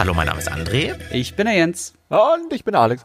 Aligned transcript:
Hallo, 0.00 0.14
mein 0.14 0.28
Name 0.28 0.38
ist 0.38 0.50
André. 0.50 0.98
Ich 1.10 1.36
bin 1.36 1.44
der 1.44 1.54
Jens. 1.54 1.92
Und 2.08 2.54
ich 2.54 2.64
bin 2.64 2.74
Alex. 2.74 3.02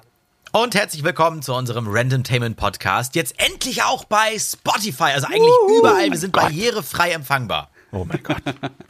Und 0.53 0.75
herzlich 0.75 1.03
willkommen 1.03 1.41
zu 1.41 1.53
unserem 1.53 1.87
Randomtainment 1.89 2.55
Podcast. 2.55 3.15
Jetzt 3.15 3.35
endlich 3.37 3.83
auch 3.83 4.05
bei 4.05 4.39
Spotify, 4.39 5.11
also 5.13 5.27
eigentlich 5.27 5.41
uh, 5.41 5.79
überall. 5.79 6.09
Wir 6.09 6.17
sind 6.17 6.31
barrierefrei 6.31 7.11
empfangbar. 7.11 7.69
Oh 7.91 8.05
mein 8.05 8.23
Gott. 8.23 8.41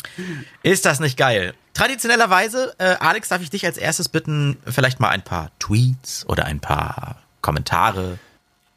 Ist 0.61 0.85
das 0.85 0.99
nicht 0.99 1.17
geil? 1.17 1.55
Traditionellerweise, 1.73 2.75
äh, 2.77 2.95
Alex, 2.99 3.29
darf 3.29 3.41
ich 3.41 3.49
dich 3.49 3.65
als 3.65 3.75
erstes 3.75 4.07
bitten, 4.07 4.59
vielleicht 4.67 4.99
mal 4.99 5.09
ein 5.09 5.23
paar 5.23 5.49
Tweets 5.57 6.29
oder 6.29 6.45
ein 6.45 6.59
paar 6.59 7.23
Kommentare 7.41 8.19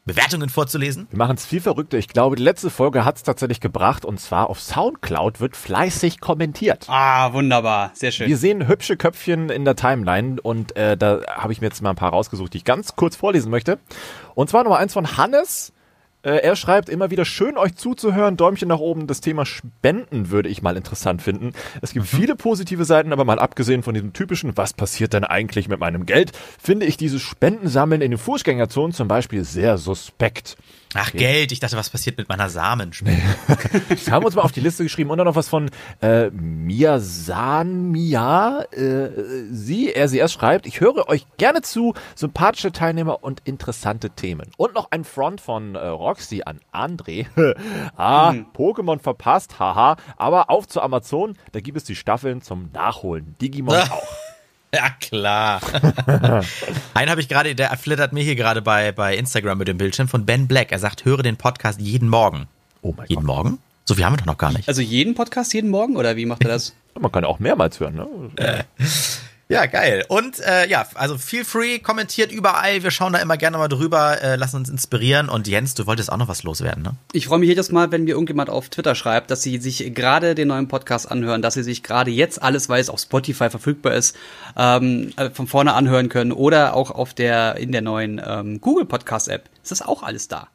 Bewertungen 0.05 0.49
vorzulesen? 0.49 1.07
Wir 1.11 1.17
machen 1.17 1.35
es 1.35 1.45
viel 1.45 1.61
verrückter. 1.61 1.97
Ich 1.97 2.07
glaube, 2.07 2.35
die 2.35 2.43
letzte 2.43 2.69
Folge 2.69 3.05
hat 3.05 3.17
es 3.17 3.23
tatsächlich 3.23 3.59
gebracht 3.59 4.05
und 4.05 4.19
zwar 4.19 4.49
auf 4.49 4.59
Soundcloud 4.59 5.39
wird 5.39 5.55
fleißig 5.55 6.19
kommentiert. 6.19 6.85
Ah, 6.87 7.33
wunderbar. 7.33 7.91
Sehr 7.93 8.11
schön. 8.11 8.27
Wir 8.27 8.37
sehen 8.37 8.67
hübsche 8.67 8.97
Köpfchen 8.97 9.49
in 9.49 9.65
der 9.65 9.75
Timeline 9.75 10.41
und 10.41 10.75
äh, 10.75 10.97
da 10.97 11.21
habe 11.27 11.53
ich 11.53 11.61
mir 11.61 11.67
jetzt 11.67 11.81
mal 11.81 11.91
ein 11.91 11.95
paar 11.95 12.11
rausgesucht, 12.11 12.53
die 12.53 12.57
ich 12.57 12.65
ganz 12.65 12.95
kurz 12.95 13.15
vorlesen 13.15 13.51
möchte. 13.51 13.77
Und 14.35 14.49
zwar 14.49 14.63
Nummer 14.63 14.77
eins 14.77 14.93
von 14.93 15.17
Hannes. 15.17 15.73
Äh, 16.21 16.41
er 16.41 16.55
schreibt 16.55 16.89
immer 16.89 17.11
wieder 17.11 17.23
schön, 17.23 17.57
euch 17.57 17.75
zuzuhören. 17.75 18.35
Däumchen 18.35 18.67
nach 18.67 18.79
oben. 18.79 19.07
Das 19.07 19.21
Thema 19.21 19.45
Spenden 19.45 20.29
würde 20.29 20.49
ich 20.49 20.61
mal 20.61 20.75
interessant 20.75 21.21
finden. 21.21 21.53
Es 21.81 21.93
gibt 21.93 22.11
mhm. 22.11 22.17
viele 22.17 22.35
positive 22.35 22.83
Seiten, 22.83 23.13
aber 23.13 23.23
mal 23.23 23.39
abgesehen 23.39 23.83
von 23.83 23.93
diesem 23.93 24.11
typischen, 24.11 24.57
was 24.57 24.73
passiert 24.73 25.13
denn 25.13 25.23
eigentlich 25.23 25.69
mit 25.69 25.79
meinem 25.79 26.05
Geld, 26.05 26.31
finde 26.61 26.85
ich 26.85 26.97
dieses 26.97 27.21
Spendensammeln 27.21 28.01
in 28.01 28.11
den 28.11 28.17
Fußgängerzonen 28.17 28.93
zum 28.93 29.07
Beispiel 29.07 29.43
sehr 29.45 29.77
suspekt. 29.77 30.57
Ach, 30.95 31.09
okay. 31.09 31.17
Geld. 31.17 31.51
Ich 31.51 31.59
dachte, 31.59 31.77
was 31.77 31.89
passiert 31.89 32.17
mit 32.17 32.29
meiner 32.29 32.49
Samenspende? 32.49 33.21
das 33.89 34.09
haben 34.09 34.23
wir 34.23 34.27
uns 34.27 34.35
mal 34.35 34.41
auf 34.41 34.51
die 34.51 34.59
Liste 34.59 34.83
geschrieben. 34.83 35.11
Und 35.11 35.19
dann 35.19 35.27
noch 35.27 35.35
was 35.35 35.47
von 35.47 35.69
äh, 36.01 36.31
Miyasan 36.31 37.91
Mia. 37.91 38.61
Äh, 38.71 39.09
sie, 39.51 39.93
er, 39.93 40.07
sie 40.09 40.17
erst 40.17 40.33
schreibt, 40.33 40.65
ich 40.65 40.79
höre 40.81 41.07
euch 41.07 41.27
gerne 41.37 41.61
zu, 41.61 41.93
sympathische 42.15 42.71
Teilnehmer 42.71 43.23
und 43.23 43.41
interessante 43.45 44.09
Themen. 44.09 44.49
Und 44.57 44.73
noch 44.73 44.89
ein 44.89 45.03
Front 45.03 45.41
von 45.41 45.75
äh, 45.75 45.85
Roxy 45.85 46.41
an 46.43 46.59
André. 46.73 47.27
ah, 47.95 48.33
mhm. 48.33 48.47
Pokémon 48.55 48.99
verpasst, 48.99 49.59
haha. 49.59 49.95
Aber 50.17 50.49
auf 50.49 50.67
zu 50.67 50.81
Amazon, 50.81 51.37
da 51.51 51.59
gibt 51.59 51.77
es 51.77 51.83
die 51.83 51.95
Staffeln 51.95 52.41
zum 52.41 52.71
Nachholen. 52.73 53.35
Digimon 53.39 53.75
auch. 53.91 54.07
Ja, 54.73 54.89
klar. 54.99 55.61
Einen 56.93 57.09
habe 57.09 57.21
ich 57.21 57.27
gerade, 57.27 57.55
der 57.55 57.75
flittert 57.77 58.13
mir 58.13 58.23
hier 58.23 58.35
gerade 58.35 58.61
bei, 58.61 58.91
bei 58.91 59.15
Instagram 59.15 59.57
mit 59.57 59.67
dem 59.67 59.77
Bildschirm 59.77 60.07
von 60.07 60.25
Ben 60.25 60.47
Black. 60.47 60.71
Er 60.71 60.79
sagt, 60.79 61.05
höre 61.05 61.23
den 61.23 61.37
Podcast 61.37 61.81
jeden 61.81 62.07
Morgen. 62.07 62.47
Oh 62.81 62.93
mein 62.95 63.07
jeden 63.07 63.25
Gott. 63.25 63.35
Morgen? 63.35 63.59
So 63.85 63.95
viel 63.95 64.05
haben 64.05 64.13
wir 64.13 64.17
doch 64.17 64.25
noch 64.27 64.37
gar 64.37 64.51
nicht. 64.51 64.67
Also 64.67 64.81
jeden 64.81 65.15
Podcast 65.15 65.53
jeden 65.53 65.71
Morgen 65.71 65.97
oder 65.97 66.15
wie 66.15 66.25
macht 66.25 66.43
er 66.43 66.49
das? 66.49 66.75
Man 66.99 67.11
kann 67.11 67.25
auch 67.25 67.39
mehrmals 67.39 67.79
hören, 67.79 67.95
ne? 67.95 68.07
Äh. 68.35 68.63
Ja, 69.51 69.65
geil. 69.65 70.05
Und 70.07 70.39
äh, 70.41 70.69
ja, 70.69 70.85
also 70.93 71.17
feel 71.17 71.43
free, 71.43 71.79
kommentiert 71.79 72.31
überall. 72.31 72.83
Wir 72.83 72.91
schauen 72.91 73.13
da 73.13 73.19
immer 73.19 73.35
gerne 73.35 73.57
mal 73.57 73.67
drüber, 73.67 74.21
äh, 74.21 74.35
lassen 74.35 74.57
uns 74.57 74.69
inspirieren. 74.69 75.27
Und 75.27 75.47
Jens, 75.47 75.73
du 75.73 75.87
wolltest 75.87 76.11
auch 76.11 76.17
noch 76.17 76.27
was 76.27 76.43
loswerden, 76.43 76.83
ne? 76.83 76.95
Ich 77.13 77.25
freue 77.25 77.39
mich 77.39 77.49
jedes 77.49 77.71
Mal, 77.71 77.91
wenn 77.91 78.03
mir 78.03 78.11
irgendjemand 78.11 78.51
auf 78.51 78.69
Twitter 78.69 78.93
schreibt, 78.93 79.31
dass 79.31 79.41
sie 79.41 79.57
sich 79.57 79.95
gerade 79.95 80.35
den 80.35 80.49
neuen 80.49 80.67
Podcast 80.67 81.09
anhören, 81.09 81.41
dass 81.41 81.55
sie 81.55 81.63
sich 81.63 81.81
gerade 81.81 82.11
jetzt 82.11 82.39
alles, 82.43 82.69
weil 82.69 82.79
es 82.79 82.91
auf 82.91 82.99
Spotify 82.99 83.49
verfügbar 83.49 83.93
ist, 83.93 84.15
ähm, 84.55 85.13
äh, 85.17 85.31
von 85.31 85.47
vorne 85.47 85.73
anhören 85.73 86.09
können 86.09 86.31
oder 86.31 86.75
auch 86.75 86.91
auf 86.91 87.15
der 87.15 87.55
in 87.55 87.71
der 87.71 87.81
neuen 87.81 88.21
ähm, 88.23 88.61
Google 88.61 88.85
Podcast 88.85 89.29
App. 89.29 89.49
Ist 89.63 89.71
das 89.71 89.81
auch 89.81 90.03
alles 90.03 90.27
da? 90.27 90.49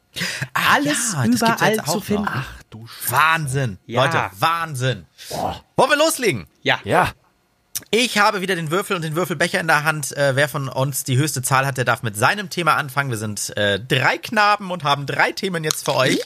alles 0.53 1.11
ja, 1.13 1.25
überall 1.25 1.83
zu 1.83 1.99
finden. 1.99 2.23
Noch. 2.23 2.31
Ach 2.33 2.63
du 2.69 2.85
Wahnsinn, 3.09 3.77
ja. 3.85 4.05
Leute, 4.05 4.21
Wahnsinn. 4.39 5.05
Boah. 5.29 5.61
Wollen 5.75 5.89
wir 5.89 5.97
loslegen? 5.97 6.47
Ja. 6.61 6.79
Ja. 6.85 7.11
Ich 7.91 8.17
habe 8.17 8.41
wieder 8.41 8.55
den 8.55 8.71
Würfel 8.71 8.95
und 8.95 9.01
den 9.01 9.15
Würfelbecher 9.15 9.59
in 9.59 9.67
der 9.67 9.83
Hand. 9.83 10.15
Äh, 10.15 10.35
wer 10.35 10.47
von 10.47 10.69
uns 10.69 11.03
die 11.03 11.17
höchste 11.17 11.41
Zahl 11.41 11.65
hat, 11.65 11.77
der 11.77 11.85
darf 11.85 12.03
mit 12.03 12.15
seinem 12.15 12.49
Thema 12.49 12.75
anfangen. 12.75 13.09
Wir 13.09 13.17
sind 13.17 13.55
äh, 13.57 13.79
drei 13.79 14.17
Knaben 14.17 14.71
und 14.71 14.83
haben 14.83 15.05
drei 15.05 15.31
Themen 15.31 15.63
jetzt 15.63 15.85
für 15.85 15.95
euch. 15.95 16.19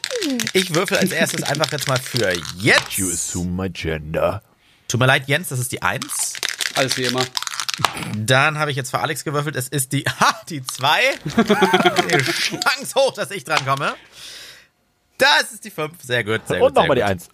Ich 0.53 0.75
würfel 0.75 0.97
als 0.97 1.11
erstes 1.11 1.43
einfach 1.43 1.71
jetzt 1.71 1.87
mal 1.87 1.99
für 1.99 2.33
jetzt. 2.57 2.97
You 2.97 3.09
assume 3.11 3.51
my 3.51 3.69
gender. 3.69 4.41
Tut 4.87 4.99
mir 4.99 5.07
leid, 5.07 5.27
Jens, 5.27 5.49
das 5.49 5.59
ist 5.59 5.71
die 5.71 5.81
Eins. 5.81 6.33
Alles 6.75 6.97
wie 6.97 7.03
immer. 7.03 7.25
Dann 8.15 8.57
habe 8.57 8.71
ich 8.71 8.77
jetzt 8.77 8.91
für 8.91 8.99
Alex 8.99 9.23
gewürfelt. 9.23 9.55
Es 9.55 9.67
ist 9.67 9.93
die, 9.93 10.03
ha, 10.03 10.41
die 10.49 10.63
zwei. 10.63 10.99
Chance 12.31 12.95
hoch, 12.95 13.13
dass 13.13 13.31
ich 13.31 13.43
dran 13.43 13.65
komme. 13.65 13.95
Das 15.19 15.51
ist 15.51 15.65
die 15.65 15.69
5. 15.69 16.01
Sehr 16.01 16.23
gut. 16.23 16.41
Sehr 16.47 16.63
Und 16.63 16.73
nochmal 16.73 16.95
die 16.95 17.03
1. 17.03 17.29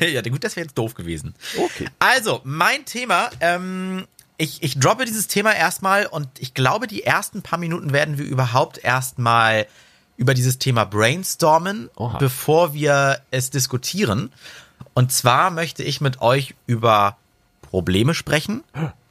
ja, 0.00 0.20
gut, 0.20 0.44
das 0.44 0.56
wäre 0.56 0.66
jetzt 0.66 0.76
doof 0.76 0.94
gewesen. 0.94 1.34
Okay. 1.56 1.86
Also, 1.98 2.40
mein 2.44 2.84
Thema, 2.84 3.30
ähm, 3.40 4.06
ich, 4.36 4.62
ich 4.62 4.78
droppe 4.78 5.04
dieses 5.04 5.28
Thema 5.28 5.54
erstmal 5.54 6.06
und 6.06 6.28
ich 6.38 6.54
glaube, 6.54 6.86
die 6.86 7.04
ersten 7.04 7.42
paar 7.42 7.58
Minuten 7.58 7.92
werden 7.92 8.18
wir 8.18 8.24
überhaupt 8.26 8.78
erstmal 8.78 9.66
über 10.16 10.34
dieses 10.34 10.58
Thema 10.58 10.84
brainstormen, 10.84 11.88
Oha. 11.96 12.18
bevor 12.18 12.74
wir 12.74 13.20
es 13.30 13.50
diskutieren. 13.50 14.32
Und 14.92 15.12
zwar 15.12 15.50
möchte 15.50 15.84
ich 15.84 16.00
mit 16.00 16.20
euch 16.20 16.56
über 16.66 17.16
Probleme 17.62 18.14
sprechen, 18.14 18.64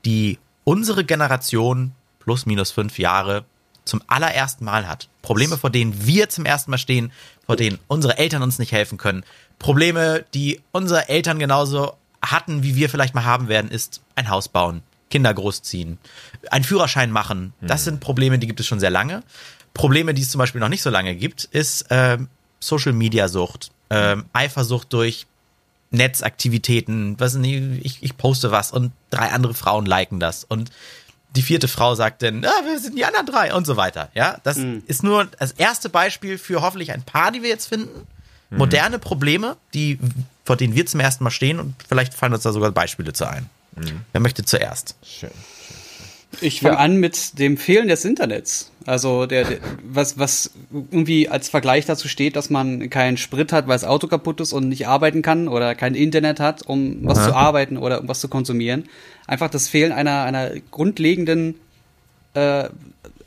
die 0.03 0.37
unsere 0.65 1.05
Generation 1.05 1.93
plus 2.19 2.45
minus 2.45 2.71
fünf 2.71 2.99
Jahre 2.99 3.45
zum 3.87 4.01
allerersten 4.07 4.65
Mal 4.65 4.87
hat. 4.87 5.09
Probleme, 5.21 5.57
vor 5.57 5.69
denen 5.69 6.05
wir 6.05 6.29
zum 6.29 6.45
ersten 6.45 6.71
Mal 6.71 6.77
stehen, 6.77 7.11
vor 7.45 7.55
denen 7.55 7.79
unsere 7.87 8.17
Eltern 8.17 8.43
uns 8.43 8.59
nicht 8.59 8.71
helfen 8.71 8.97
können. 8.97 9.23
Probleme, 9.59 10.25
die 10.33 10.61
unsere 10.71 11.09
Eltern 11.09 11.39
genauso 11.39 11.93
hatten, 12.21 12.63
wie 12.63 12.75
wir 12.75 12.89
vielleicht 12.89 13.15
mal 13.15 13.25
haben 13.25 13.47
werden, 13.47 13.71
ist 13.71 14.01
ein 14.15 14.29
Haus 14.29 14.47
bauen, 14.47 14.83
Kinder 15.09 15.33
großziehen, 15.33 15.97
einen 16.51 16.63
Führerschein 16.63 17.11
machen. 17.11 17.53
Das 17.61 17.83
sind 17.83 17.99
Probleme, 17.99 18.39
die 18.39 18.47
gibt 18.47 18.59
es 18.59 18.67
schon 18.67 18.79
sehr 18.79 18.89
lange. 18.89 19.23
Probleme, 19.73 20.13
die 20.13 20.21
es 20.21 20.31
zum 20.31 20.39
Beispiel 20.39 20.61
noch 20.61 20.69
nicht 20.69 20.81
so 20.81 20.89
lange 20.89 21.15
gibt, 21.15 21.45
ist 21.45 21.89
äh, 21.91 22.17
Social 22.59 22.93
Media 22.93 23.27
Sucht, 23.27 23.71
äh, 23.89 24.17
Eifersucht 24.33 24.91
durch 24.91 25.27
Netzaktivitäten, 25.91 27.19
was 27.19 27.35
ich, 27.35 28.03
ich 28.03 28.17
poste 28.17 28.51
was 28.51 28.71
und 28.71 28.91
drei 29.09 29.31
andere 29.31 29.53
Frauen 29.53 29.85
liken 29.85 30.19
das 30.19 30.43
und 30.43 30.69
die 31.35 31.41
vierte 31.41 31.67
Frau 31.67 31.95
sagt 31.95 32.23
dann, 32.23 32.43
ah, 32.43 32.61
wir 32.65 32.79
sind 32.79 32.97
die 32.97 33.05
anderen 33.05 33.25
drei 33.25 33.53
und 33.53 33.67
so 33.67 33.77
weiter. 33.77 34.09
Ja, 34.13 34.37
das 34.43 34.57
mhm. 34.57 34.83
ist 34.87 35.03
nur 35.03 35.25
das 35.25 35.51
erste 35.51 35.89
Beispiel 35.89 36.37
für 36.37 36.61
hoffentlich 36.61 36.91
ein 36.91 37.03
paar, 37.03 37.31
die 37.31 37.43
wir 37.43 37.49
jetzt 37.49 37.67
finden. 37.67 38.07
Mhm. 38.49 38.57
Moderne 38.57 38.99
Probleme, 38.99 39.57
die, 39.73 39.99
vor 40.45 40.55
denen 40.55 40.75
wir 40.75 40.85
zum 40.85 40.99
ersten 40.99 41.23
Mal 41.23 41.31
stehen 41.31 41.59
und 41.59 41.75
vielleicht 41.87 42.13
fallen 42.13 42.33
uns 42.33 42.43
da 42.43 42.51
sogar 42.51 42.71
Beispiele 42.71 43.13
zu 43.13 43.29
ein. 43.29 43.49
Mhm. 43.75 44.01
Wer 44.11 44.21
möchte 44.21 44.45
zuerst? 44.45 44.95
Schön. 45.03 45.31
Ich 46.41 46.61
fange 46.61 46.77
an 46.77 46.97
mit 46.97 47.39
dem 47.39 47.57
Fehlen 47.57 47.87
des 47.87 48.05
Internets. 48.05 48.71
Also 48.85 49.25
der, 49.25 49.43
der, 49.43 49.57
was 49.83 50.17
was 50.17 50.51
irgendwie 50.71 51.27
als 51.29 51.49
Vergleich 51.49 51.85
dazu 51.85 52.07
steht, 52.07 52.35
dass 52.35 52.49
man 52.49 52.89
keinen 52.89 53.17
Sprit 53.17 53.51
hat, 53.51 53.67
weil 53.67 53.75
das 53.75 53.83
Auto 53.83 54.07
kaputt 54.07 54.39
ist 54.39 54.53
und 54.53 54.69
nicht 54.69 54.87
arbeiten 54.87 55.21
kann 55.21 55.47
oder 55.47 55.75
kein 55.75 55.95
Internet 55.95 56.39
hat, 56.39 56.63
um 56.63 56.99
was 57.05 57.17
Aha. 57.17 57.27
zu 57.27 57.35
arbeiten 57.35 57.77
oder 57.77 58.01
um 58.01 58.07
was 58.07 58.21
zu 58.21 58.29
konsumieren. 58.29 58.87
Einfach 59.25 59.49
das 59.49 59.67
Fehlen 59.67 59.91
einer 59.91 60.23
einer 60.23 60.51
grundlegenden 60.71 61.55
äh, 62.33 62.69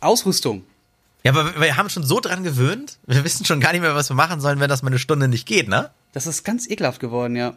Ausrüstung. 0.01 0.63
Ja, 1.23 1.33
aber 1.33 1.61
wir 1.61 1.77
haben 1.77 1.91
schon 1.91 2.05
so 2.05 2.21
dran 2.21 2.45
gewöhnt. 2.45 2.99
Wir 3.07 3.25
wissen 3.25 3.45
schon 3.45 3.61
gar 3.61 3.73
nicht 3.73 3.83
mehr, 3.83 3.95
was 3.95 4.11
wir 4.11 4.17
machen 4.17 4.41
sollen, 4.41 4.61
wenn 4.61 4.71
das 4.71 4.83
mal 4.83 4.89
eine 4.89 4.99
Stunde 4.99 5.29
nicht 5.29 5.47
geht, 5.47 5.69
ne? 5.69 5.91
Das 6.13 6.27
ist 6.27 6.45
ganz 6.45 6.69
ekelhaft 6.69 7.01
geworden, 7.01 7.37
ja. 7.37 7.55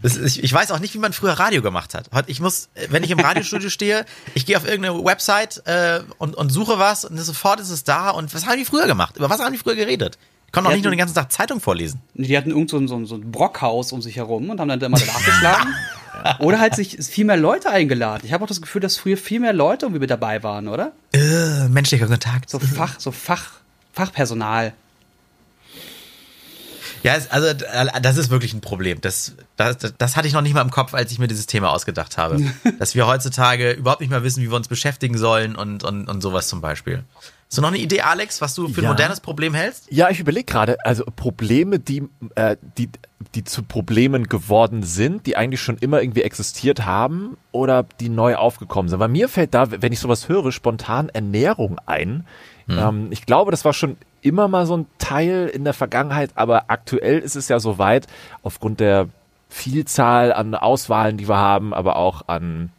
Ist, 0.00 0.36
ich, 0.36 0.52
weiß 0.52 0.70
auch 0.70 0.78
nicht, 0.78 0.94
wie 0.94 0.98
man 0.98 1.12
früher 1.12 1.32
Radio 1.32 1.60
gemacht 1.60 1.94
hat. 1.94 2.08
Ich 2.28 2.38
muss, 2.38 2.68
wenn 2.88 3.02
ich 3.02 3.10
im 3.10 3.18
Radiostudio 3.18 3.68
stehe, 3.68 4.04
ich 4.34 4.46
gehe 4.46 4.56
auf 4.56 4.64
irgendeine 4.64 5.04
Website 5.04 5.62
äh, 5.66 6.00
und, 6.18 6.36
und 6.36 6.50
suche 6.50 6.78
was 6.78 7.04
und 7.04 7.18
sofort 7.18 7.58
ist 7.58 7.70
es 7.70 7.82
da. 7.82 8.10
Und 8.10 8.32
was 8.32 8.46
haben 8.46 8.58
die 8.58 8.64
früher 8.64 8.86
gemacht? 8.86 9.16
Über 9.16 9.28
was 9.28 9.40
haben 9.40 9.52
die 9.52 9.58
früher 9.58 9.74
geredet? 9.74 10.16
Ich 10.46 10.52
konnte 10.52 10.70
auch 10.70 10.72
nicht 10.72 10.84
nur 10.84 10.92
den 10.92 10.98
ganzen 10.98 11.14
Tag 11.14 11.32
Zeitung 11.32 11.60
vorlesen. 11.60 12.00
Die 12.14 12.36
hatten 12.36 12.50
irgend 12.50 12.70
so 12.70 12.78
ein, 12.78 12.86
so 12.86 13.04
so 13.04 13.16
ein 13.16 13.30
Brockhaus 13.30 13.92
um 13.92 14.00
sich 14.00 14.16
herum 14.16 14.48
und 14.48 14.60
haben 14.60 14.68
dann 14.68 14.80
immer 14.80 14.98
nachgeschlagen. 14.98 15.74
oder 16.38 16.60
halt 16.60 16.74
sich 16.74 16.96
viel 17.04 17.24
mehr 17.24 17.36
Leute 17.36 17.70
eingeladen. 17.70 18.22
Ich 18.24 18.32
habe 18.32 18.44
auch 18.44 18.48
das 18.48 18.60
Gefühl, 18.60 18.80
dass 18.80 18.96
früher 18.96 19.16
viel 19.16 19.40
mehr 19.40 19.52
Leute 19.52 19.86
irgendwie 19.86 20.00
mit 20.00 20.10
dabei 20.10 20.42
waren, 20.42 20.68
oder? 20.68 20.92
Äh, 21.12 21.68
menschlicher 21.68 22.06
Kontakt. 22.06 22.50
So 22.50 22.58
Fach, 22.58 22.98
so 22.98 23.10
Fach, 23.10 23.50
Fachpersonal. 23.92 24.72
Ja, 27.02 27.16
also 27.30 27.48
äh, 27.48 28.00
das 28.02 28.16
ist 28.16 28.30
wirklich 28.30 28.54
ein 28.54 28.60
Problem. 28.60 29.00
Das, 29.00 29.34
das, 29.56 29.76
das 29.96 30.16
hatte 30.16 30.28
ich 30.28 30.34
noch 30.34 30.42
nicht 30.42 30.54
mal 30.54 30.62
im 30.62 30.70
Kopf, 30.70 30.94
als 30.94 31.12
ich 31.12 31.18
mir 31.18 31.28
dieses 31.28 31.46
Thema 31.46 31.70
ausgedacht 31.70 32.18
habe. 32.18 32.40
Dass 32.78 32.94
wir 32.94 33.06
heutzutage 33.06 33.72
überhaupt 33.72 34.00
nicht 34.00 34.10
mehr 34.10 34.22
wissen, 34.22 34.42
wie 34.42 34.50
wir 34.50 34.56
uns 34.56 34.68
beschäftigen 34.68 35.16
sollen 35.18 35.56
und, 35.56 35.84
und, 35.84 36.08
und 36.08 36.20
sowas 36.20 36.48
zum 36.48 36.60
Beispiel. 36.60 37.04
Hast 37.48 37.56
du 37.56 37.62
noch 37.62 37.68
eine 37.68 37.78
Idee, 37.78 38.02
Alex, 38.02 38.42
was 38.42 38.54
du 38.54 38.68
für 38.68 38.82
ja. 38.82 38.88
ein 38.88 38.92
modernes 38.92 39.20
Problem 39.20 39.54
hältst? 39.54 39.90
Ja, 39.90 40.10
ich 40.10 40.20
überlege 40.20 40.44
gerade, 40.44 40.84
also 40.84 41.04
Probleme, 41.16 41.78
die, 41.78 42.02
äh, 42.34 42.56
die, 42.76 42.90
die 43.34 43.42
zu 43.42 43.62
Problemen 43.62 44.28
geworden 44.28 44.82
sind, 44.82 45.24
die 45.24 45.34
eigentlich 45.34 45.62
schon 45.62 45.78
immer 45.78 46.02
irgendwie 46.02 46.22
existiert 46.22 46.84
haben 46.84 47.38
oder 47.50 47.86
die 48.00 48.10
neu 48.10 48.36
aufgekommen 48.36 48.90
sind. 48.90 48.98
Bei 48.98 49.08
mir 49.08 49.30
fällt 49.30 49.54
da, 49.54 49.70
wenn 49.70 49.92
ich 49.94 50.00
sowas 50.00 50.28
höre, 50.28 50.52
spontan 50.52 51.08
Ernährung 51.08 51.78
ein. 51.86 52.26
Hm. 52.66 52.78
Ähm, 52.78 53.06
ich 53.12 53.24
glaube, 53.24 53.50
das 53.50 53.64
war 53.64 53.72
schon 53.72 53.96
immer 54.22 54.48
mal 54.48 54.66
so 54.66 54.76
ein 54.76 54.86
Teil 54.98 55.50
in 55.52 55.64
der 55.64 55.74
Vergangenheit, 55.74 56.30
aber 56.34 56.64
aktuell 56.68 57.18
ist 57.18 57.36
es 57.36 57.48
ja 57.48 57.60
so 57.60 57.78
weit, 57.78 58.06
aufgrund 58.42 58.80
der 58.80 59.08
Vielzahl 59.48 60.32
an 60.32 60.54
Auswahlen, 60.54 61.16
die 61.16 61.28
wir 61.28 61.38
haben, 61.38 61.72
aber 61.72 61.96
auch 61.96 62.28
an 62.28 62.70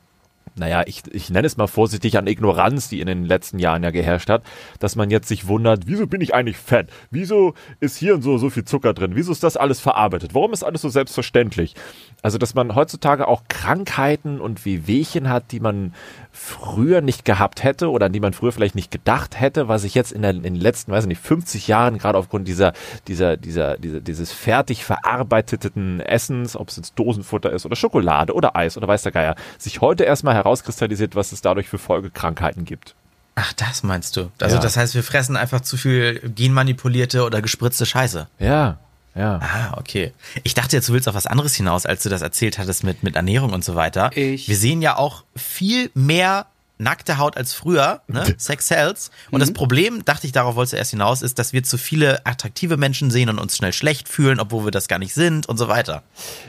naja, 0.59 0.83
ich, 0.85 1.03
ich 1.11 1.29
nenne 1.29 1.47
es 1.47 1.57
mal 1.57 1.67
vorsichtig 1.67 2.17
an 2.17 2.27
Ignoranz, 2.27 2.89
die 2.89 2.99
in 2.99 3.07
den 3.07 3.23
letzten 3.23 3.59
Jahren 3.59 3.81
ja 3.81 3.91
geherrscht 3.91 4.29
hat, 4.29 4.43
dass 4.79 4.95
man 4.95 5.09
jetzt 5.09 5.27
sich 5.27 5.47
wundert, 5.47 5.87
wieso 5.87 6.05
bin 6.05 6.21
ich 6.21 6.35
eigentlich 6.35 6.57
fett? 6.57 6.89
Wieso 7.11 7.53
ist 7.79 7.97
hier 7.97 8.13
und 8.13 8.21
so 8.21 8.37
so 8.37 8.49
viel 8.49 8.65
Zucker 8.65 8.93
drin? 8.93 9.11
Wieso 9.15 9.31
ist 9.31 9.43
das 9.43 9.57
alles 9.57 9.79
verarbeitet? 9.79 10.33
Warum 10.33 10.51
ist 10.53 10.63
alles 10.63 10.81
so 10.81 10.89
selbstverständlich? 10.89 11.75
Also, 12.21 12.37
dass 12.37 12.53
man 12.53 12.75
heutzutage 12.75 13.27
auch 13.27 13.43
Krankheiten 13.47 14.41
und 14.41 14.65
Wehwehchen 14.65 15.29
hat, 15.29 15.51
die 15.51 15.61
man 15.61 15.93
früher 16.31 17.01
nicht 17.01 17.25
gehabt 17.25 17.63
hätte 17.63 17.89
oder 17.89 18.07
an 18.07 18.13
die 18.13 18.19
man 18.19 18.33
früher 18.33 18.51
vielleicht 18.51 18.75
nicht 18.75 18.91
gedacht 18.91 19.39
hätte, 19.39 19.67
was 19.67 19.81
sich 19.81 19.95
jetzt 19.95 20.11
in, 20.11 20.21
der, 20.21 20.31
in 20.31 20.43
den 20.43 20.55
letzten, 20.55 20.91
weiß 20.91 21.05
nicht, 21.05 21.21
50 21.21 21.67
Jahren 21.67 21.97
gerade 21.97 22.17
aufgrund 22.17 22.47
dieser, 22.47 22.73
dieser, 23.07 23.35
dieser, 23.37 23.77
dieser, 23.77 23.99
dieses 23.99 24.31
fertig 24.31 24.85
verarbeiteten 24.85 25.99
Essens, 25.99 26.55
ob 26.55 26.69
es 26.69 26.77
jetzt 26.77 26.93
Dosenfutter 26.97 27.51
ist 27.51 27.65
oder 27.65 27.75
Schokolade 27.75 28.33
oder 28.33 28.55
Eis 28.55 28.77
oder 28.77 28.87
weiß 28.87 29.03
der 29.03 29.11
Geier, 29.11 29.35
sich 29.57 29.81
heute 29.81 30.03
erstmal 30.03 30.35
herauskristallisiert, 30.35 31.15
was 31.15 31.31
es 31.31 31.41
dadurch 31.41 31.67
für 31.67 31.77
Folgekrankheiten 31.77 32.65
gibt. 32.65 32.95
Ach, 33.35 33.53
das 33.53 33.83
meinst 33.83 34.17
du? 34.17 34.31
Also, 34.41 34.57
ja. 34.57 34.61
das 34.61 34.75
heißt, 34.75 34.95
wir 34.95 35.03
fressen 35.03 35.37
einfach 35.37 35.61
zu 35.61 35.77
viel 35.77 36.19
genmanipulierte 36.35 37.23
oder 37.23 37.41
gespritzte 37.41 37.85
Scheiße. 37.85 38.27
Ja, 38.37 38.79
ja. 39.19 39.39
Ah, 39.41 39.77
okay. 39.77 40.13
Ich 40.43 40.53
dachte 40.53 40.77
jetzt, 40.77 40.87
du 40.87 40.93
willst 40.93 41.09
auf 41.09 41.15
was 41.15 41.25
anderes 41.25 41.53
hinaus, 41.53 41.85
als 41.85 42.03
du 42.03 42.09
das 42.09 42.21
erzählt 42.21 42.57
hattest 42.57 42.85
mit, 42.85 43.03
mit 43.03 43.17
Ernährung 43.17 43.51
und 43.51 43.65
so 43.65 43.75
weiter. 43.75 44.11
Ich. 44.15 44.47
Wir 44.47 44.55
sehen 44.55 44.81
ja 44.81 44.95
auch 44.95 45.25
viel 45.35 45.91
mehr 45.93 46.45
nackte 46.77 47.17
Haut 47.17 47.35
als 47.35 47.53
früher, 47.53 48.01
ne? 48.07 48.23
Sex 48.37 48.67
sells. 48.67 49.11
Und 49.29 49.39
mhm. 49.39 49.41
das 49.41 49.51
Problem, 49.51 50.05
dachte 50.05 50.25
ich, 50.25 50.31
darauf 50.31 50.55
wolltest 50.55 50.73
du 50.73 50.77
erst 50.77 50.91
hinaus, 50.91 51.21
ist, 51.21 51.37
dass 51.37 51.51
wir 51.51 51.63
zu 51.63 51.77
viele 51.77 52.25
attraktive 52.25 52.77
Menschen 52.77 53.11
sehen 53.11 53.27
und 53.27 53.39
uns 53.39 53.57
schnell 53.57 53.73
schlecht 53.73 54.07
fühlen, 54.07 54.39
obwohl 54.39 54.63
wir 54.63 54.71
das 54.71 54.87
gar 54.87 54.99
nicht 54.99 55.13
sind 55.13 55.47
und 55.47 55.57
so 55.57 55.67
weiter. 55.67 56.03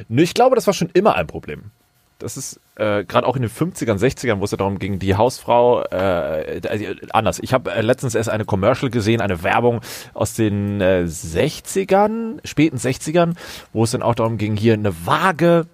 Nö, 0.08 0.22
ich 0.22 0.34
glaube, 0.34 0.54
das 0.54 0.68
war 0.68 0.74
schon 0.74 0.90
immer 0.90 1.16
ein 1.16 1.26
Problem. 1.26 1.72
Das 2.20 2.36
ist 2.36 2.60
äh, 2.76 3.04
gerade 3.04 3.26
auch 3.26 3.36
in 3.36 3.42
den 3.42 3.50
50ern, 3.50 3.98
60ern, 3.98 4.40
wo 4.40 4.44
es 4.44 4.50
ja 4.50 4.56
darum 4.56 4.78
ging, 4.78 4.98
die 4.98 5.16
Hausfrau, 5.16 5.82
äh, 5.84 6.60
also 6.68 6.84
anders. 7.10 7.38
Ich 7.40 7.52
habe 7.52 7.72
äh, 7.72 7.80
letztens 7.80 8.14
erst 8.14 8.28
eine 8.28 8.44
Commercial 8.44 8.90
gesehen, 8.90 9.20
eine 9.20 9.42
Werbung 9.42 9.80
aus 10.14 10.34
den 10.34 10.80
äh, 10.80 11.04
60ern, 11.06 12.38
späten 12.44 12.76
60ern, 12.76 13.34
wo 13.72 13.84
es 13.84 13.90
dann 13.90 14.02
auch 14.02 14.14
darum 14.14 14.38
ging, 14.38 14.56
hier 14.56 14.74
eine 14.74 15.06
Waage 15.06 15.66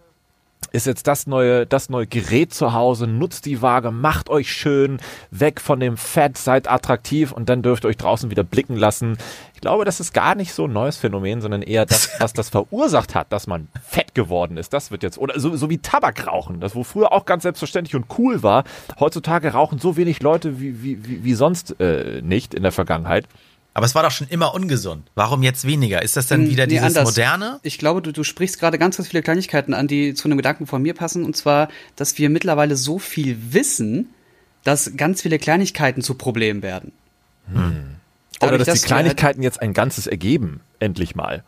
ist 0.72 0.86
jetzt 0.86 1.06
das 1.06 1.26
neue, 1.26 1.66
das 1.66 1.88
neue 1.88 2.06
Gerät 2.06 2.52
zu 2.52 2.72
Hause, 2.72 3.06
nutzt 3.06 3.46
die 3.46 3.62
Waage, 3.62 3.90
macht 3.90 4.28
euch 4.28 4.52
schön, 4.52 4.98
weg 5.30 5.60
von 5.60 5.80
dem 5.80 5.96
Fett, 5.96 6.38
seid 6.38 6.70
attraktiv 6.70 7.32
und 7.32 7.48
dann 7.48 7.62
dürft 7.62 7.84
ihr 7.84 7.88
euch 7.88 7.96
draußen 7.96 8.30
wieder 8.30 8.44
blicken 8.44 8.76
lassen. 8.76 9.18
Ich 9.54 9.60
glaube, 9.60 9.84
das 9.84 10.00
ist 10.00 10.12
gar 10.12 10.34
nicht 10.34 10.52
so 10.52 10.64
ein 10.64 10.72
neues 10.72 10.96
Phänomen, 10.96 11.40
sondern 11.40 11.62
eher 11.62 11.86
das, 11.86 12.10
was 12.20 12.32
das 12.32 12.50
verursacht 12.50 13.14
hat, 13.14 13.32
dass 13.32 13.46
man 13.46 13.68
fett 13.82 14.14
geworden 14.14 14.56
ist. 14.56 14.72
Das 14.72 14.90
wird 14.90 15.02
jetzt, 15.02 15.18
oder 15.18 15.38
so, 15.40 15.56
so 15.56 15.70
wie 15.70 15.78
Tabakrauchen, 15.78 16.60
das 16.60 16.74
wo 16.74 16.84
früher 16.84 17.12
auch 17.12 17.24
ganz 17.24 17.42
selbstverständlich 17.42 17.94
und 17.94 18.06
cool 18.18 18.42
war. 18.42 18.64
Heutzutage 19.00 19.52
rauchen 19.52 19.78
so 19.78 19.96
wenig 19.96 20.22
Leute 20.22 20.60
wie, 20.60 20.82
wie, 20.82 21.06
wie, 21.06 21.24
wie 21.24 21.34
sonst 21.34 21.80
äh, 21.80 22.20
nicht 22.22 22.54
in 22.54 22.62
der 22.62 22.72
Vergangenheit. 22.72 23.26
Aber 23.76 23.84
es 23.84 23.94
war 23.94 24.02
doch 24.02 24.10
schon 24.10 24.26
immer 24.28 24.54
ungesund. 24.54 25.10
Warum 25.16 25.42
jetzt 25.42 25.66
weniger? 25.66 26.00
Ist 26.00 26.16
das 26.16 26.28
denn 26.28 26.44
hm, 26.44 26.50
wieder 26.50 26.64
nee, 26.64 26.76
dieses 26.76 26.96
anders. 26.96 27.04
Moderne? 27.04 27.60
Ich 27.62 27.76
glaube, 27.76 28.00
du, 28.00 28.10
du 28.10 28.24
sprichst 28.24 28.58
gerade 28.58 28.78
ganz, 28.78 28.96
ganz 28.96 29.10
viele 29.10 29.22
Kleinigkeiten 29.22 29.74
an, 29.74 29.86
die 29.86 30.14
zu 30.14 30.28
einem 30.28 30.38
Gedanken 30.38 30.66
von 30.66 30.80
mir 30.80 30.94
passen. 30.94 31.24
Und 31.24 31.36
zwar, 31.36 31.68
dass 31.94 32.16
wir 32.16 32.30
mittlerweile 32.30 32.74
so 32.74 32.98
viel 32.98 33.36
wissen, 33.52 34.14
dass 34.64 34.96
ganz 34.96 35.20
viele 35.20 35.38
Kleinigkeiten 35.38 36.00
zu 36.00 36.14
Problemen 36.14 36.62
werden. 36.62 36.92
Hm. 37.52 37.96
Dadurch, 38.40 38.54
Oder 38.54 38.58
dass, 38.64 38.66
dass 38.66 38.80
die 38.80 38.86
Kleinigkeiten 38.86 39.40
halt 39.40 39.44
jetzt 39.44 39.60
ein 39.60 39.74
Ganzes 39.74 40.06
ergeben, 40.06 40.62
endlich 40.78 41.14
mal. 41.14 41.44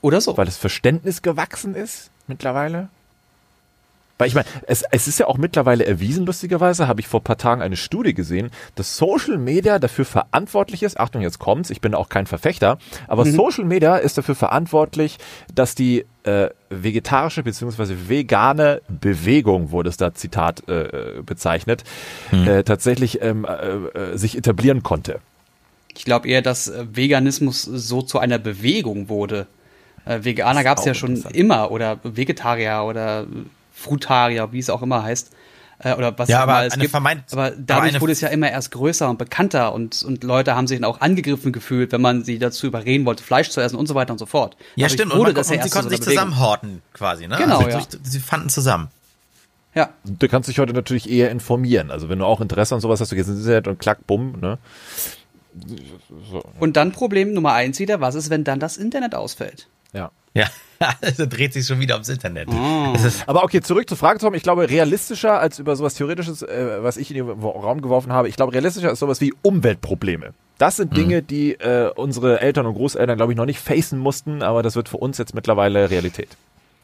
Oder 0.00 0.22
so. 0.22 0.38
Weil 0.38 0.46
das 0.46 0.56
Verständnis 0.56 1.20
gewachsen 1.20 1.74
ist 1.74 2.10
mittlerweile. 2.28 2.88
Weil 4.18 4.28
ich 4.28 4.34
meine, 4.34 4.46
es, 4.66 4.82
es 4.90 5.06
ist 5.06 5.18
ja 5.18 5.26
auch 5.26 5.38
mittlerweile 5.38 5.86
erwiesen, 5.86 6.26
lustigerweise, 6.26 6.88
habe 6.88 7.00
ich 7.00 7.06
vor 7.06 7.22
paar 7.22 7.38
Tagen 7.38 7.62
eine 7.62 7.76
Studie 7.76 8.14
gesehen, 8.14 8.50
dass 8.74 8.96
Social 8.96 9.38
Media 9.38 9.78
dafür 9.78 10.04
verantwortlich 10.04 10.82
ist, 10.82 10.98
Achtung, 10.98 11.22
jetzt 11.22 11.38
kommt's, 11.38 11.70
ich 11.70 11.80
bin 11.80 11.94
auch 11.94 12.08
kein 12.08 12.26
Verfechter, 12.26 12.78
aber 13.06 13.24
mhm. 13.24 13.32
Social 13.32 13.64
Media 13.64 13.96
ist 13.96 14.18
dafür 14.18 14.34
verantwortlich, 14.34 15.18
dass 15.54 15.76
die 15.76 16.04
äh, 16.24 16.48
vegetarische 16.68 17.42
bzw. 17.44 17.94
vegane 18.08 18.82
Bewegung, 18.88 19.70
wurde 19.70 19.88
es 19.88 19.96
da 19.96 20.12
Zitat 20.12 20.68
äh, 20.68 21.22
bezeichnet, 21.24 21.84
mhm. 22.32 22.48
äh, 22.48 22.62
tatsächlich 22.64 23.22
ähm, 23.22 23.44
äh, 23.44 23.52
äh 24.12 24.18
sich 24.18 24.36
etablieren 24.36 24.82
konnte. 24.82 25.20
Ich 25.96 26.04
glaube 26.04 26.28
eher, 26.28 26.42
dass 26.42 26.68
äh, 26.68 26.86
Veganismus 26.90 27.62
so 27.62 28.02
zu 28.02 28.18
einer 28.18 28.38
Bewegung 28.38 29.08
wurde. 29.08 29.46
Äh, 30.04 30.24
Veganer 30.24 30.64
gab 30.64 30.78
es 30.78 30.84
ja 30.84 30.94
schon 30.94 31.16
immer 31.32 31.70
oder 31.70 31.98
Vegetarier 32.02 32.84
oder 32.86 33.26
Frutarier, 33.78 34.52
wie 34.52 34.58
es 34.58 34.70
auch 34.70 34.82
immer 34.82 35.02
heißt. 35.02 35.30
Äh, 35.80 35.94
oder 35.94 36.18
was 36.18 36.28
ja, 36.28 36.40
aber 36.42 36.66
es 36.66 36.76
gibt. 36.76 36.90
Vermeint, 36.90 37.22
aber 37.30 37.52
dadurch 37.52 37.92
aber 37.92 38.00
wurde 38.00 38.12
es 38.12 38.20
ja 38.20 38.28
immer 38.28 38.50
erst 38.50 38.72
größer 38.72 39.08
und 39.08 39.18
bekannter 39.18 39.72
und, 39.72 40.02
und 40.02 40.24
Leute 40.24 40.56
haben 40.56 40.66
sich 40.66 40.78
dann 40.78 40.84
auch 40.84 41.00
angegriffen 41.00 41.52
gefühlt, 41.52 41.92
wenn 41.92 42.00
man 42.00 42.24
sie 42.24 42.38
dazu 42.38 42.66
überreden 42.66 43.06
wollte, 43.06 43.22
Fleisch 43.22 43.50
zu 43.50 43.60
essen 43.60 43.76
und 43.76 43.86
so 43.86 43.94
weiter 43.94 44.12
und 44.12 44.18
so 44.18 44.26
fort. 44.26 44.56
Ja, 44.74 44.86
Dadurch 44.86 44.92
stimmt. 44.92 45.12
Und, 45.12 45.22
man, 45.22 45.36
und 45.36 45.44
sie 45.44 45.70
konnten 45.70 45.90
sich 45.90 46.02
zusammenhorten 46.02 46.82
quasi, 46.92 47.28
ne? 47.28 47.36
Genau, 47.36 47.58
also, 47.60 47.78
ja. 47.78 47.84
Sie 48.02 48.18
fanden 48.18 48.48
zusammen. 48.48 48.88
Ja. 49.74 49.90
Du 50.04 50.26
kannst 50.26 50.48
dich 50.48 50.58
heute 50.58 50.72
natürlich 50.72 51.08
eher 51.08 51.30
informieren. 51.30 51.92
Also 51.92 52.08
wenn 52.08 52.18
du 52.18 52.24
auch 52.24 52.40
Interesse 52.40 52.74
an 52.74 52.80
sowas 52.80 53.00
hast, 53.00 53.12
du 53.12 53.16
gehst 53.16 53.28
ins 53.28 53.38
Internet 53.40 53.68
und 53.68 53.78
klack, 53.78 54.04
bumm, 54.06 54.34
ne? 54.40 54.58
So. 56.30 56.42
Und 56.58 56.76
dann 56.76 56.90
Problem 56.90 57.32
Nummer 57.32 57.52
eins 57.52 57.78
wieder, 57.78 58.00
was 58.00 58.16
ist, 58.16 58.30
wenn 58.30 58.42
dann 58.42 58.58
das 58.58 58.76
Internet 58.76 59.14
ausfällt? 59.14 59.68
Ja. 59.92 60.10
Ja, 60.34 60.46
also 61.00 61.26
dreht 61.26 61.52
sich 61.52 61.66
schon 61.66 61.80
wieder 61.80 61.94
ums 61.94 62.08
Internet. 62.08 62.48
Oh. 62.48 62.94
Aber 63.26 63.42
okay, 63.44 63.60
zurück 63.60 63.88
zur 63.88 63.96
Frage, 63.96 64.18
Tom. 64.18 64.34
Ich 64.34 64.42
glaube, 64.42 64.70
realistischer 64.70 65.40
als 65.40 65.58
über 65.58 65.74
sowas 65.74 65.94
Theoretisches, 65.94 66.42
äh, 66.42 66.82
was 66.82 66.96
ich 66.96 67.10
in 67.10 67.16
den 67.16 67.28
Raum 67.28 67.80
geworfen 67.80 68.12
habe, 68.12 68.28
ich 68.28 68.36
glaube, 68.36 68.52
realistischer 68.52 68.92
ist 68.92 69.00
sowas 69.00 69.20
wie 69.20 69.34
Umweltprobleme. 69.42 70.32
Das 70.58 70.76
sind 70.76 70.96
Dinge, 70.96 71.22
mhm. 71.22 71.26
die 71.26 71.52
äh, 71.54 71.90
unsere 71.94 72.40
Eltern 72.40 72.66
und 72.66 72.74
Großeltern, 72.74 73.16
glaube 73.16 73.32
ich, 73.32 73.36
noch 73.36 73.46
nicht 73.46 73.60
facen 73.60 73.98
mussten, 73.98 74.42
aber 74.42 74.62
das 74.62 74.76
wird 74.76 74.88
für 74.88 74.96
uns 74.96 75.18
jetzt 75.18 75.34
mittlerweile 75.34 75.90
Realität. 75.90 76.36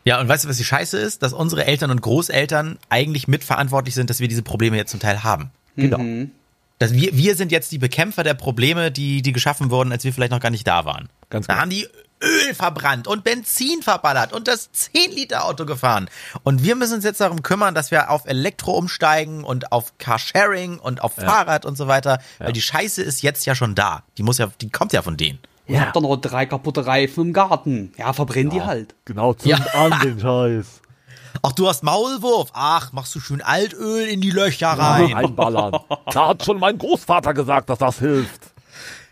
Ja, 0.04 0.20
und 0.20 0.28
weißt 0.28 0.44
du, 0.44 0.48
was 0.48 0.58
die 0.58 0.64
Scheiße 0.64 0.98
ist? 0.98 1.22
Dass 1.22 1.32
unsere 1.32 1.64
Eltern 1.66 1.90
und 1.90 2.02
Großeltern 2.02 2.78
eigentlich 2.88 3.26
mitverantwortlich 3.26 3.94
sind, 3.94 4.10
dass 4.10 4.20
wir 4.20 4.28
diese 4.28 4.42
Probleme 4.42 4.76
jetzt 4.76 4.90
zum 4.90 5.00
Teil 5.00 5.24
haben. 5.24 5.50
Genau. 5.76 5.98
Mhm. 5.98 6.30
Dass 6.78 6.92
wir, 6.92 7.16
wir 7.16 7.36
sind 7.36 7.52
jetzt 7.52 7.72
die 7.72 7.78
Bekämpfer 7.78 8.22
der 8.22 8.34
Probleme, 8.34 8.90
die, 8.90 9.22
die 9.22 9.32
geschaffen 9.32 9.70
wurden, 9.70 9.92
als 9.92 10.04
wir 10.04 10.12
vielleicht 10.12 10.32
noch 10.32 10.40
gar 10.40 10.50
nicht 10.50 10.66
da 10.66 10.84
waren. 10.84 11.08
Ganz 11.30 11.46
genau. 11.46 11.56
Da 11.56 11.62
haben 11.62 11.70
die 11.70 11.86
Öl 12.22 12.54
verbrannt 12.54 13.06
und 13.06 13.24
Benzin 13.24 13.82
verballert 13.82 14.32
und 14.32 14.48
das 14.48 14.70
10-Liter-Auto 14.72 15.66
gefahren. 15.66 16.08
Und 16.42 16.62
wir 16.62 16.74
müssen 16.74 16.94
uns 16.94 17.04
jetzt 17.04 17.20
darum 17.20 17.42
kümmern, 17.42 17.74
dass 17.74 17.90
wir 17.90 18.10
auf 18.10 18.24
Elektro 18.26 18.72
umsteigen 18.72 19.44
und 19.44 19.72
auf 19.72 19.98
Carsharing 19.98 20.78
und 20.78 21.02
auf 21.02 21.16
ja. 21.16 21.24
Fahrrad 21.24 21.66
und 21.66 21.76
so 21.76 21.86
weiter. 21.86 22.18
Ja. 22.38 22.46
Weil 22.46 22.52
die 22.52 22.62
Scheiße 22.62 23.02
ist 23.02 23.22
jetzt 23.22 23.44
ja 23.46 23.54
schon 23.54 23.74
da. 23.74 24.02
Die 24.16 24.22
muss 24.22 24.38
ja, 24.38 24.48
die 24.60 24.70
kommt 24.70 24.92
ja 24.92 25.02
von 25.02 25.16
denen. 25.16 25.38
Ja. 25.66 25.74
Ich 25.74 25.80
hab 25.80 25.92
doch 25.94 26.02
noch 26.02 26.16
drei 26.16 26.46
kaputte 26.46 26.86
Reifen 26.86 27.28
im 27.28 27.32
Garten. 27.32 27.92
Ja, 27.96 28.12
verbrenn 28.12 28.48
ja. 28.48 28.52
die 28.52 28.62
halt. 28.62 28.94
Genau, 29.04 29.34
zünd 29.34 29.58
ja. 29.58 29.74
an 29.74 29.98
den 30.00 30.20
Scheiß. 30.20 30.80
Ach, 31.42 31.52
du 31.52 31.68
hast 31.68 31.82
Maulwurf. 31.82 32.50
Ach, 32.52 32.92
machst 32.92 33.14
du 33.14 33.20
schön 33.20 33.42
Altöl 33.42 34.06
in 34.06 34.20
die 34.20 34.30
Löcher 34.30 34.68
rein. 34.68 35.08
Ja, 35.08 35.16
reinballern. 35.16 35.76
da 36.12 36.28
hat 36.28 36.44
schon 36.44 36.58
mein 36.58 36.78
Großvater 36.78 37.34
gesagt, 37.34 37.70
dass 37.70 37.78
das 37.78 37.98
hilft. 37.98 38.53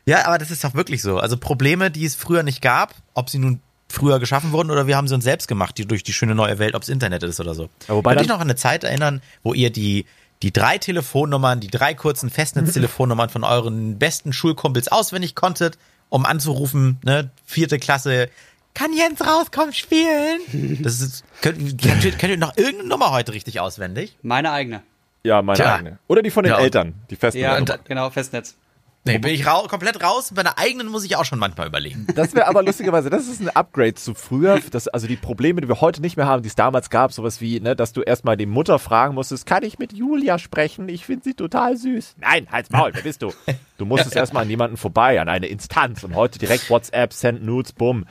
Ja, 0.07 0.27
aber 0.27 0.39
das 0.39 0.51
ist 0.51 0.65
doch 0.65 0.75
wirklich 0.75 1.03
so. 1.03 1.19
Also 1.19 1.37
Probleme, 1.37 1.91
die 1.91 2.05
es 2.05 2.15
früher 2.15 2.43
nicht 2.43 2.61
gab, 2.61 2.95
ob 3.15 3.31
sie 3.31 3.39
nun 3.39 3.61
früher 3.89 4.19
geschaffen 4.19 4.53
wurden 4.53 4.71
oder 4.71 4.87
wir 4.87 4.97
haben 4.97 5.07
sie 5.07 5.15
uns 5.15 5.25
selbst 5.25 5.49
gemacht, 5.49 5.77
die 5.79 5.87
durch 5.87 6.03
die 6.03 6.13
schöne 6.13 6.35
neue 6.35 6.59
Welt, 6.59 6.75
ob 6.75 6.83
es 6.83 6.89
Internet 6.89 7.23
ist 7.23 7.41
oder 7.41 7.55
so. 7.55 7.69
Ja, 7.89 7.95
wobei 7.95 8.15
Könnt 8.15 8.23
ich 8.23 8.29
noch 8.29 8.41
an 8.41 8.43
eine 8.43 8.57
Zeit 8.57 8.85
erinnern, 8.85 9.21
wo 9.43 9.55
ihr 9.55 9.71
die 9.71 10.07
die 10.43 10.53
drei 10.53 10.77
Telefonnummern, 10.79 11.61
die 11.61 11.69
drei 11.69 11.95
kurzen 11.95 12.29
Festnetztelefonnummern 12.29 13.31
von 13.31 13.45
euren 13.45 13.99
besten 13.99 14.33
Schulkumpels 14.33 14.89
auswendig 14.89 15.37
konntet, 15.37 15.79
um 16.09 16.27
anzurufen, 16.27 16.99
ne, 17.05 17.31
vierte 17.47 17.79
Klasse, 17.79 18.29
kann 18.75 18.93
Jens 18.93 19.21
rauskommen 19.25 19.73
spielen? 19.73 20.81
Das 20.83 21.01
ist, 21.01 21.25
könnt, 21.43 21.59
könnt, 21.81 22.05
ihr, 22.05 22.13
könnt 22.13 22.33
ihr 22.33 22.39
noch 22.39 22.57
irgendeine 22.57 22.89
Nummer 22.89 23.13
heute 23.13 23.33
richtig 23.33 23.61
auswendig? 23.61 24.17
Meine 24.23 24.51
eigene. 24.51 24.83
Ja, 25.23 25.43
meine 25.43 25.59
Tja. 25.59 25.75
eigene. 25.77 25.99
Oder 26.09 26.23
die 26.23 26.31
von 26.31 26.43
den 26.43 26.55
ja. 26.55 26.59
Eltern, 26.59 26.95
die 27.11 27.17
Festnetz. 27.17 27.43
Ja, 27.43 27.77
genau, 27.85 28.11
Festnetz. 28.11 28.57
Nee, 29.05 29.19
bin 29.19 29.35
ich 29.35 29.45
rau 29.47 29.67
komplett 29.67 30.01
raus. 30.01 30.31
Bei 30.33 30.45
der 30.45 30.59
eigenen 30.61 30.87
muss 30.87 31.05
ich 31.05 31.17
auch 31.17 31.25
schon 31.25 31.41
manchmal 31.41 31.67
überlegen. 31.67 32.07
Das 32.15 32.35
wäre 32.35 32.47
aber 32.47 32.63
lustigerweise, 32.63 33.11
das 33.11 33.27
ist 33.27 33.41
ein 33.41 33.49
Upgrade 33.49 33.95
zu 33.95 34.15
früher. 34.15 34.61
Das, 34.71 34.87
also 34.87 35.09
die 35.09 35.17
Probleme, 35.17 35.61
die 35.61 35.69
wir 35.69 35.81
heute 35.81 36.01
nicht 36.01 36.17
mehr 36.17 36.27
haben, 36.27 36.43
die 36.43 36.49
es 36.49 36.55
damals 36.55 36.89
gab, 36.89 37.13
sowas 37.13 37.41
wie, 37.41 37.59
ne, 37.59 37.75
dass 37.75 37.93
du 37.93 38.03
erstmal 38.03 38.37
die 38.37 38.47
Mutter 38.47 38.79
fragen 38.79 39.15
musstest, 39.15 39.45
kann 39.45 39.65
ich 39.65 39.81
mit 39.81 39.93
Julia 39.93 40.39
sprechen? 40.39 40.89
Ich 40.89 41.05
finde 41.05 41.25
sie 41.25 41.35
total 41.35 41.77
süß. 41.77 42.15
Nein, 42.21 42.47
halt's 42.53 42.71
Maul, 42.71 42.95
wer 42.95 43.03
bist 43.03 43.23
du? 43.23 43.33
Du 43.77 43.87
musstest 43.87 44.15
erstmal 44.17 44.45
an 44.45 44.51
jemanden 44.51 44.77
vorbei, 44.77 45.21
an 45.21 45.29
eine 45.29 45.49
Instanz 45.49 46.05
und 46.05 46.15
heute 46.15 46.39
direkt 46.39 46.71
WhatsApp, 46.71 47.13
Send 47.13 47.45
Nudes, 47.45 47.73
bumm. 47.73 48.07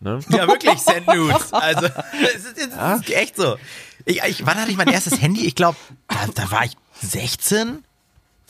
Ne? 0.00 0.18
Ja, 0.30 0.48
wirklich, 0.48 0.80
Send 0.80 1.06
Nudes. 1.06 1.52
Also, 1.52 1.86
es 2.34 2.44
ist, 2.44 2.58
es 2.58 3.00
ist 3.00 3.10
echt 3.10 3.36
so. 3.36 3.56
Ich, 4.04 4.20
ich, 4.24 4.44
wann 4.44 4.60
hatte 4.60 4.72
ich 4.72 4.76
mein 4.76 4.88
erstes 4.88 5.22
Handy? 5.22 5.46
Ich 5.46 5.54
glaube, 5.54 5.76
da, 6.08 6.26
da 6.34 6.50
war 6.50 6.64
ich 6.64 6.72
16 7.02 7.84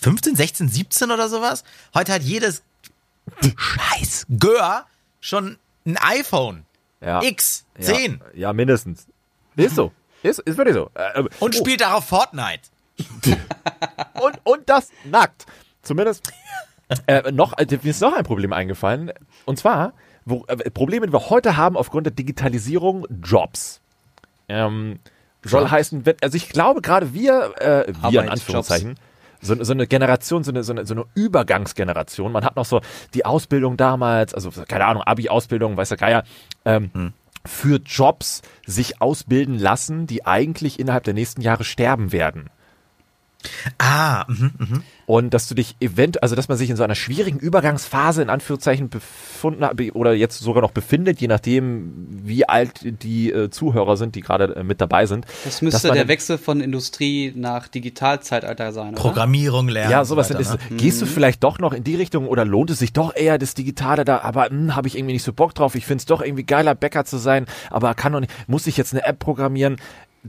15, 0.05 0.37
16, 0.37 0.69
17 0.69 1.11
oder 1.11 1.31
sowas. 1.31 1.65
Heute 1.95 2.13
hat 2.13 2.21
jedes 2.21 2.63
scheiß 3.57 4.27
Gör 4.39 4.85
schon 5.23 5.57
ein 5.87 5.97
iPhone. 5.97 6.67
Ja. 7.01 7.23
X, 7.23 7.65
10. 7.81 8.21
Ja, 8.35 8.49
ja 8.49 8.53
mindestens. 8.53 9.07
Ist 9.57 9.77
so. 9.77 9.93
Ist, 10.23 10.41
ist 10.41 10.59
wirklich 10.59 10.75
so. 10.75 10.91
Äh, 10.93 11.25
Und 11.41 11.55
oh. 11.55 11.59
spielt 11.59 11.81
darauf 11.81 12.05
Fortnite. 12.07 12.69
und, 14.21 14.41
und 14.45 14.69
das 14.69 14.91
nackt. 15.05 15.47
Zumindest 15.81 16.31
äh, 17.07 17.33
noch, 17.33 17.57
äh, 17.57 17.67
mir 17.71 17.91
ist 17.91 18.03
noch 18.03 18.13
ein 18.13 18.25
Problem 18.25 18.53
eingefallen. 18.53 19.11
Und 19.47 19.59
zwar, 19.59 19.95
wo, 20.27 20.45
äh, 20.49 20.71
Probleme, 20.71 21.07
die 21.07 21.15
wir 21.15 21.31
heute 21.31 21.57
haben 21.57 21.79
aufgrund 21.79 22.05
der 22.05 22.13
Digitalisierung, 22.13 23.07
Jobs. 23.23 23.81
Ähm, 24.51 24.99
soll 25.43 25.63
Jobs. 25.63 25.73
heißen, 25.73 26.05
wenn, 26.05 26.17
also 26.21 26.37
ich 26.37 26.51
glaube 26.51 26.83
gerade 26.83 27.15
wir, 27.15 27.55
äh, 27.59 27.95
wir 28.03 28.23
in 28.23 28.29
Anführungszeichen, 28.29 28.99
so, 29.45 29.63
so 29.63 29.73
eine 29.73 29.87
Generation, 29.87 30.43
so 30.43 30.51
eine, 30.51 30.63
so, 30.65 30.73
eine, 30.73 30.87
so 30.87 30.95
eine 30.95 31.05
Übergangsgeneration. 31.15 32.33
Man 32.33 32.45
hat 32.45 32.57
noch 32.57 32.65
so 32.65 32.81
die 33.13 33.25
Ausbildung 33.25 33.77
damals, 33.77 34.35
also 34.35 34.51
keine 34.67 34.87
Ahnung, 34.87 35.03
Abi-Ausbildung, 35.03 35.77
weiß 35.77 35.91
der 35.91 35.99
Geier, 35.99 36.25
ähm, 36.65 36.91
hm. 36.93 37.13
für 37.45 37.81
Jobs 37.85 38.43
sich 38.67 39.01
ausbilden 39.01 39.59
lassen, 39.59 40.07
die 40.07 40.27
eigentlich 40.27 40.81
innerhalb 40.81 41.05
der 41.05 41.15
nächsten 41.15 41.43
Jahre 41.43 41.65
sterben 41.65 42.13
werden. 42.13 42.51
Ah, 43.79 44.25
mh, 44.29 44.51
mh. 44.59 44.81
Und 45.07 45.35
dass 45.35 45.49
du 45.49 45.55
dich 45.55 45.77
event, 45.81 46.23
also 46.23 46.35
dass 46.35 46.49
man 46.49 46.57
sich 46.57 46.71
in 46.71 46.77
so 46.77 46.83
einer 46.83 46.95
schwierigen 46.95 47.39
Übergangsphase 47.39 48.23
in 48.23 48.31
Anführungszeichen 48.31 48.89
befunden 48.89 49.65
hat 49.65 49.79
oder 49.93 50.15
jetzt 50.15 50.39
sogar 50.39 50.63
noch 50.63 50.71
befindet, 50.71 51.21
je 51.21 51.29
nachdem, 51.29 51.93
wie 52.09 52.49
alt 52.49 52.81
die 53.03 53.31
äh, 53.31 53.51
Zuhörer 53.51 53.97
sind, 53.97 54.15
die 54.15 54.23
gerade 54.23 54.57
äh, 54.57 54.65
mit 54.65 54.81
dabei 54.81 55.05
sind. 55.05 55.27
Das 55.45 55.61
müsste 55.61 55.91
der 55.91 56.09
Wechsel 56.09 56.39
von 56.39 56.61
Industrie 56.61 57.33
nach 57.37 57.69
Digitalzeitalter 57.69 58.73
sein. 58.73 58.95
Oder? 58.95 59.03
Programmierung 59.03 59.69
lernen. 59.69 59.91
Ja, 59.91 60.05
sowas 60.05 60.31
weiter, 60.31 60.41
ist. 60.41 60.53
Ne? 60.71 60.77
Gehst 60.77 61.03
du 61.03 61.07
mhm. 61.07 61.11
vielleicht 61.11 61.45
doch 61.45 61.59
noch 61.59 61.75
in 61.75 61.85
die 61.85 61.97
Richtung 61.97 62.27
oder 62.27 62.45
lohnt 62.45 62.71
es 62.71 62.79
sich 62.79 62.93
doch 62.93 63.15
eher 63.15 63.37
das 63.39 63.55
Digitale 63.55 64.05
da, 64.07 64.21
aber 64.21 64.47
hm, 64.47 64.75
habe 64.75 64.89
ich 64.89 64.97
irgendwie 64.97 65.15
nicht 65.15 65.25
so 65.25 65.35
Bock 65.35 65.55
drauf. 65.55 65.75
Ich 65.75 65.85
finde 65.85 66.01
es 66.01 66.07
doch 66.07 66.23
irgendwie 66.23 66.45
geiler, 66.45 66.75
Bäcker 66.75 67.05
zu 67.05 67.19
sein, 67.19 67.47
aber 67.71 67.95
kann 67.95 68.13
doch 68.13 68.21
nicht, 68.21 68.33
muss 68.49 68.67
ich 68.67 68.79
jetzt 68.79 68.95
eine 68.95 69.05
App 69.05 69.19
programmieren? 69.19 69.77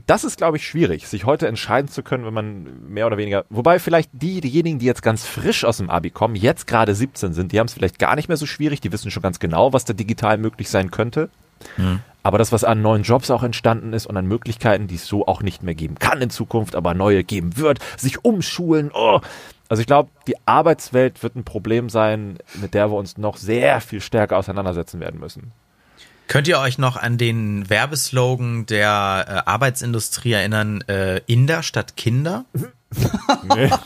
Das 0.06 0.24
ist, 0.24 0.36
glaube 0.36 0.58
ich, 0.58 0.66
schwierig, 0.66 1.08
sich 1.08 1.24
heute 1.24 1.48
entscheiden 1.48 1.88
zu 1.88 2.02
können, 2.02 2.26
wenn 2.26 2.34
man 2.34 2.88
mehr 2.88 3.06
oder 3.06 3.16
weniger, 3.16 3.46
wobei 3.48 3.78
vielleicht 3.78 4.10
die, 4.12 4.40
diejenigen, 4.42 4.78
die 4.78 4.86
jetzt 4.86 5.02
ganz 5.02 5.24
frisch 5.24 5.64
aus 5.64 5.78
dem 5.78 5.88
Abi 5.88 6.10
kommen, 6.10 6.36
jetzt 6.36 6.66
gerade 6.66 6.94
17 6.94 7.32
sind, 7.32 7.52
die 7.52 7.58
haben 7.58 7.66
es 7.66 7.72
vielleicht 7.72 7.98
gar 7.98 8.14
nicht 8.14 8.28
mehr 8.28 8.36
so 8.36 8.46
schwierig, 8.46 8.80
die 8.80 8.92
wissen 8.92 9.10
schon 9.10 9.22
ganz 9.22 9.38
genau, 9.38 9.72
was 9.72 9.86
da 9.86 9.94
digital 9.94 10.36
möglich 10.36 10.68
sein 10.68 10.90
könnte. 10.90 11.30
Mhm. 11.78 12.00
Aber 12.22 12.38
das, 12.38 12.52
was 12.52 12.64
an 12.64 12.82
neuen 12.82 13.04
Jobs 13.04 13.30
auch 13.30 13.42
entstanden 13.42 13.92
ist 13.92 14.06
und 14.06 14.16
an 14.16 14.26
Möglichkeiten, 14.26 14.88
die 14.88 14.96
es 14.96 15.06
so 15.06 15.26
auch 15.26 15.42
nicht 15.42 15.62
mehr 15.62 15.74
geben 15.74 15.94
kann 15.98 16.20
in 16.20 16.28
Zukunft, 16.28 16.74
aber 16.74 16.92
neue 16.92 17.24
geben 17.24 17.56
wird, 17.56 17.78
sich 17.96 18.24
umschulen, 18.24 18.90
oh. 18.92 19.20
Also 19.68 19.80
ich 19.80 19.86
glaube, 19.86 20.10
die 20.28 20.36
Arbeitswelt 20.46 21.22
wird 21.22 21.34
ein 21.34 21.44
Problem 21.44 21.88
sein, 21.88 22.38
mit 22.54 22.74
der 22.74 22.90
wir 22.90 22.96
uns 22.96 23.18
noch 23.18 23.36
sehr 23.36 23.80
viel 23.80 24.00
stärker 24.00 24.36
auseinandersetzen 24.36 25.00
werden 25.00 25.18
müssen. 25.18 25.52
Könnt 26.28 26.48
ihr 26.48 26.58
euch 26.58 26.78
noch 26.78 26.96
an 26.96 27.18
den 27.18 27.68
Werbeslogan 27.70 28.66
der 28.66 29.26
äh, 29.46 29.50
Arbeitsindustrie 29.50 30.32
erinnern? 30.32 30.82
Äh, 30.88 31.20
Inder 31.26 31.62
statt 31.62 31.96
Kinder? 31.96 32.44
nee. 33.54 33.70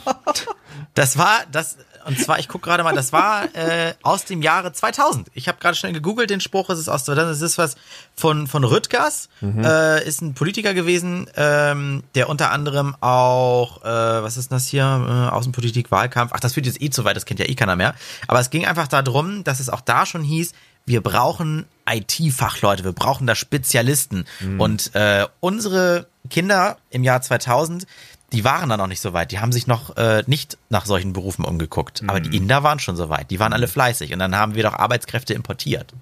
Das 0.93 1.17
war, 1.17 1.45
das, 1.49 1.77
und 2.05 2.19
zwar, 2.19 2.39
ich 2.39 2.49
gucke 2.49 2.65
gerade 2.65 2.83
mal, 2.83 2.93
das 2.93 3.13
war 3.13 3.43
äh, 3.55 3.93
aus 4.01 4.25
dem 4.25 4.41
Jahre 4.41 4.73
2000. 4.73 5.29
Ich 5.33 5.47
habe 5.47 5.57
gerade 5.59 5.75
schnell 5.75 5.93
gegoogelt, 5.93 6.29
den 6.29 6.41
Spruch, 6.41 6.69
es 6.69 6.79
ist 6.79 6.89
aus 6.89 7.05
2000, 7.05 7.33
es 7.33 7.41
ist 7.41 7.57
was 7.57 7.75
von, 8.13 8.47
von 8.47 8.63
Rüttgers, 8.63 9.29
mhm. 9.39 9.63
äh, 9.63 10.03
ist 10.03 10.21
ein 10.21 10.33
Politiker 10.33 10.73
gewesen, 10.73 11.29
ähm, 11.35 12.03
der 12.15 12.27
unter 12.27 12.51
anderem 12.51 12.95
auch, 12.99 13.83
äh, 13.83 13.87
was 13.87 14.35
ist 14.35 14.51
das 14.51 14.67
hier, 14.67 14.83
äh, 14.83 15.33
Außenpolitik, 15.33 15.91
Wahlkampf, 15.91 16.33
ach, 16.35 16.39
das 16.39 16.53
führt 16.53 16.65
jetzt 16.65 16.81
eh 16.81 16.89
zu 16.89 17.05
weit, 17.05 17.15
das 17.15 17.25
kennt 17.25 17.39
ja 17.39 17.47
eh 17.47 17.55
keiner 17.55 17.77
mehr. 17.77 17.95
Aber 18.27 18.39
es 18.39 18.49
ging 18.49 18.65
einfach 18.65 18.87
darum, 18.87 19.43
dass 19.43 19.59
es 19.59 19.69
auch 19.69 19.81
da 19.81 20.05
schon 20.05 20.23
hieß, 20.23 20.51
wir 20.85 21.01
brauchen 21.01 21.65
IT-Fachleute, 21.89 22.83
wir 22.83 22.93
brauchen 22.93 23.27
da 23.27 23.35
Spezialisten. 23.35 24.25
Mhm. 24.39 24.59
Und 24.59 24.95
äh, 24.95 25.25
unsere 25.39 26.07
Kinder 26.29 26.77
im 26.89 27.03
Jahr 27.03 27.21
2000, 27.21 27.85
die 28.31 28.43
waren 28.43 28.69
da 28.69 28.77
noch 28.77 28.87
nicht 28.87 29.01
so 29.01 29.13
weit. 29.13 29.31
Die 29.31 29.39
haben 29.39 29.51
sich 29.51 29.67
noch 29.67 29.97
äh, 29.97 30.23
nicht 30.27 30.57
nach 30.69 30.85
solchen 30.85 31.13
Berufen 31.13 31.43
umgeguckt. 31.43 32.01
Mhm. 32.01 32.09
Aber 32.09 32.19
die 32.19 32.29
mhm. 32.29 32.43
Inder 32.43 32.63
waren 32.63 32.79
schon 32.79 32.95
so 32.95 33.09
weit. 33.09 33.31
Die 33.31 33.39
waren 33.39 33.53
alle 33.53 33.67
fleißig. 33.67 34.13
Und 34.13 34.19
dann 34.19 34.35
haben 34.35 34.55
wir 34.55 34.63
doch 34.63 34.73
Arbeitskräfte 34.73 35.33
importiert. 35.33 35.93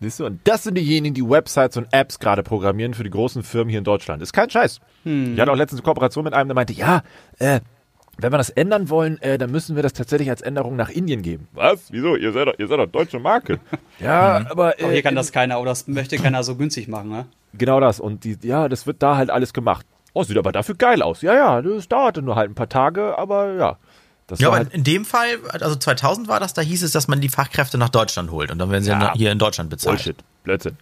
Siehst 0.00 0.20
du, 0.20 0.26
und 0.26 0.40
das 0.44 0.62
sind 0.62 0.76
diejenigen, 0.76 1.14
die 1.14 1.28
Websites 1.28 1.76
und 1.76 1.88
Apps 1.92 2.20
gerade 2.20 2.44
programmieren 2.44 2.94
für 2.94 3.02
die 3.02 3.10
großen 3.10 3.42
Firmen 3.42 3.68
hier 3.68 3.78
in 3.78 3.84
Deutschland. 3.84 4.22
Ist 4.22 4.32
kein 4.32 4.48
Scheiß. 4.48 4.78
Hm. 5.02 5.34
Ich 5.34 5.40
hatte 5.40 5.50
auch 5.50 5.56
letztens 5.56 5.80
eine 5.80 5.86
Kooperation 5.86 6.24
mit 6.24 6.34
einem, 6.34 6.48
der 6.48 6.54
meinte, 6.54 6.72
ja, 6.72 7.02
äh, 7.38 7.60
wenn 8.18 8.32
wir 8.32 8.38
das 8.38 8.50
ändern 8.50 8.90
wollen, 8.90 9.20
äh, 9.22 9.38
dann 9.38 9.50
müssen 9.50 9.76
wir 9.76 9.82
das 9.82 9.92
tatsächlich 9.92 10.28
als 10.28 10.42
Änderung 10.42 10.76
nach 10.76 10.90
Indien 10.90 11.22
geben. 11.22 11.48
Was? 11.52 11.90
Wieso? 11.90 12.16
Ihr 12.16 12.32
seid 12.32 12.48
doch, 12.48 12.58
ihr 12.58 12.66
seid 12.66 12.78
doch 12.78 12.86
deutsche 12.86 13.18
Marke. 13.20 13.60
ja, 14.00 14.40
mhm. 14.40 14.46
aber. 14.48 14.78
Äh, 14.80 14.84
aber 14.84 14.92
hier 14.92 15.02
kann 15.02 15.14
das 15.14 15.32
keiner, 15.32 15.60
oder 15.60 15.70
das 15.70 15.86
möchte 15.86 16.16
keiner 16.16 16.42
so 16.42 16.56
günstig 16.56 16.88
machen, 16.88 17.10
ne? 17.10 17.26
Genau 17.54 17.80
das. 17.80 18.00
Und 18.00 18.24
die, 18.24 18.36
ja, 18.42 18.68
das 18.68 18.86
wird 18.86 19.02
da 19.02 19.16
halt 19.16 19.30
alles 19.30 19.52
gemacht. 19.52 19.86
Oh, 20.12 20.24
sieht 20.24 20.36
aber 20.36 20.52
dafür 20.52 20.74
geil 20.74 21.00
aus. 21.02 21.22
Ja, 21.22 21.34
ja, 21.34 21.62
das 21.62 21.88
dauerte 21.88 22.22
nur 22.22 22.34
halt 22.34 22.50
ein 22.50 22.54
paar 22.54 22.68
Tage, 22.68 23.16
aber 23.16 23.54
ja. 23.54 23.78
Das 24.26 24.40
ja, 24.40 24.48
aber 24.48 24.58
halt 24.58 24.74
in 24.74 24.84
dem 24.84 25.04
Fall, 25.04 25.38
also 25.52 25.76
2000 25.76 26.28
war 26.28 26.38
das, 26.38 26.52
da 26.52 26.60
hieß 26.60 26.82
es, 26.82 26.92
dass 26.92 27.08
man 27.08 27.20
die 27.20 27.30
Fachkräfte 27.30 27.78
nach 27.78 27.88
Deutschland 27.88 28.30
holt 28.30 28.50
und 28.50 28.58
dann 28.58 28.70
werden 28.70 28.82
sie 28.82 28.90
ja, 28.90 29.14
hier 29.14 29.32
in 29.32 29.38
Deutschland 29.38 29.70
bezahlt. 29.70 29.96
Bullshit, 29.96 30.16
Blödsinn. 30.44 30.76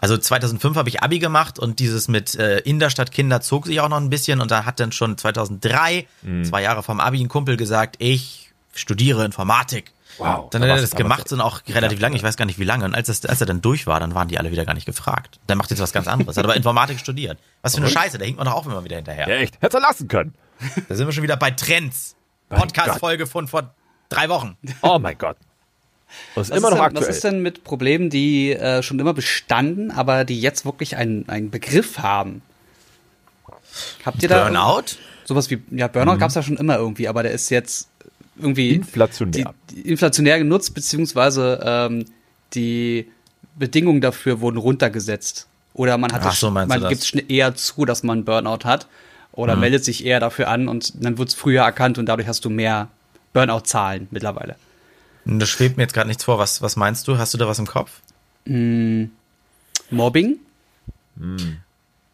Also 0.00 0.16
2005 0.16 0.76
habe 0.76 0.88
ich 0.88 1.02
Abi 1.02 1.18
gemacht 1.18 1.58
und 1.58 1.78
dieses 1.78 2.08
mit 2.08 2.34
äh, 2.34 2.58
in 2.60 2.78
der 2.80 2.90
Stadt 2.90 3.10
Kinder 3.10 3.40
zog 3.40 3.66
sich 3.66 3.80
auch 3.80 3.88
noch 3.88 3.98
ein 3.98 4.10
bisschen 4.10 4.40
und 4.40 4.50
da 4.50 4.64
hat 4.64 4.80
dann 4.80 4.92
schon 4.92 5.18
2003, 5.18 6.06
mhm. 6.22 6.44
zwei 6.44 6.62
Jahre 6.62 6.82
vom 6.82 7.00
Abi, 7.00 7.20
ein 7.20 7.28
Kumpel 7.28 7.56
gesagt, 7.56 7.96
ich 7.98 8.52
studiere 8.74 9.24
Informatik. 9.24 9.92
Wow. 10.18 10.50
Dann 10.50 10.62
hat 10.62 10.68
er 10.68 10.80
das 10.80 10.90
gemacht 10.90 11.32
und 11.32 11.40
auch 11.40 11.60
relativ 11.68 11.98
ja, 11.98 12.02
lange, 12.02 12.16
ich 12.16 12.22
weiß 12.22 12.36
gar 12.36 12.44
nicht 12.44 12.58
wie 12.58 12.64
lange. 12.64 12.84
Und 12.84 12.94
als, 12.94 13.06
das, 13.06 13.24
als 13.24 13.40
er 13.40 13.46
dann 13.46 13.62
durch 13.62 13.86
war, 13.86 14.00
dann 14.00 14.14
waren 14.14 14.28
die 14.28 14.38
alle 14.38 14.50
wieder 14.50 14.64
gar 14.64 14.74
nicht 14.74 14.86
gefragt. 14.86 15.38
Der 15.48 15.56
macht 15.56 15.70
jetzt 15.70 15.80
was 15.80 15.92
ganz 15.92 16.08
anderes. 16.08 16.36
Hat 16.36 16.44
aber 16.44 16.56
Informatik 16.56 16.98
studiert. 16.98 17.38
Was 17.62 17.74
für 17.74 17.80
eine 17.80 17.90
Scheiße, 17.90 18.18
da 18.18 18.24
hinkt 18.24 18.38
man 18.38 18.46
doch 18.46 18.54
auch 18.54 18.66
immer 18.66 18.84
wieder 18.84 18.96
hinterher. 18.96 19.28
Ja, 19.28 19.36
echt. 19.36 19.60
Hätte 19.62 19.78
er 19.78 19.80
lassen 19.80 20.08
können. 20.08 20.34
Da 20.88 20.94
sind 20.94 21.06
wir 21.06 21.12
schon 21.12 21.22
wieder 21.22 21.36
bei 21.36 21.52
Trends. 21.52 22.16
Podcast-Folge 22.50 23.26
von 23.26 23.46
vor 23.46 23.74
drei 24.08 24.28
Wochen. 24.28 24.56
Oh 24.82 24.98
mein 24.98 25.16
Gott. 25.16 25.36
Das 26.34 26.48
ist 26.48 26.50
was 26.50 26.58
immer 26.58 26.68
ist 26.68 26.74
noch 26.74 26.78
denn, 26.78 26.86
aktuell. 26.86 27.08
Was 27.08 27.16
ist 27.16 27.24
denn 27.24 27.42
mit 27.42 27.64
Problemen, 27.64 28.10
die 28.10 28.52
äh, 28.52 28.82
schon 28.82 28.98
immer 28.98 29.14
bestanden, 29.14 29.90
aber 29.90 30.24
die 30.24 30.40
jetzt 30.40 30.64
wirklich 30.64 30.96
einen, 30.96 31.28
einen 31.28 31.50
Begriff 31.50 31.98
haben? 31.98 32.42
Habt 34.04 34.22
ihr 34.22 34.28
da 34.28 34.44
Burnout? 34.44 34.96
Sowas 35.24 35.50
wie 35.50 35.62
ja 35.70 35.88
Burnout 35.88 36.14
mhm. 36.14 36.18
gab 36.18 36.30
es 36.30 36.34
ja 36.34 36.42
schon 36.42 36.56
immer 36.56 36.76
irgendwie, 36.76 37.08
aber 37.08 37.22
der 37.22 37.32
ist 37.32 37.50
jetzt 37.50 37.88
irgendwie 38.38 38.74
inflationär, 38.74 39.54
die, 39.70 39.74
die 39.74 39.88
inflationär 39.88 40.38
genutzt 40.38 40.74
beziehungsweise 40.74 41.60
ähm, 41.64 42.06
die 42.54 43.10
Bedingungen 43.56 44.00
dafür 44.00 44.40
wurden 44.40 44.56
runtergesetzt 44.56 45.46
oder 45.74 45.98
man 45.98 46.12
hat 46.12 46.32
so, 46.34 46.50
man 46.50 46.68
gibt 46.88 47.02
es 47.02 47.12
eher 47.12 47.54
zu, 47.54 47.84
dass 47.84 48.02
man 48.02 48.24
Burnout 48.24 48.64
hat 48.64 48.88
oder 49.32 49.54
mhm. 49.54 49.60
meldet 49.60 49.84
sich 49.84 50.04
eher 50.04 50.20
dafür 50.20 50.48
an 50.48 50.68
und 50.68 51.04
dann 51.04 51.18
wird 51.18 51.28
es 51.28 51.34
früher 51.34 51.62
erkannt 51.62 51.98
und 51.98 52.06
dadurch 52.06 52.26
hast 52.26 52.44
du 52.44 52.50
mehr 52.50 52.88
Burnout-Zahlen 53.32 54.08
mittlerweile. 54.10 54.56
Da 55.24 55.46
schwebt 55.46 55.76
mir 55.76 55.84
jetzt 55.84 55.92
gerade 55.92 56.08
nichts 56.08 56.24
vor. 56.24 56.38
Was, 56.38 56.62
was 56.62 56.76
meinst 56.76 57.06
du? 57.08 57.18
Hast 57.18 57.34
du 57.34 57.38
da 57.38 57.46
was 57.46 57.58
im 57.58 57.66
Kopf? 57.66 57.90
Mm, 58.46 59.04
Mobbing? 59.90 60.38
Mm. 61.16 61.36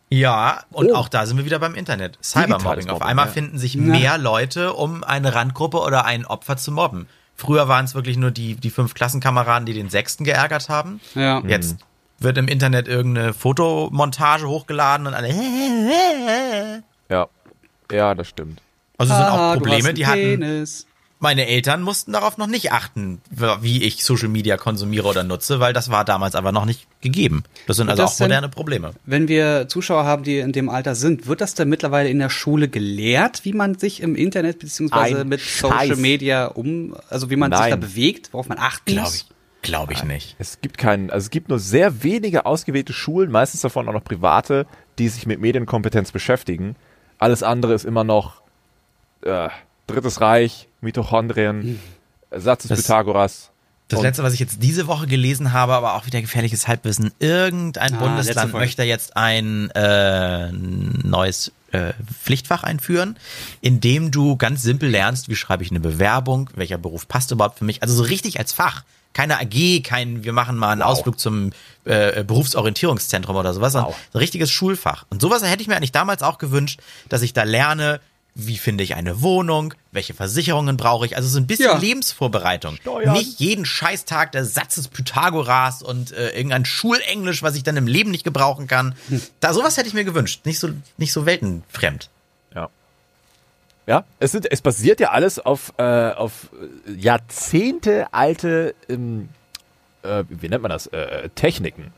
Ja, 0.08 0.64
und 0.70 0.90
oh. 0.90 0.94
auch 0.94 1.08
da 1.08 1.26
sind 1.26 1.36
wir 1.36 1.44
wieder 1.44 1.58
beim 1.58 1.74
Internet. 1.74 2.18
Cybermobbing. 2.22 2.90
Auf 2.90 3.02
einmal 3.02 3.26
ja. 3.26 3.32
finden 3.32 3.58
sich 3.58 3.76
mehr 3.76 4.18
Leute, 4.18 4.72
um 4.72 5.02
eine 5.02 5.34
Randgruppe 5.34 5.78
oder 5.78 6.04
ein 6.04 6.24
Opfer 6.24 6.56
zu 6.56 6.70
mobben. 6.70 7.08
Früher 7.34 7.68
waren 7.68 7.84
es 7.84 7.94
wirklich 7.94 8.16
nur 8.16 8.30
die, 8.30 8.54
die 8.54 8.70
fünf 8.70 8.94
Klassenkameraden, 8.94 9.66
die 9.66 9.74
den 9.74 9.90
Sechsten 9.90 10.24
geärgert 10.24 10.68
haben. 10.68 11.00
Ja. 11.14 11.42
Jetzt 11.46 11.76
wird 12.18 12.38
im 12.38 12.48
Internet 12.48 12.88
irgendeine 12.88 13.34
Fotomontage 13.34 14.48
hochgeladen 14.48 15.06
und 15.06 15.14
alle. 15.14 16.82
Ja, 17.08 17.28
ja, 17.92 18.14
das 18.14 18.28
stimmt. 18.28 18.60
Also 18.98 19.14
sind 19.14 19.24
auch 19.24 19.54
Probleme, 19.54 19.92
die 19.92 20.06
hatten 20.06 20.66
meine 21.18 21.46
Eltern 21.46 21.82
mussten 21.82 22.12
darauf 22.12 22.36
noch 22.36 22.46
nicht 22.46 22.72
achten, 22.72 23.20
wie 23.30 23.82
ich 23.82 24.04
Social 24.04 24.28
Media 24.28 24.56
konsumiere 24.56 25.08
oder 25.08 25.22
nutze, 25.22 25.60
weil 25.60 25.72
das 25.72 25.90
war 25.90 26.04
damals 26.04 26.34
aber 26.34 26.52
noch 26.52 26.66
nicht 26.66 26.86
gegeben. 27.00 27.44
Das 27.66 27.78
sind 27.78 27.88
also 27.88 28.02
das 28.02 28.16
auch 28.16 28.20
moderne 28.20 28.48
denn, 28.48 28.54
Probleme. 28.54 28.92
Wenn 29.06 29.26
wir 29.28 29.66
Zuschauer 29.68 30.04
haben, 30.04 30.24
die 30.24 30.38
in 30.38 30.52
dem 30.52 30.68
Alter 30.68 30.94
sind, 30.94 31.26
wird 31.26 31.40
das 31.40 31.54
denn 31.54 31.68
mittlerweile 31.68 32.10
in 32.10 32.18
der 32.18 32.28
Schule 32.28 32.68
gelehrt, 32.68 33.44
wie 33.44 33.54
man 33.54 33.78
sich 33.78 34.02
im 34.02 34.14
Internet 34.14 34.58
beziehungsweise 34.58 35.24
mit 35.24 35.40
Scheiß. 35.40 35.88
Social 35.88 35.96
Media 35.96 36.46
um, 36.46 36.94
also 37.08 37.30
wie 37.30 37.36
man 37.36 37.50
Nein. 37.50 37.62
sich 37.62 37.70
da 37.70 37.76
bewegt, 37.76 38.32
worauf 38.32 38.48
man 38.48 38.58
achten 38.58 38.92
Glaub 38.92 39.04
muss? 39.06 39.14
Ich. 39.14 39.26
Glaube 39.62 39.94
ich 39.94 40.04
nicht. 40.04 40.36
Es 40.38 40.60
gibt 40.60 40.78
keinen, 40.78 41.10
also 41.10 41.24
es 41.24 41.30
gibt 41.30 41.48
nur 41.48 41.58
sehr 41.58 42.04
wenige 42.04 42.46
ausgewählte 42.46 42.92
Schulen, 42.92 43.32
meistens 43.32 43.62
davon 43.62 43.88
auch 43.88 43.92
noch 43.92 44.04
private, 44.04 44.66
die 44.98 45.08
sich 45.08 45.26
mit 45.26 45.40
Medienkompetenz 45.40 46.12
beschäftigen. 46.12 46.76
Alles 47.18 47.42
andere 47.42 47.74
ist 47.74 47.84
immer 47.84 48.04
noch 48.04 48.42
äh, 49.22 49.48
Drittes 49.86 50.20
Reich, 50.20 50.68
Mitochondrien, 50.80 51.80
Satz 52.30 52.62
des 52.62 52.70
das, 52.70 52.82
Pythagoras. 52.82 53.50
Das 53.88 54.02
letzte, 54.02 54.24
was 54.24 54.32
ich 54.32 54.40
jetzt 54.40 54.62
diese 54.62 54.88
Woche 54.88 55.06
gelesen 55.06 55.52
habe, 55.52 55.74
aber 55.74 55.94
auch 55.94 56.06
wieder 56.06 56.20
gefährliches 56.20 56.66
Halbwissen. 56.66 57.12
Irgendein 57.20 57.94
ah, 57.94 57.98
Bundesland 57.98 58.52
möchte 58.52 58.82
jetzt 58.82 59.16
ein 59.16 59.70
äh, 59.70 60.50
neues 60.50 61.52
äh, 61.70 61.92
Pflichtfach 62.20 62.64
einführen, 62.64 63.16
in 63.60 63.80
dem 63.80 64.10
du 64.10 64.36
ganz 64.36 64.62
simpel 64.62 64.88
lernst, 64.88 65.28
wie 65.28 65.36
schreibe 65.36 65.62
ich 65.62 65.70
eine 65.70 65.78
Bewerbung, 65.78 66.50
welcher 66.56 66.78
Beruf 66.78 67.06
passt 67.06 67.30
überhaupt 67.30 67.58
für 67.58 67.64
mich. 67.64 67.82
Also 67.82 67.94
so 67.94 68.02
richtig 68.02 68.40
als 68.40 68.52
Fach. 68.52 68.82
Keine 69.12 69.40
AG, 69.40 69.82
kein, 69.82 70.24
wir 70.24 70.32
machen 70.32 70.56
mal 70.56 70.70
einen 70.70 70.80
wow. 70.80 70.88
Ausflug 70.88 71.18
zum 71.18 71.52
äh, 71.84 72.24
Berufsorientierungszentrum 72.24 73.36
oder 73.36 73.54
sowas, 73.54 73.72
wow. 73.72 73.82
sondern 73.82 74.00
ein 74.14 74.18
richtiges 74.18 74.50
Schulfach. 74.50 75.06
Und 75.10 75.22
sowas 75.22 75.42
hätte 75.44 75.62
ich 75.62 75.68
mir 75.68 75.76
eigentlich 75.76 75.92
damals 75.92 76.22
auch 76.22 76.38
gewünscht, 76.38 76.80
dass 77.08 77.22
ich 77.22 77.32
da 77.32 77.44
lerne, 77.44 78.00
wie 78.38 78.58
finde 78.58 78.84
ich 78.84 78.94
eine 78.94 79.22
Wohnung, 79.22 79.72
welche 79.92 80.12
Versicherungen 80.12 80.76
brauche 80.76 81.06
ich. 81.06 81.16
Also 81.16 81.26
so 81.26 81.38
ein 81.38 81.46
bisschen 81.46 81.70
ja. 81.70 81.78
Lebensvorbereitung. 81.78 82.76
Steuern. 82.76 83.14
Nicht 83.14 83.40
jeden 83.40 83.64
Scheißtag 83.64 84.30
der 84.32 84.44
Satz 84.44 84.74
des 84.74 84.88
Pythagoras 84.88 85.82
und 85.82 86.12
äh, 86.12 86.36
irgendein 86.36 86.66
Schulenglisch, 86.66 87.42
was 87.42 87.56
ich 87.56 87.62
dann 87.62 87.78
im 87.78 87.86
Leben 87.86 88.10
nicht 88.10 88.24
gebrauchen 88.24 88.66
kann. 88.66 88.94
Hm. 89.08 89.22
Da 89.40 89.54
sowas 89.54 89.78
hätte 89.78 89.88
ich 89.88 89.94
mir 89.94 90.04
gewünscht. 90.04 90.44
Nicht 90.44 90.58
so, 90.58 90.68
nicht 90.98 91.14
so 91.14 91.24
weltenfremd. 91.24 92.10
Ja. 92.54 92.68
Ja, 93.86 94.04
es, 94.20 94.32
sind, 94.32 94.52
es 94.52 94.60
basiert 94.60 95.00
ja 95.00 95.12
alles 95.12 95.38
auf, 95.38 95.72
äh, 95.78 96.10
auf 96.10 96.50
Jahrzehnte 96.94 98.12
alte, 98.12 98.74
ähm, 98.90 99.30
äh, 100.02 100.24
wie 100.28 100.50
nennt 100.50 100.60
man 100.60 100.70
das, 100.70 100.88
äh, 100.88 101.30
Techniken. 101.30 101.90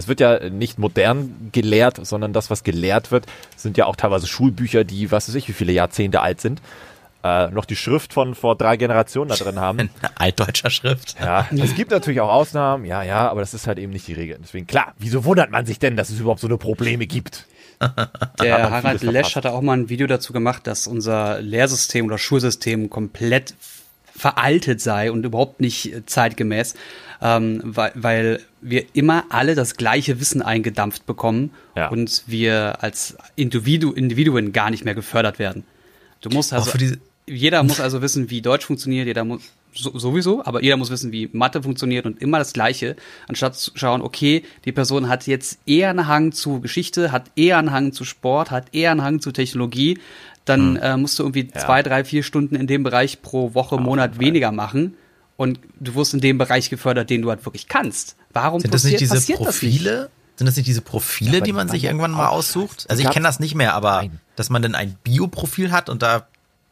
Es 0.00 0.08
wird 0.08 0.20
ja 0.20 0.48
nicht 0.48 0.78
modern 0.78 1.50
gelehrt, 1.52 2.04
sondern 2.04 2.32
das, 2.32 2.48
was 2.48 2.64
gelehrt 2.64 3.10
wird, 3.12 3.26
sind 3.54 3.76
ja 3.76 3.84
auch 3.84 3.96
teilweise 3.96 4.26
Schulbücher, 4.26 4.82
die, 4.82 5.12
was 5.12 5.28
weiß 5.28 5.34
ich, 5.34 5.46
wie 5.46 5.52
viele 5.52 5.72
Jahrzehnte 5.72 6.22
alt 6.22 6.40
sind. 6.40 6.62
Äh, 7.22 7.48
noch 7.50 7.66
die 7.66 7.76
Schrift 7.76 8.14
von 8.14 8.34
vor 8.34 8.56
drei 8.56 8.78
Generationen 8.78 9.28
da 9.28 9.36
drin 9.36 9.60
haben. 9.60 9.90
Altdeutscher 10.14 10.70
Schrift. 10.70 11.16
Ja, 11.20 11.46
es 11.50 11.74
gibt 11.74 11.90
natürlich 11.90 12.22
auch 12.22 12.30
Ausnahmen, 12.30 12.86
ja, 12.86 13.02
ja, 13.02 13.28
aber 13.28 13.40
das 13.40 13.52
ist 13.52 13.66
halt 13.66 13.78
eben 13.78 13.92
nicht 13.92 14.08
die 14.08 14.14
Regel. 14.14 14.38
Deswegen, 14.42 14.66
klar, 14.66 14.94
wieso 14.98 15.26
wundert 15.26 15.50
man 15.50 15.66
sich 15.66 15.78
denn, 15.78 15.98
dass 15.98 16.08
es 16.08 16.18
überhaupt 16.18 16.40
so 16.40 16.46
eine 16.46 16.56
Probleme 16.56 17.06
gibt? 17.06 17.46
Der 18.40 18.70
Harald 18.70 19.02
Lesch 19.02 19.36
hatte 19.36 19.52
auch 19.52 19.60
mal 19.60 19.76
ein 19.76 19.90
Video 19.90 20.06
dazu 20.06 20.32
gemacht, 20.32 20.66
dass 20.66 20.86
unser 20.86 21.42
Lehrsystem 21.42 22.06
oder 22.06 22.16
Schulsystem 22.16 22.88
komplett 22.88 23.54
veraltet 24.20 24.80
sei 24.80 25.10
und 25.10 25.24
überhaupt 25.24 25.60
nicht 25.60 26.02
zeitgemäß 26.06 26.74
ähm, 27.22 27.60
weil, 27.64 27.92
weil 27.94 28.40
wir 28.60 28.84
immer 28.94 29.24
alle 29.30 29.54
das 29.54 29.76
gleiche 29.76 30.20
Wissen 30.20 30.42
eingedampft 30.42 31.06
bekommen 31.06 31.50
ja. 31.76 31.88
und 31.88 32.24
wir 32.26 32.82
als 32.82 33.16
Individu 33.36 33.92
Individuen 33.92 34.52
gar 34.52 34.70
nicht 34.70 34.84
mehr 34.84 34.94
gefördert 34.94 35.38
werden. 35.38 35.64
Du 36.20 36.30
musst 36.30 36.52
also, 36.52 36.72
jeder 37.26 37.62
muss 37.62 37.80
also 37.80 38.02
wissen, 38.02 38.30
wie 38.30 38.42
Deutsch 38.42 38.66
funktioniert, 38.66 39.06
jeder 39.06 39.24
muss 39.24 39.42
so, 39.72 39.96
sowieso, 39.96 40.44
aber 40.44 40.62
jeder 40.62 40.76
muss 40.76 40.90
wissen, 40.90 41.12
wie 41.12 41.28
Mathe 41.32 41.62
funktioniert 41.62 42.04
und 42.04 42.20
immer 42.20 42.38
das 42.38 42.52
Gleiche, 42.52 42.96
anstatt 43.28 43.56
zu 43.56 43.70
schauen, 43.74 44.02
okay, 44.02 44.42
die 44.64 44.72
Person 44.72 45.08
hat 45.08 45.26
jetzt 45.26 45.60
eher 45.66 45.90
einen 45.90 46.08
Hang 46.08 46.32
zu 46.32 46.60
Geschichte, 46.60 47.12
hat 47.12 47.30
eher 47.36 47.58
einen 47.58 47.70
Hang 47.70 47.92
zu 47.92 48.04
Sport, 48.04 48.50
hat 48.50 48.74
eher 48.74 48.90
einen 48.90 49.02
Hang 49.02 49.20
zu 49.20 49.30
Technologie, 49.30 49.98
dann 50.50 50.76
hm. 50.76 50.82
äh, 50.82 50.96
musst 50.96 51.18
du 51.18 51.22
irgendwie 51.22 51.48
ja. 51.52 51.60
zwei, 51.60 51.82
drei, 51.82 52.04
vier 52.04 52.22
Stunden 52.22 52.54
in 52.54 52.66
dem 52.66 52.82
Bereich 52.82 53.22
pro 53.22 53.54
Woche, 53.54 53.78
Monat 53.78 54.18
weniger 54.18 54.52
machen 54.52 54.94
und 55.36 55.58
du 55.78 55.94
wirst 55.94 56.12
in 56.12 56.20
dem 56.20 56.36
Bereich 56.36 56.68
gefördert, 56.68 57.08
den 57.08 57.22
du 57.22 57.30
halt 57.30 57.46
wirklich 57.46 57.66
kannst. 57.66 58.16
Warum 58.32 58.60
Sind 58.60 58.74
das 58.74 58.84
nicht 58.84 59.00
diese 59.00 59.34
Profile? 59.34 60.00
Nicht? 60.02 60.10
Sind 60.36 60.46
das 60.46 60.56
nicht 60.56 60.66
diese 60.66 60.80
Profile, 60.80 61.38
ja, 61.38 61.40
die 61.40 61.52
man 61.52 61.68
sich 61.68 61.84
irgendwann 61.84 62.12
mal 62.12 62.28
aussucht? 62.28 62.86
Also 62.88 63.02
ich 63.02 63.10
kenne 63.10 63.24
das 63.24 63.40
nicht 63.40 63.54
mehr, 63.54 63.74
aber 63.74 63.96
Nein. 63.96 64.20
dass 64.36 64.50
man 64.50 64.62
dann 64.62 64.74
ein 64.74 64.96
Bioprofil 65.04 65.72
hat 65.72 65.88
und 65.88 66.02
da 66.02 66.26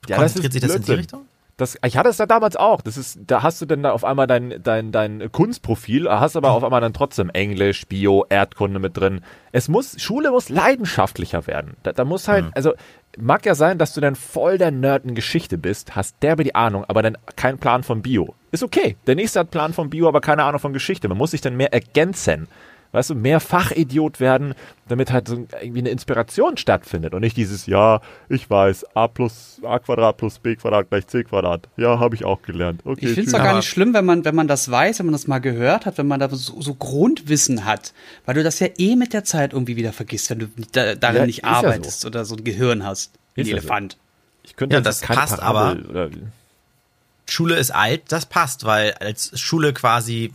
ja, 0.09 0.17
konzentriert 0.17 0.53
sich 0.53 0.63
das 0.63 0.75
in 0.75 0.83
die 0.83 0.93
Richtung? 0.93 1.27
Das, 1.59 1.77
ich 1.85 1.97
hatte 1.97 2.09
es 2.09 2.17
da 2.17 2.27
damals 2.27 2.55
auch. 2.55 2.81
Das 2.81 2.97
ist, 2.97 3.19
da 3.27 3.43
hast 3.43 3.61
du 3.61 3.67
dann 3.67 3.83
da 3.83 3.91
auf 3.91 4.05
einmal 4.05 4.29
dein, 4.29 4.63
dein, 4.63 4.93
dein 4.93 5.31
Kunstprofil, 5.33 6.09
hast 6.09 6.37
aber 6.37 6.53
auf 6.53 6.63
einmal 6.63 6.81
dann 6.81 6.95
trotzdem 6.95 7.31
Englisch, 7.31 7.85
Bio, 7.89 8.25
Erdkunde 8.29 8.79
mit 8.79 8.97
drin. 8.97 9.23
Es 9.51 9.69
muss, 9.69 10.01
Schule 10.01 10.31
muss 10.31 10.51
leidenschaftlicher 10.51 11.49
werden. 11.49 11.77
Da, 11.83 11.93
da 11.93 12.05
muss 12.05 12.29
halt, 12.29 12.45
mhm. 12.47 12.53
also 12.55 12.75
mag 13.19 13.45
ja 13.45 13.57
sein, 13.57 13.77
dass 13.77 13.93
du 13.93 14.01
dann 14.01 14.15
voll 14.15 14.57
der 14.57 14.71
Nerd 14.71 15.05
in 15.05 15.17
Geschichte 15.17 15.59
bist, 15.59 15.97
hast 15.97 16.23
derbe 16.23 16.45
die 16.45 16.55
Ahnung, 16.55 16.85
aber 16.87 17.03
dann 17.03 17.19
keinen 17.35 17.59
Plan 17.59 17.83
von 17.83 18.03
Bio. 18.03 18.37
Ist 18.53 18.63
okay. 18.63 18.97
Der 19.09 19.17
nächste 19.17 19.41
hat 19.41 19.51
Plan 19.51 19.73
von 19.73 19.91
Bio, 19.91 20.07
aber 20.07 20.21
keine 20.21 20.45
Ahnung 20.45 20.61
von 20.61 20.73
Geschichte. 20.73 21.09
Man 21.09 21.19
muss 21.19 21.33
sich 21.33 21.41
dann 21.41 21.57
mehr 21.57 21.73
ergänzen 21.73 22.47
weißt 22.93 23.11
du, 23.11 23.15
mehr 23.15 23.41
Fachidiot 23.41 24.21
werden, 24.21 24.55
damit 24.89 25.13
halt 25.13 25.29
so 25.29 25.47
irgendwie 25.61 25.81
eine 25.81 25.91
Inspiration 25.91 26.57
stattfindet 26.57 27.15
und 27.15 27.21
nicht 27.21 27.37
dieses, 27.37 27.67
ja, 27.67 28.01
ich 28.29 28.49
weiß, 28.49 28.97
a 28.97 29.09
plus 29.09 29.61
a 29.65 29.79
Quadrat 29.79 30.17
plus 30.17 30.39
b 30.39 30.57
Quadrat 30.57 30.89
gleich 30.89 31.07
c 31.07 31.25
Quadrat. 31.25 31.69
Ja, 31.77 31.99
habe 31.99 32.15
ich 32.15 32.25
auch 32.25 32.43
gelernt. 32.43 32.83
Okay, 32.85 33.07
ich 33.07 33.15
finde 33.15 33.27
es 33.27 33.33
doch 33.33 33.43
gar 33.43 33.57
nicht 33.57 33.69
schlimm, 33.69 33.93
wenn 33.95 34.05
man, 34.05 34.25
wenn 34.25 34.35
man 34.35 34.49
das 34.49 34.71
weiß, 34.71 34.99
wenn 34.99 35.07
man 35.07 35.13
das 35.13 35.27
mal 35.27 35.39
gehört 35.39 35.87
hat, 35.87 35.99
wenn 35.99 36.07
man 36.07 36.21
da 36.21 36.29
so, 36.31 36.61
so 36.61 36.75
Grundwissen 36.75 37.65
hat, 37.65 37.93
weil 38.25 38.35
du 38.35 38.43
das 38.43 38.59
ja 38.61 38.69
eh 38.79 38.97
mit 38.97 39.13
der 39.13 39.25
Zeit 39.25 39.53
irgendwie 39.53 39.77
wieder 39.77 39.93
vergisst, 39.93 40.31
wenn 40.31 40.39
du 40.39 40.47
da, 40.73 40.95
darin 40.95 41.21
ja, 41.21 41.27
nicht 41.27 41.45
arbeitest 41.45 42.03
ja 42.03 42.03
so. 42.03 42.09
oder 42.09 42.25
so 42.25 42.37
ein 42.37 42.45
Gehirn 42.45 42.85
hast, 42.85 43.13
wie 43.35 43.43
ein 43.43 43.49
Elefant. 43.49 43.93
So. 43.93 43.99
Ich 44.45 44.57
könnte 44.57 44.77
ja, 44.77 44.81
das 44.81 45.01
passt 45.01 45.41
Parabel 45.41 45.85
aber. 45.85 45.91
Oder 45.91 46.11
Schule 47.27 47.57
ist 47.57 47.71
alt, 47.71 48.05
das 48.09 48.25
passt, 48.25 48.65
weil 48.65 48.93
als 48.95 49.39
Schule 49.39 49.75
quasi 49.75 50.33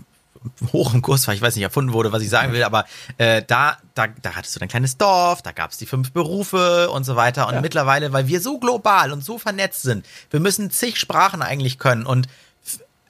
hoch 0.71 0.93
im 0.93 1.01
Kurs 1.01 1.27
war, 1.27 1.33
ich 1.33 1.41
weiß 1.41 1.55
nicht, 1.55 1.63
erfunden 1.63 1.93
wurde, 1.93 2.11
was 2.11 2.21
ich 2.21 2.29
sagen 2.29 2.53
will, 2.53 2.63
aber 2.63 2.85
äh, 3.17 3.41
da, 3.45 3.77
da, 3.95 4.07
da 4.07 4.35
hattest 4.35 4.55
du 4.55 4.59
dein 4.59 4.69
kleines 4.69 4.97
Dorf, 4.97 5.41
da 5.41 5.51
gab 5.51 5.71
es 5.71 5.77
die 5.77 5.85
fünf 5.85 6.11
Berufe 6.11 6.89
und 6.89 7.03
so 7.03 7.15
weiter. 7.15 7.47
Und 7.47 7.55
ja. 7.55 7.61
mittlerweile, 7.61 8.13
weil 8.13 8.27
wir 8.27 8.41
so 8.41 8.59
global 8.59 9.11
und 9.11 9.23
so 9.23 9.37
vernetzt 9.37 9.83
sind, 9.83 10.05
wir 10.29 10.39
müssen 10.39 10.71
zig 10.71 10.99
Sprachen 10.99 11.41
eigentlich 11.41 11.79
können 11.79 12.05
und 12.05 12.27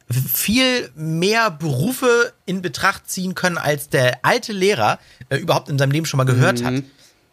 viel 0.09 0.91
mehr 0.95 1.49
Berufe 1.51 2.33
in 2.45 2.61
Betracht 2.61 3.09
ziehen 3.09 3.35
können, 3.35 3.57
als 3.57 3.89
der 3.89 4.19
alte 4.23 4.53
Lehrer 4.53 4.99
äh, 5.29 5.37
überhaupt 5.37 5.69
in 5.69 5.77
seinem 5.77 5.91
Leben 5.91 6.05
schon 6.05 6.17
mal 6.17 6.25
gehört 6.25 6.61
mhm. 6.61 6.65
hat. 6.65 6.83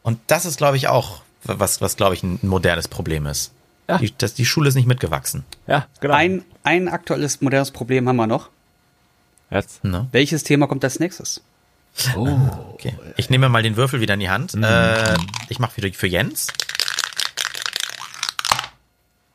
Und 0.03 0.19
das 0.29 0.47
ist, 0.47 0.57
glaube 0.57 0.77
ich, 0.77 0.89
auch 0.89 1.23
was, 1.45 1.81
was 1.81 1.97
glaube 1.97 2.15
ich, 2.15 2.23
ein 2.23 2.39
modernes 2.43 2.89
Problem 2.89 3.27
ist. 3.27 3.53
Ja. 3.89 3.99
Die, 3.99 4.17
das, 4.17 4.35
die 4.35 4.47
Schule 4.47 4.69
ist 4.69 4.77
nicht 4.77 4.87
mitgewachsen. 4.87 5.45
Ja, 5.67 5.87
genau. 6.01 6.15
Ein, 6.15 6.45
ein 6.63 6.89
aktuelles 6.89 7.41
modernes 7.41 7.71
Problem 7.71 8.09
haben 8.09 8.17
wir 8.17 8.27
noch. 8.27 8.51
Jetzt. 9.51 9.85
No. 9.85 10.07
Welches 10.13 10.45
Thema 10.45 10.67
kommt 10.67 10.85
als 10.85 11.01
nächstes? 11.01 11.43
Oh. 12.17 12.29
Okay. 12.73 12.95
Ich 13.17 13.31
nehme 13.31 13.49
mal 13.49 13.63
den 13.63 13.77
Würfel 13.77 14.01
wieder 14.01 14.15
in 14.15 14.21
die 14.21 14.31
Hand. 14.31 14.55
Mhm. 14.55 14.63
Äh, 14.63 15.17
ich 15.49 15.59
mache 15.59 15.77
wieder 15.77 15.93
für 15.93 16.07
Jens. 16.07 16.49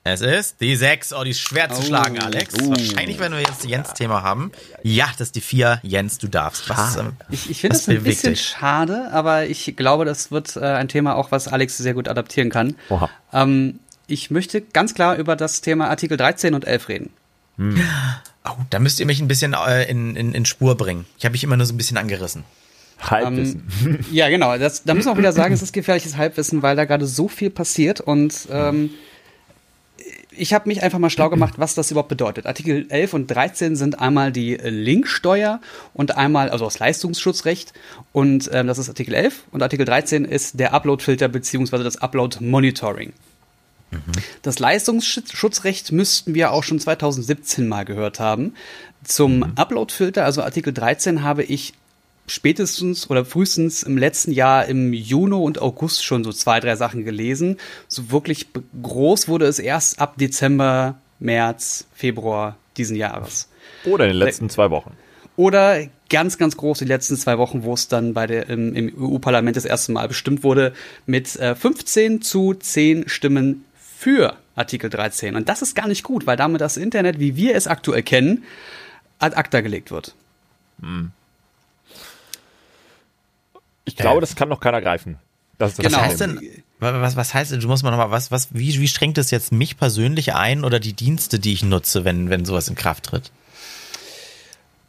Es 0.08 0.22
ist 0.22 0.62
die 0.62 0.76
6. 0.76 1.14
Oh, 1.14 1.24
die 1.24 1.32
ist 1.32 1.40
schwer 1.40 1.68
zu 1.70 1.82
oh. 1.82 1.86
schlagen, 1.86 2.20
Alex. 2.20 2.54
Uh. 2.62 2.70
Wahrscheinlich, 2.70 3.20
wenn 3.20 3.32
wir 3.32 3.40
jetzt 3.40 3.64
die 3.64 3.70
Jens-Thema 3.70 4.22
haben. 4.22 4.52
Ja, 4.84 5.08
das 5.18 5.30
ist 5.30 5.36
die 5.36 5.42
4. 5.42 5.80
Jens, 5.82 6.20
du 6.20 6.28
darfst. 6.28 6.70
Was, 6.70 6.98
ähm, 6.98 7.14
ich 7.32 7.50
ich 7.50 7.62
finde 7.62 7.76
es 7.76 7.90
ein 7.90 8.04
bisschen 8.04 8.34
dich? 8.34 8.46
schade, 8.46 9.10
aber 9.12 9.48
ich 9.48 9.76
glaube, 9.76 10.06
das 10.06 10.30
wird 10.32 10.56
äh, 10.58 10.60
ein 10.60 10.88
Thema 10.90 11.16
auch, 11.16 11.32
was 11.32 11.48
Alex 11.48 11.78
sehr 11.78 11.96
gut 11.96 12.08
adaptieren 12.08 12.52
kann. 12.52 12.76
Oha. 12.90 13.10
Ähm, 13.34 13.80
ich 14.06 14.30
möchte 14.30 14.62
ganz 14.62 14.94
klar 14.94 15.16
über 15.16 15.36
das 15.36 15.62
Thema 15.62 15.90
Artikel 15.90 16.18
13 16.18 16.54
und 16.54 16.66
11 16.66 16.88
reden. 16.88 17.10
Hm. 17.58 17.82
Oh, 18.46 18.58
da 18.70 18.80
müsst 18.80 19.00
ihr 19.00 19.06
mich 19.06 19.22
ein 19.22 19.28
bisschen 19.28 19.54
äh, 19.54 19.84
in, 19.90 20.16
in, 20.16 20.34
in 20.34 20.46
Spur 20.46 20.76
bringen. 20.76 21.06
Ich 21.18 21.26
habe 21.26 21.34
mich 21.34 21.44
immer 21.44 21.58
nur 21.58 21.66
so 21.66 21.74
ein 21.74 21.78
bisschen 21.78 21.98
angerissen. 21.98 22.44
Halbwissen. 23.00 23.68
Ähm, 23.86 24.00
ja, 24.12 24.30
genau. 24.30 24.58
Das, 24.58 24.84
da 24.84 24.94
müssen 24.94 25.08
wir 25.08 25.14
auch 25.14 25.18
wieder 25.18 25.34
sagen, 25.34 25.54
es 25.54 25.62
ist 25.62 25.74
gefährliches 25.74 26.16
Halbwissen, 26.18 26.62
weil 26.62 26.76
da 26.76 26.86
gerade 26.86 27.06
so 27.06 27.28
viel 27.28 27.50
passiert 27.50 28.02
und 28.02 28.48
ähm, 28.50 28.92
ich 30.38 30.54
habe 30.54 30.68
mich 30.68 30.84
einfach 30.84 31.00
mal 31.00 31.10
schlau 31.10 31.30
gemacht, 31.30 31.56
was 31.58 31.76
das 31.76 31.92
überhaupt 31.92 32.10
bedeutet. 32.10 32.46
Artikel 32.46 32.86
11 32.90 33.14
und 33.14 33.28
13 33.28 33.76
sind 33.76 34.00
einmal 34.00 34.32
die 34.32 34.56
Linksteuer 34.56 35.62
und 35.94 36.18
einmal, 36.18 36.50
also 36.50 36.66
das 36.66 36.80
Leistungsschutzrecht. 36.80 37.74
Und 38.12 38.50
ähm, 38.54 38.68
das 38.68 38.78
ist 38.78 38.90
Artikel 38.90 39.14
11 39.14 39.44
und 39.52 39.64
Artikel 39.64 39.86
13 39.86 40.26
ist 40.26 40.60
der 40.60 40.74
Uploadfilter 40.74 41.28
beziehungsweise 41.28 41.84
das 41.84 42.02
Upload-Monitoring. 42.02 43.14
Das 44.42 44.60
Leistungsschutzrecht 44.60 45.92
müssten 45.92 46.34
wir 46.34 46.52
auch 46.52 46.64
schon 46.64 46.80
2017 46.80 47.68
mal 47.68 47.86
gehört 47.86 48.20
haben. 48.20 48.54
Zum 49.04 49.38
mhm. 49.38 49.54
Uploadfilter, 49.56 50.26
also 50.26 50.42
Artikel 50.42 50.74
13, 50.74 51.24
habe 51.24 51.44
ich 51.44 51.74
spätestens 52.28 53.10
oder 53.10 53.24
frühestens 53.24 53.84
im 53.84 53.98
letzten 53.98 54.32
Jahr 54.32 54.66
im 54.66 54.94
Juni 54.94 55.36
und 55.36 55.62
August 55.62 56.04
schon 56.04 56.24
so 56.24 56.32
zwei, 56.32 56.60
drei 56.60 56.76
Sachen 56.76 57.06
gelesen. 57.06 57.58
So 57.88 58.12
wirklich 58.12 58.48
groß 58.82 59.28
wurde 59.28 59.46
es 59.46 59.60
erst 59.60 60.00
ab 60.00 60.18
Dezember, 60.18 60.96
März, 61.20 61.86
Februar 61.94 62.58
diesen 62.78 62.96
Jahres. 62.96 63.48
Oder 63.86 64.06
in 64.06 64.12
den 64.12 64.18
letzten 64.18 64.50
zwei 64.50 64.70
Wochen. 64.72 64.92
Oder 65.38 65.88
ganz, 66.10 66.38
ganz 66.38 66.56
groß 66.56 66.80
die 66.80 66.86
letzten 66.86 67.18
zwei 67.18 67.38
Wochen, 67.38 67.64
wo 67.64 67.74
es 67.74 67.88
dann 67.88 68.14
bei 68.14 68.26
der, 68.26 68.50
im, 68.50 68.74
im 68.74 68.94
EU-Parlament 68.98 69.58
das 69.58 69.66
erste 69.66 69.92
Mal 69.92 70.08
bestimmt 70.08 70.44
wurde, 70.44 70.74
mit 71.06 71.36
äh, 71.36 71.56
15 71.56 72.22
zu 72.22 72.54
10 72.54 73.10
Stimmen 73.10 73.66
für 74.06 74.38
Artikel 74.54 74.92
13. 74.92 75.36
Und 75.36 75.50
das 75.50 75.64
ist 75.64 75.74
gar 75.74 75.88
nicht 75.88 76.04
gut, 76.04 76.28
weil 76.28 76.38
damit 76.38 76.62
das 76.62 76.78
Internet, 76.78 77.20
wie 77.20 77.36
wir 77.36 77.56
es 77.56 77.66
aktuell 77.66 78.04
kennen, 78.04 78.44
ad 79.18 79.36
acta 79.36 79.62
gelegt 79.62 79.90
wird. 79.90 80.14
Hm. 80.80 81.12
Ich 83.84 83.96
glaube, 83.96 84.22
das 84.22 84.36
kann 84.36 84.48
noch 84.48 84.60
keiner 84.60 84.80
greifen. 84.80 85.18
Das 85.58 85.72
ist 85.72 85.80
das 85.80 85.88
genau. 85.88 85.98
Was 85.98 86.06
heißt 86.06 86.22
denn, 86.22 86.40
was, 86.78 87.16
was 87.16 87.34
heißt, 87.34 87.52
du 87.54 87.68
musst 87.68 87.82
mal 87.82 87.90
nochmal, 87.90 88.12
was, 88.12 88.30
was, 88.30 88.50
wie, 88.54 88.80
wie 88.80 88.88
schränkt 88.88 89.18
es 89.18 89.32
jetzt 89.32 89.52
mich 89.52 89.76
persönlich 89.76 90.36
ein 90.36 90.64
oder 90.64 90.80
die 90.80 90.94
Dienste, 90.94 91.40
die 91.40 91.54
ich 91.54 91.64
nutze, 91.64 92.06
wenn, 92.06 92.30
wenn 92.30 92.46
sowas 92.46 92.68
in 92.68 92.76
Kraft 92.76 93.06
tritt? 93.06 93.32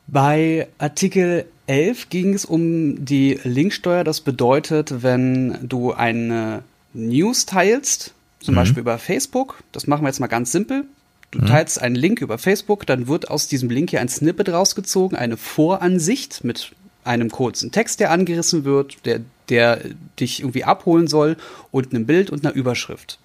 Bei 0.09 0.69
Artikel 0.77 1.47
11 1.69 2.11
ging 2.11 2.35
es 2.35 2.45
um 2.45 3.03
die 3.03 3.41
Linksteuer. 3.45 4.05
Das 4.05 4.21
bedeutet, 4.21 5.03
wenn 5.03 5.67
du 5.67 5.95
eine 5.95 6.65
News 6.93 7.47
teilst, 7.47 8.13
zum 8.41 8.55
mhm. 8.55 8.57
Beispiel 8.57 8.81
über 8.81 8.99
Facebook. 8.99 9.63
Das 9.73 9.87
machen 9.87 10.03
wir 10.03 10.09
jetzt 10.09 10.21
mal 10.21 10.27
ganz 10.27 10.53
simpel. 10.53 10.85
Du 11.31 11.41
mhm. 11.41 11.47
teilst 11.47 11.81
einen 11.81 11.97
Link 11.97 12.21
über 12.21 12.39
Facebook, 12.39 12.87
dann 12.87 13.09
wird 13.09 13.31
aus 13.31 13.49
diesem 13.49 13.69
Link 13.71 13.91
hier 13.91 14.01
ein 14.01 14.09
Snippet 14.09 14.49
rausgezogen, 14.49 15.19
eine 15.19 15.37
Voransicht 15.37 16.45
mit 16.45 16.73
einem 17.05 17.31
kurzen 17.31 17.73
Text, 17.73 18.01
der 18.01 18.11
angerissen 18.11 18.65
wird, 18.65 19.05
der, 19.05 19.21
der 19.49 19.81
dich 20.19 20.41
irgendwie 20.41 20.65
abholen 20.65 21.07
soll 21.07 21.37
und 21.71 21.93
einem 21.93 22.07
Bild 22.07 22.31
und 22.31 22.45
einer 22.45 22.55
Überschrift. 22.55 23.19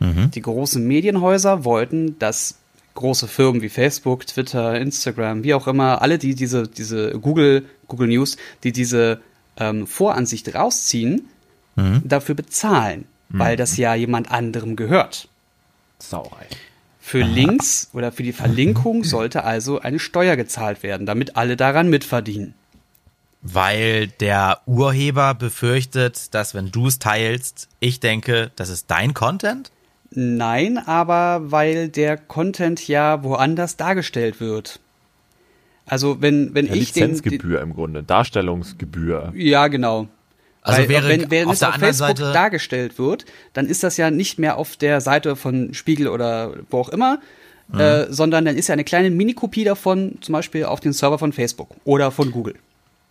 Mhm. 0.00 0.30
Die 0.30 0.42
großen 0.42 0.86
Medienhäuser 0.86 1.64
wollten, 1.64 2.18
dass 2.18 2.56
große 2.94 3.28
Firmen 3.28 3.62
wie 3.62 3.68
Facebook, 3.68 4.26
Twitter, 4.26 4.78
Instagram, 4.80 5.44
wie 5.44 5.54
auch 5.54 5.66
immer, 5.66 6.02
alle, 6.02 6.18
die 6.18 6.34
diese, 6.34 6.66
diese 6.66 7.18
Google, 7.20 7.66
Google 7.88 8.08
News, 8.08 8.36
die 8.64 8.72
diese 8.72 9.20
ähm, 9.58 9.86
Voransicht 9.86 10.54
rausziehen, 10.54 11.28
mhm. 11.76 12.02
dafür 12.04 12.34
bezahlen. 12.34 13.04
Weil 13.28 13.56
das 13.56 13.76
ja 13.76 13.94
jemand 13.94 14.30
anderem 14.30 14.76
gehört. 14.76 15.28
Sauerei. 15.98 16.46
Für. 17.00 17.22
Links 17.22 17.90
oder 17.92 18.10
für 18.10 18.24
die 18.24 18.32
Verlinkung 18.32 19.04
sollte 19.04 19.44
also 19.44 19.80
eine 19.80 19.98
Steuer 19.98 20.36
gezahlt 20.36 20.82
werden, 20.82 21.06
damit 21.06 21.36
alle 21.36 21.56
daran 21.56 21.88
mitverdienen. 21.88 22.54
Weil 23.42 24.08
der 24.08 24.60
Urheber 24.66 25.34
befürchtet, 25.34 26.34
dass 26.34 26.54
wenn 26.54 26.72
du 26.72 26.88
es 26.88 26.98
teilst, 26.98 27.68
ich 27.78 28.00
denke, 28.00 28.50
das 28.56 28.70
ist 28.70 28.90
dein 28.90 29.14
Content? 29.14 29.70
Nein, 30.10 30.78
aber 30.78 31.52
weil 31.52 31.88
der 31.88 32.16
Content 32.16 32.88
ja 32.88 33.22
woanders 33.22 33.76
dargestellt 33.76 34.40
wird. 34.40 34.80
Also 35.84 36.20
wenn, 36.20 36.54
wenn 36.54 36.66
ja, 36.66 36.74
ich 36.74 36.94
Lizenzgebühr 36.94 37.60
den, 37.60 37.68
im 37.68 37.74
Grunde, 37.74 38.02
Darstellungsgebühr. 38.02 39.32
Ja, 39.36 39.68
genau. 39.68 40.08
Also 40.66 40.80
Weil, 40.80 40.88
wäre 40.88 41.08
wenn, 41.08 41.30
wenn 41.30 41.46
auf 41.46 41.54
es 41.54 41.62
auf 41.62 41.76
Facebook 41.76 42.08
Seite 42.18 42.32
dargestellt 42.32 42.98
wird, 42.98 43.24
dann 43.52 43.66
ist 43.66 43.84
das 43.84 43.96
ja 43.96 44.10
nicht 44.10 44.40
mehr 44.40 44.56
auf 44.56 44.76
der 44.76 45.00
Seite 45.00 45.36
von 45.36 45.74
Spiegel 45.74 46.08
oder 46.08 46.54
wo 46.70 46.80
auch 46.80 46.88
immer, 46.88 47.20
mhm. 47.68 47.78
äh, 47.78 48.12
sondern 48.12 48.44
dann 48.44 48.56
ist 48.56 48.66
ja 48.66 48.72
eine 48.72 48.82
kleine 48.82 49.10
Mini-Kopie 49.10 49.62
davon, 49.62 50.18
zum 50.22 50.32
Beispiel 50.32 50.64
auf 50.64 50.80
den 50.80 50.92
Server 50.92 51.20
von 51.20 51.32
Facebook 51.32 51.70
oder 51.84 52.10
von 52.10 52.32
Google. 52.32 52.56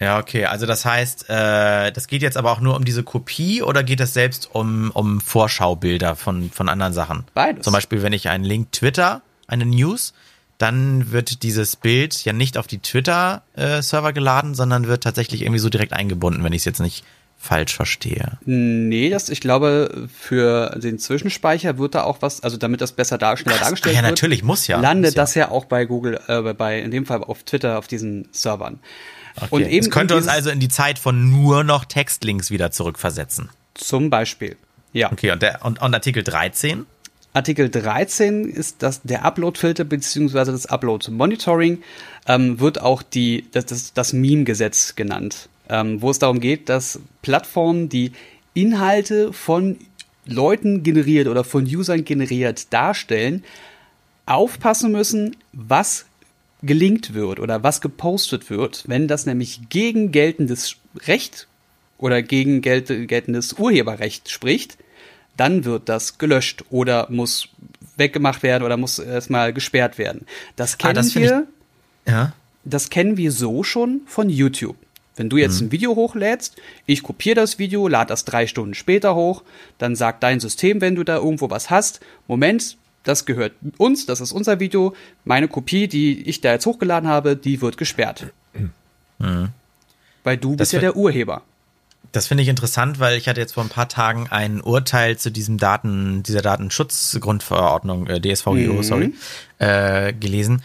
Ja, 0.02 0.20
okay. 0.20 0.44
Also 0.44 0.66
das 0.66 0.84
heißt, 0.84 1.30
äh, 1.30 1.94
das 1.94 2.08
geht 2.08 2.22
jetzt 2.22 2.36
aber 2.36 2.52
auch 2.52 2.60
nur 2.60 2.76
um 2.76 2.84
diese 2.84 3.04
Kopie 3.04 3.62
oder 3.62 3.86
geht 3.86 4.02
es 4.02 4.14
selbst 4.14 4.50
um, 4.52 4.92
um 4.92 5.22
Vorschaubilder 5.22 6.18
von, 6.18 6.52
von 6.52 6.68
anderen 6.68 6.92
Sachen? 6.92 7.24
Beides. 7.34 7.64
Zum 7.64 7.72
Beispiel, 7.72 8.04
wenn 8.04 8.12
ich 8.12 8.28
einen 8.28 8.44
Link 8.44 8.74
Twitter, 8.74 9.22
eine 9.48 9.66
News, 9.66 10.14
dann 10.58 11.14
wird 11.14 11.44
dieses 11.44 11.78
Bild 11.78 12.26
ja 12.26 12.34
nicht 12.34 12.58
auf 12.58 12.68
die 12.68 12.80
Twitter-Server 12.80 14.10
äh, 14.10 14.14
geladen, 14.14 14.56
sondern 14.56 14.88
wird 14.88 15.04
tatsächlich 15.04 15.44
irgendwie 15.44 15.60
so 15.60 15.70
direkt 15.70 15.94
eingebunden, 15.94 16.44
wenn 16.44 16.52
ich 16.52 16.60
es 16.60 16.66
jetzt 16.66 16.82
nicht 16.82 17.06
falsch 17.38 17.76
verstehe. 17.76 18.38
Nee, 18.46 19.10
das, 19.10 19.30
ich 19.30 19.40
glaube, 19.40 20.08
für 20.20 20.78
den 20.80 21.00
Zwischenspeicher 21.00 21.78
wird 21.78 21.96
da 21.96 22.04
auch 22.04 22.22
was, 22.22 22.42
also 22.42 22.58
damit 22.58 22.82
das 22.82 22.92
besser 22.92 23.18
dar 23.18 23.38
schneller 23.38 23.60
dargestellt 23.60 23.96
ja, 23.96 24.02
wird. 24.02 24.06
Ja, 24.06 24.12
natürlich, 24.12 24.44
muss 24.44 24.68
ja. 24.68 24.80
Landet 24.80 25.12
muss 25.12 25.16
ja. 25.16 25.22
das 25.22 25.36
ja 25.36 25.52
auch 25.52 25.66
bei 25.66 25.86
Google, 25.86 26.20
äh, 26.28 26.54
bei, 26.54 26.80
in 26.80 26.92
dem 26.92 27.06
Fall 27.06 27.24
auf 27.24 27.44
Twitter, 27.44 27.78
auf 27.78 27.88
diesen 27.88 28.28
Servern. 28.32 28.80
Okay. 29.36 29.48
Und 29.52 29.68
eben. 29.68 29.86
Es 29.86 29.92
könnte 29.92 30.16
uns 30.16 30.28
also 30.28 30.50
in 30.50 30.60
die 30.60 30.70
Zeit 30.70 30.98
von 30.98 31.30
nur 31.30 31.64
noch 31.64 31.86
Textlinks 31.86 32.52
wieder 32.52 32.72
zurückversetzen. 32.72 33.50
Zum 33.74 34.10
Beispiel. 34.10 34.56
Ja. 34.94 35.12
Okay, 35.12 35.32
und, 35.32 35.42
der, 35.42 35.64
und, 35.66 35.82
und 35.82 35.94
Artikel 35.94 36.24
13? 36.24 36.86
Artikel 37.34 37.70
13 37.70 38.46
ist 38.46 38.82
das, 38.82 39.02
der 39.04 39.26
Upload-Filter 39.26 39.84
beziehungsweise 39.84 40.54
das 40.54 40.68
Upload-Monitoring, 40.68 41.84
ähm, 42.28 42.60
wird 42.62 42.80
auch 42.80 43.04
die, 43.04 43.46
das, 43.52 43.66
das, 43.66 43.94
das 43.94 44.14
Meme-Gesetz 44.14 44.96
genannt 44.96 45.50
ähm, 45.70 46.02
wo 46.02 46.10
es 46.12 46.20
darum 46.20 46.40
geht, 46.40 46.70
dass 46.70 47.00
Plattformen, 47.22 47.90
die 47.90 48.12
Inhalte 48.54 49.34
von 49.34 49.78
Leuten 50.26 50.84
generiert 50.84 51.28
oder 51.28 51.44
von 51.44 51.66
Usern 51.66 52.04
generiert 52.04 52.74
darstellen, 52.74 53.44
aufpassen 54.26 54.92
müssen, 54.92 55.36
was 55.54 56.06
gelinkt 56.64 57.14
wird 57.14 57.40
oder 57.40 57.64
was 57.64 57.82
gepostet 57.82 58.50
wird. 58.50 58.84
Wenn 58.88 59.08
das 59.08 59.26
nämlich 59.26 59.70
gegen 59.70 60.12
geltendes 60.12 60.78
Recht 61.06 61.48
oder 61.98 62.22
gegen 62.24 62.62
gel 62.62 62.82
geltendes 62.82 63.54
Urheberrecht 63.54 64.30
spricht, 64.30 64.78
dann 65.38 65.66
wird 65.66 65.90
das 65.90 66.18
gelöscht 66.18 66.64
oder 66.70 67.08
muss 67.10 67.50
weggemacht 67.98 68.42
werden 68.42 68.64
oder 68.64 68.78
muss 68.78 69.00
erstmal 69.00 69.54
gesperrt 69.54 69.98
werden. 69.98 70.26
Das 70.56 70.78
kennen 70.78 70.98
ah, 70.98 71.02
das 71.02 71.16
wir. 71.16 71.48
Ich, 72.06 72.12
ja. 72.12 72.34
Das 72.64 72.90
kennen 72.90 73.16
wir 73.18 73.32
so 73.32 73.64
schon 73.64 74.02
von 74.08 74.28
YouTube. 74.30 74.78
Wenn 75.16 75.30
du 75.30 75.38
jetzt 75.38 75.62
mhm. 75.62 75.68
ein 75.68 75.72
Video 75.72 75.96
hochlädst, 75.96 76.56
ich 76.86 77.04
kopiere 77.04 77.36
das 77.36 77.58
Video, 77.58 77.88
lade 77.88 78.10
das 78.10 78.26
drei 78.26 78.48
Stunden 78.48 78.74
später 78.74 79.16
hoch, 79.16 79.44
dann 79.78 79.96
sagt 79.96 80.24
dein 80.24 80.40
System, 80.40 80.82
wenn 80.82 80.96
du 80.96 81.04
da 81.04 81.18
irgendwo 81.18 81.50
was 81.50 81.70
hast, 81.70 82.02
Moment, 82.28 82.78
das 83.04 83.26
gehört 83.26 83.54
uns, 83.78 84.06
das 84.06 84.20
ist 84.20 84.32
unser 84.32 84.60
Video, 84.60 84.96
meine 85.24 85.48
Kopie, 85.48 85.88
die 85.88 86.28
ich 86.28 86.42
da 86.42 86.52
jetzt 86.52 86.66
hochgeladen 86.66 87.08
habe, 87.08 87.36
die 87.36 87.62
wird 87.62 87.78
gesperrt. 87.78 88.28
Mhm. 89.18 89.48
Weil 90.26 90.36
du 90.36 90.58
das 90.58 90.72
bist 90.72 90.74
ja 90.74 90.80
der 90.82 90.98
Urheber. 90.98 91.42
Das 92.12 92.28
finde 92.28 92.44
ich 92.44 92.50
interessant, 92.50 93.00
weil 93.00 93.18
ich 93.18 93.30
hatte 93.30 93.40
jetzt 93.40 93.54
vor 93.54 93.64
ein 93.64 93.70
paar 93.70 93.88
Tagen 93.88 94.28
ein 94.30 94.60
Urteil 94.60 95.18
zu 95.18 95.32
diesem 95.32 95.58
Daten, 95.58 96.22
dieser 96.22 96.42
Datenschutzgrundverordnung, 96.42 98.08
äh, 98.08 98.20
DSVGO, 98.20 98.74
mhm. 98.74 98.84
sorry, 98.84 99.14
äh, 99.60 100.12
gelesen 100.12 100.64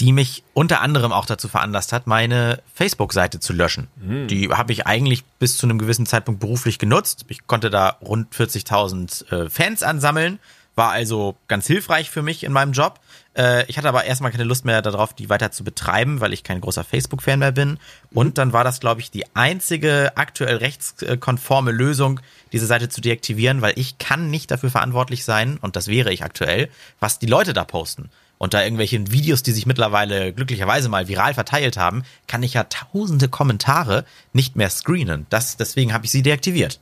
die 0.00 0.12
mich 0.12 0.42
unter 0.54 0.80
anderem 0.80 1.12
auch 1.12 1.26
dazu 1.26 1.48
veranlasst 1.48 1.92
hat, 1.92 2.06
meine 2.06 2.60
Facebook-Seite 2.74 3.40
zu 3.40 3.52
löschen. 3.52 3.88
Mhm. 3.96 4.28
Die 4.28 4.48
habe 4.48 4.72
ich 4.72 4.86
eigentlich 4.86 5.24
bis 5.38 5.56
zu 5.56 5.66
einem 5.66 5.78
gewissen 5.78 6.06
Zeitpunkt 6.06 6.40
beruflich 6.40 6.78
genutzt. 6.78 7.24
Ich 7.28 7.46
konnte 7.46 7.70
da 7.70 7.96
rund 8.00 8.34
40.000 8.34 9.30
äh, 9.30 9.50
Fans 9.50 9.82
ansammeln, 9.82 10.38
war 10.74 10.90
also 10.90 11.36
ganz 11.46 11.68
hilfreich 11.68 12.10
für 12.10 12.22
mich 12.22 12.42
in 12.42 12.52
meinem 12.52 12.72
Job. 12.72 12.98
Äh, 13.36 13.64
ich 13.66 13.78
hatte 13.78 13.88
aber 13.88 14.04
erstmal 14.04 14.32
keine 14.32 14.42
Lust 14.42 14.64
mehr 14.64 14.82
darauf, 14.82 15.14
die 15.14 15.28
weiter 15.28 15.52
zu 15.52 15.62
betreiben, 15.62 16.20
weil 16.20 16.32
ich 16.32 16.42
kein 16.42 16.60
großer 16.60 16.82
Facebook-Fan 16.82 17.38
mehr 17.38 17.52
bin. 17.52 17.78
Und 18.12 18.38
dann 18.38 18.52
war 18.52 18.64
das, 18.64 18.80
glaube 18.80 19.00
ich, 19.00 19.12
die 19.12 19.24
einzige 19.36 20.12
aktuell 20.16 20.56
rechtskonforme 20.56 21.70
Lösung, 21.70 22.20
diese 22.52 22.66
Seite 22.66 22.88
zu 22.88 23.00
deaktivieren, 23.00 23.62
weil 23.62 23.74
ich 23.76 23.98
kann 23.98 24.30
nicht 24.30 24.50
dafür 24.50 24.70
verantwortlich 24.70 25.24
sein, 25.24 25.58
und 25.60 25.76
das 25.76 25.86
wäre 25.86 26.12
ich 26.12 26.24
aktuell, 26.24 26.68
was 26.98 27.20
die 27.20 27.26
Leute 27.26 27.52
da 27.52 27.64
posten 27.64 28.10
und 28.44 28.52
da 28.52 28.62
irgendwelche 28.62 29.10
Videos, 29.10 29.42
die 29.42 29.52
sich 29.52 29.64
mittlerweile 29.64 30.34
glücklicherweise 30.34 30.90
mal 30.90 31.08
viral 31.08 31.32
verteilt 31.32 31.78
haben, 31.78 32.04
kann 32.26 32.42
ich 32.42 32.52
ja 32.52 32.64
tausende 32.64 33.28
Kommentare 33.28 34.04
nicht 34.34 34.54
mehr 34.54 34.68
screenen. 34.68 35.26
Das, 35.30 35.56
deswegen 35.56 35.94
habe 35.94 36.04
ich 36.04 36.10
sie 36.10 36.20
deaktiviert. 36.20 36.78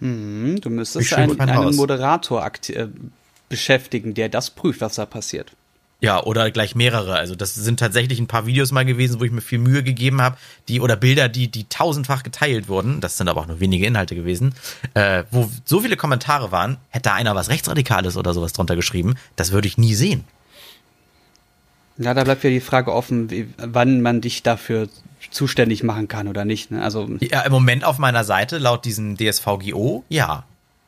Hm, 0.00 0.60
du 0.60 0.68
müsstest 0.68 1.14
einen, 1.14 1.40
einen 1.40 1.74
Moderator 1.74 2.46
äh, 2.68 2.88
beschäftigen, 3.48 4.12
der 4.12 4.28
das 4.28 4.50
prüft, 4.50 4.82
was 4.82 4.96
da 4.96 5.06
passiert. 5.06 5.52
Ja, 6.02 6.22
oder 6.22 6.50
gleich 6.50 6.74
mehrere. 6.74 7.14
Also 7.14 7.34
das 7.34 7.54
sind 7.54 7.80
tatsächlich 7.80 8.18
ein 8.18 8.26
paar 8.26 8.44
Videos 8.44 8.70
mal 8.70 8.84
gewesen, 8.84 9.18
wo 9.18 9.24
ich 9.24 9.32
mir 9.32 9.40
viel 9.40 9.58
Mühe 9.58 9.82
gegeben 9.82 10.20
habe, 10.20 10.36
die 10.68 10.82
oder 10.82 10.96
Bilder, 10.96 11.30
die 11.30 11.48
die 11.48 11.64
tausendfach 11.64 12.22
geteilt 12.24 12.68
wurden. 12.68 13.00
Das 13.00 13.16
sind 13.16 13.28
aber 13.28 13.40
auch 13.40 13.46
nur 13.46 13.60
wenige 13.60 13.86
Inhalte 13.86 14.14
gewesen, 14.14 14.54
äh, 14.92 15.24
wo 15.30 15.50
so 15.64 15.80
viele 15.80 15.96
Kommentare 15.96 16.52
waren. 16.52 16.76
Hätte 16.90 17.04
da 17.04 17.14
einer 17.14 17.34
was 17.34 17.48
rechtsradikales 17.48 18.18
oder 18.18 18.34
sowas 18.34 18.52
drunter 18.52 18.76
geschrieben, 18.76 19.14
das 19.36 19.52
würde 19.52 19.68
ich 19.68 19.78
nie 19.78 19.94
sehen. 19.94 20.24
Ja, 21.98 22.14
da 22.14 22.24
bleibt 22.24 22.44
ja 22.44 22.50
die 22.50 22.60
Frage 22.60 22.92
offen, 22.92 23.30
wie, 23.30 23.48
wann 23.56 24.02
man 24.02 24.20
dich 24.20 24.42
dafür 24.42 24.88
zuständig 25.30 25.82
machen 25.82 26.08
kann 26.08 26.28
oder 26.28 26.44
nicht. 26.44 26.70
Ne? 26.70 26.82
Also 26.82 27.08
ja, 27.20 27.42
im 27.42 27.52
Moment 27.52 27.84
auf 27.84 27.98
meiner 27.98 28.24
Seite 28.24 28.58
laut 28.58 28.84
diesem 28.84 29.16
DSVGO, 29.16 30.04
ja. 30.08 30.44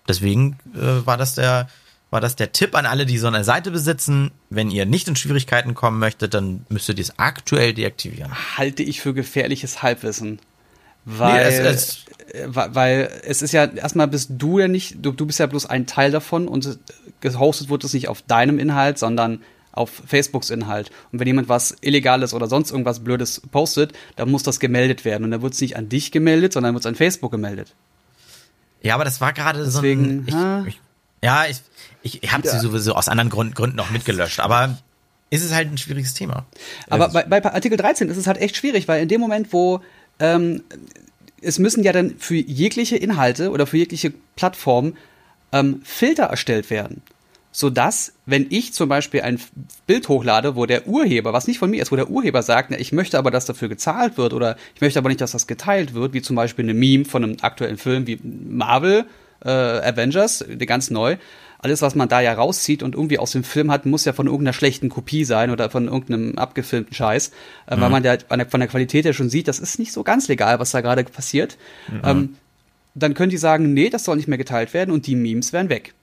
Deswegen 0.07 0.59
äh, 0.75 1.07
war 1.07 1.17
das 1.17 1.35
der 1.35 1.69
war 2.11 2.21
das 2.21 2.37
der 2.37 2.53
Tipp 2.53 2.75
an 2.75 2.87
alle, 2.87 3.05
die 3.05 3.19
so 3.19 3.27
eine 3.27 3.45
Seite 3.45 3.71
besitzen. 3.71 4.31
Wenn 4.49 4.71
ihr 4.71 4.87
nicht 4.87 5.09
in 5.09 5.17
Schwierigkeiten 5.17 5.75
kommen 5.75 5.99
möchtet, 5.99 6.33
dann 6.33 6.65
müsstet 6.71 6.99
ihr 6.99 7.03
es 7.03 7.19
aktuell 7.19 7.75
deaktivieren. 7.75 8.33
Halte 8.57 8.83
ich 8.83 9.03
für 9.03 9.13
gefährliches 9.13 9.83
Halbwissen. 9.83 10.39
Weil, 11.05 11.45
nee, 11.45 11.69
es, 11.69 12.05
es, 12.29 12.35
äh, 12.35 12.47
weil 12.51 13.11
es 13.25 13.43
ist 13.43 13.53
ja, 13.53 13.65
erstmal 13.65 14.09
bist 14.09 14.31
du 14.37 14.59
ja 14.59 14.69
nicht, 14.69 14.97
du, 15.01 15.13
du 15.13 15.27
bist 15.27 15.39
ja 15.39 15.47
bloß 15.47 15.67
ein 15.67 15.87
Teil 15.87 16.11
davon 16.11 16.49
und 16.49 16.79
gehostet 17.21 17.69
wird 17.69 17.85
es 17.85 17.95
nicht 17.95 18.09
auf 18.09 18.23
deinem 18.23 18.59
Inhalt, 18.59 18.99
sondern 18.99 19.41
auf 19.79 20.03
Facebooks 20.07 20.51
Inhalt. 20.51 20.91
Und 21.13 21.21
wenn 21.21 21.27
jemand 21.27 21.49
was 21.49 21.77
Illegales 21.81 22.35
oder 22.35 22.49
sonst 22.49 22.71
irgendwas 22.71 23.01
Blödes 23.01 23.41
postet, 23.51 23.93
dann 24.17 24.31
muss 24.31 24.43
das 24.43 24.61
gemeldet 24.61 25.05
werden. 25.05 25.25
Und 25.25 25.31
dann 25.31 25.43
wird 25.43 25.55
es 25.55 25.61
nicht 25.61 25.77
an 25.77 25.89
dich 25.89 26.13
gemeldet, 26.13 26.53
sondern 26.53 26.75
wird 26.75 26.83
es 26.83 26.87
an 26.87 26.95
Facebook 26.95 27.31
gemeldet. 27.31 27.75
Ja, 28.83 28.95
aber 28.95 29.05
das 29.05 29.21
war 29.21 29.33
gerade 29.33 29.69
so 29.71 29.81
ein. 29.81 30.25
Ich, 30.27 30.35
ich, 30.69 30.81
ja, 31.23 31.47
ich, 31.47 31.61
ich, 32.03 32.23
ich 32.23 32.33
habe 32.33 32.47
sie 32.47 32.59
sowieso 32.59 32.95
aus 32.95 33.09
anderen 33.09 33.31
Gründen, 33.31 33.55
Gründen 33.55 33.77
noch 33.77 33.91
mitgelöscht. 33.91 34.41
Aber 34.41 34.79
ist 35.31 35.45
es 35.45 35.53
halt 35.53 35.71
ein 35.71 35.79
schwieriges 35.79 36.15
Thema. 36.15 36.47
Aber 36.89 37.09
bei, 37.09 37.23
bei 37.25 37.53
Artikel 37.53 37.77
13 37.77 38.09
ist 38.09 38.17
es 38.17 38.27
halt 38.27 38.39
echt 38.39 38.57
schwierig, 38.57 38.89
weil 38.89 39.03
in 39.03 39.09
dem 39.09 39.21
Moment, 39.21 39.53
wo 39.53 39.81
ähm, 40.21 40.63
es 41.41 41.59
müssen 41.59 41.85
ja 41.85 41.93
dann 41.93 42.17
für 42.19 42.35
jegliche 42.35 42.97
Inhalte 42.97 43.51
oder 43.51 43.67
für 43.67 43.77
jegliche 43.77 44.13
Plattform 44.37 44.97
ähm, 45.53 45.81
Filter 45.85 46.25
erstellt 46.25 46.71
werden 46.71 47.03
sodass, 47.59 48.13
wenn 48.25 48.47
ich 48.51 48.73
zum 48.73 48.89
Beispiel 48.89 49.23
ein 49.23 49.41
Bild 49.89 50.09
hochlade, 50.09 50.55
wo 50.55 50.65
der 50.65 50.87
Urheber, 50.87 51.33
was 51.33 51.49
nicht 51.49 51.59
von 51.59 51.69
mir 51.69 51.83
ist, 51.83 51.91
wo 51.91 51.97
der 51.97 52.09
Urheber 52.09 52.41
sagt, 52.45 52.71
na, 52.71 52.79
ich 52.79 52.93
möchte 52.93 53.19
aber, 53.19 53.33
dass 53.33 53.47
dafür 53.47 53.69
gezahlt 53.69 54.17
wird 54.17 54.33
oder 54.33 54.57
ich 54.77 54.81
möchte 54.81 55.01
aber 55.01 55.09
nicht, 55.09 55.21
dass 55.21 55.33
das 55.33 55.49
geteilt 55.49 55.93
wird, 55.93 56.13
wie 56.13 56.23
zum 56.23 56.37
Beispiel 56.37 56.65
eine 56.65 56.75
Meme 56.75 57.05
von 57.05 57.25
einem 57.25 57.37
aktuellen 57.41 57.77
Film 57.77 58.07
wie 58.07 58.21
Marvel, 58.23 59.07
äh, 59.45 59.51
Avengers, 59.51 60.45
ganz 60.67 60.91
neu. 60.91 61.17
Alles, 61.59 61.83
was 61.83 61.97
man 61.97 62.09
da 62.09 62.21
ja 62.21 62.33
rauszieht 62.33 62.85
und 62.85 62.95
irgendwie 62.95 63.19
aus 63.19 63.33
dem 63.33 63.43
Film 63.43 63.73
hat, 63.73 63.87
muss 63.87 64.05
ja 64.05 64.13
von 64.13 64.29
irgendeiner 64.29 64.53
schlechten 64.53 64.89
Kopie 64.89 65.25
sein 65.25 65.51
oder 65.51 65.69
von 65.69 65.89
irgendeinem 65.89 66.39
abgefilmten 66.39 66.95
Scheiß, 66.95 67.33
äh, 67.67 67.75
mhm. 67.75 67.81
weil 67.81 67.91
man 67.91 68.05
ja 68.05 68.19
von 68.29 68.61
der 68.61 68.69
Qualität 68.69 69.05
ja 69.05 69.13
schon 69.13 69.31
sieht, 69.31 69.49
das 69.49 69.59
ist 69.59 69.81
nicht 69.81 69.91
so 69.91 70.05
ganz 70.05 70.29
legal, 70.29 70.61
was 70.61 70.71
da 70.71 70.81
gerade 70.81 71.03
passiert. 71.03 71.59
Mhm. 71.89 72.01
Ähm, 72.05 72.37
dann 72.95 73.15
können 73.15 73.31
die 73.31 73.37
sagen, 73.37 73.75
nee, 73.75 73.91
das 73.91 74.05
soll 74.05 74.15
nicht 74.15 74.29
mehr 74.29 74.39
geteilt 74.39 74.75
werden 74.75 74.93
und 74.93 75.09
die 75.09 75.17
Memes 75.17 75.53
werden 75.53 75.71
weg. 75.71 75.95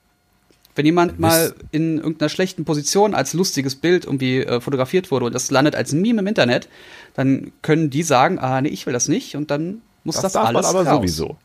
Wenn 0.76 0.86
jemand 0.86 1.20
mal 1.20 1.56
in 1.72 1.98
irgendeiner 1.98 2.30
schlechten 2.30 2.66
Position 2.66 3.16
als 3.16 3.34
lustiges 3.34 3.76
Bild 3.76 4.06
irgendwie 4.06 4.40
äh, 4.40 4.60
fotografiert 4.60 5.10
wurde 5.10 5.26
und 5.26 5.34
das 5.34 5.50
landet 5.50 5.76
als 5.76 5.94
Meme 5.94 6.20
im 6.20 6.28
Internet, 6.28 6.68
dann 7.14 7.54
können 7.62 7.90
die 7.90 8.04
sagen, 8.04 8.40
ah 8.40 8.62
nee, 8.62 8.70
ich 8.70 8.86
will 8.86 8.94
das 8.94 9.08
nicht 9.08 9.36
und 9.36 9.52
dann 9.52 9.82
muss 10.04 10.16
das, 10.16 10.24
das 10.24 10.34
darf 10.34 10.48
alles 10.48 10.68
man 10.68 10.76
aber 10.76 10.90
raus. 10.90 10.98
sowieso. 10.98 11.38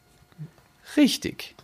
Richtig. 0.96 1.54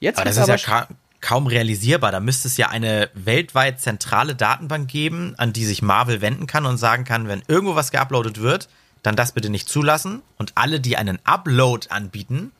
Jetzt 0.00 0.18
aber 0.18 0.26
das 0.26 0.36
ist 0.36 0.42
aber 0.42 0.56
ja 0.56 0.58
ka 0.58 0.88
kaum 1.20 1.48
realisierbar. 1.48 2.12
Da 2.12 2.20
müsste 2.20 2.46
es 2.46 2.56
ja 2.56 2.68
eine 2.68 3.10
weltweit 3.14 3.80
zentrale 3.80 4.36
Datenbank 4.36 4.88
geben, 4.88 5.34
an 5.36 5.52
die 5.52 5.64
sich 5.64 5.82
Marvel 5.82 6.20
wenden 6.20 6.46
kann 6.46 6.64
und 6.64 6.78
sagen 6.78 7.04
kann, 7.04 7.26
wenn 7.26 7.42
irgendwo 7.48 7.74
was 7.74 7.90
geuploadet 7.90 8.40
wird, 8.40 8.68
dann 9.02 9.16
das 9.16 9.32
bitte 9.32 9.50
nicht 9.50 9.68
zulassen. 9.68 10.22
Und 10.36 10.52
alle, 10.54 10.78
die 10.80 10.96
einen 10.96 11.18
Upload 11.24 11.88
anbieten, 11.90 12.52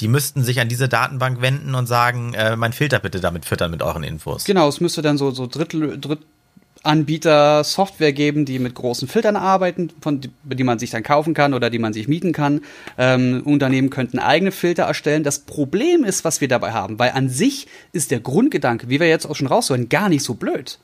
die 0.00 0.08
müssten 0.08 0.42
sich 0.42 0.60
an 0.60 0.68
diese 0.68 0.88
Datenbank 0.88 1.40
wenden 1.40 1.74
und 1.74 1.86
sagen, 1.86 2.34
äh, 2.34 2.56
mein 2.56 2.72
Filter 2.72 2.98
bitte 2.98 3.20
damit 3.20 3.44
füttern 3.44 3.70
mit 3.70 3.82
euren 3.82 4.02
Infos. 4.02 4.44
Genau, 4.44 4.68
es 4.68 4.80
müsste 4.80 5.02
dann 5.02 5.18
so, 5.18 5.30
so 5.30 5.46
Drittel, 5.46 6.00
Drittanbieter 6.00 7.62
Software 7.62 8.12
geben, 8.12 8.44
die 8.44 8.58
mit 8.58 8.74
großen 8.74 9.06
Filtern 9.06 9.36
arbeiten, 9.36 9.90
von 10.00 10.20
die, 10.20 10.30
die 10.42 10.64
man 10.64 10.80
sich 10.80 10.90
dann 10.90 11.04
kaufen 11.04 11.32
kann 11.32 11.54
oder 11.54 11.70
die 11.70 11.78
man 11.78 11.92
sich 11.92 12.08
mieten 12.08 12.32
kann. 12.32 12.62
Ähm, 12.98 13.42
Unternehmen 13.44 13.90
könnten 13.90 14.18
eigene 14.18 14.50
Filter 14.50 14.84
erstellen. 14.84 15.22
Das 15.22 15.38
Problem 15.38 16.02
ist, 16.02 16.24
was 16.24 16.40
wir 16.40 16.48
dabei 16.48 16.72
haben, 16.72 16.98
weil 16.98 17.12
an 17.12 17.28
sich 17.28 17.68
ist 17.92 18.10
der 18.10 18.20
Grundgedanke, 18.20 18.88
wie 18.88 18.98
wir 18.98 19.08
jetzt 19.08 19.26
auch 19.26 19.36
schon 19.36 19.46
raushören, 19.46 19.88
gar 19.88 20.08
nicht 20.08 20.24
so 20.24 20.34
blöd. 20.34 20.78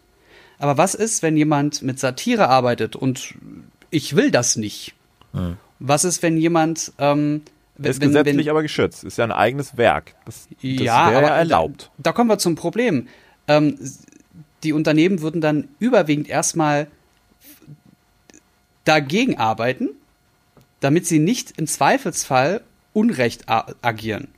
Aber 0.60 0.78
was 0.78 0.94
ist, 0.94 1.22
wenn 1.22 1.36
jemand 1.36 1.82
mit 1.82 1.98
Satire 1.98 2.48
arbeitet 2.48 2.94
und 2.94 3.34
ich 3.90 4.14
will 4.14 4.30
das 4.30 4.56
nicht? 4.56 4.94
Hm. 5.32 5.56
Was 5.80 6.04
ist, 6.04 6.22
wenn 6.22 6.36
jemand 6.36 6.92
ähm, 6.98 7.42
wenn, 7.84 7.90
ist 7.90 8.00
gesetzlich 8.00 8.46
wenn, 8.46 8.50
aber 8.50 8.62
geschützt. 8.62 9.04
Ist 9.04 9.18
ja 9.18 9.24
ein 9.24 9.32
eigenes 9.32 9.76
Werk. 9.76 10.14
Das, 10.24 10.48
das 10.50 10.56
ja, 10.60 11.10
wäre 11.10 11.22
ja 11.22 11.36
erlaubt. 11.36 11.90
Da, 11.96 12.10
da, 12.10 12.12
kommen 12.12 12.30
wir 12.30 12.38
zum 12.38 12.54
Problem. 12.54 13.08
Ähm, 13.48 13.78
die 14.62 14.72
Unternehmen 14.72 15.22
würden 15.22 15.40
dann 15.40 15.68
überwiegend 15.78 16.28
erstmal 16.28 16.86
dagegen 18.84 19.38
arbeiten, 19.38 19.90
damit 20.80 21.06
sie 21.06 21.18
nicht 21.18 21.58
im 21.58 21.66
Zweifelsfall 21.66 22.62
Unrecht 22.92 23.44
agieren. 23.48 24.28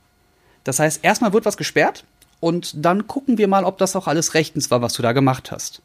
Das 0.63 0.79
heißt, 0.79 1.03
erstmal 1.03 1.33
wird 1.33 1.45
was 1.45 1.57
gesperrt 1.57 2.05
und 2.39 2.85
dann 2.85 3.07
gucken 3.07 3.37
wir 3.37 3.47
mal, 3.47 3.65
ob 3.65 3.77
das 3.77 3.95
auch 3.95 4.07
alles 4.07 4.33
rechtens 4.33 4.69
war, 4.69 4.81
was 4.81 4.93
du 4.93 5.01
da 5.01 5.11
gemacht 5.11 5.51
hast. 5.51 5.81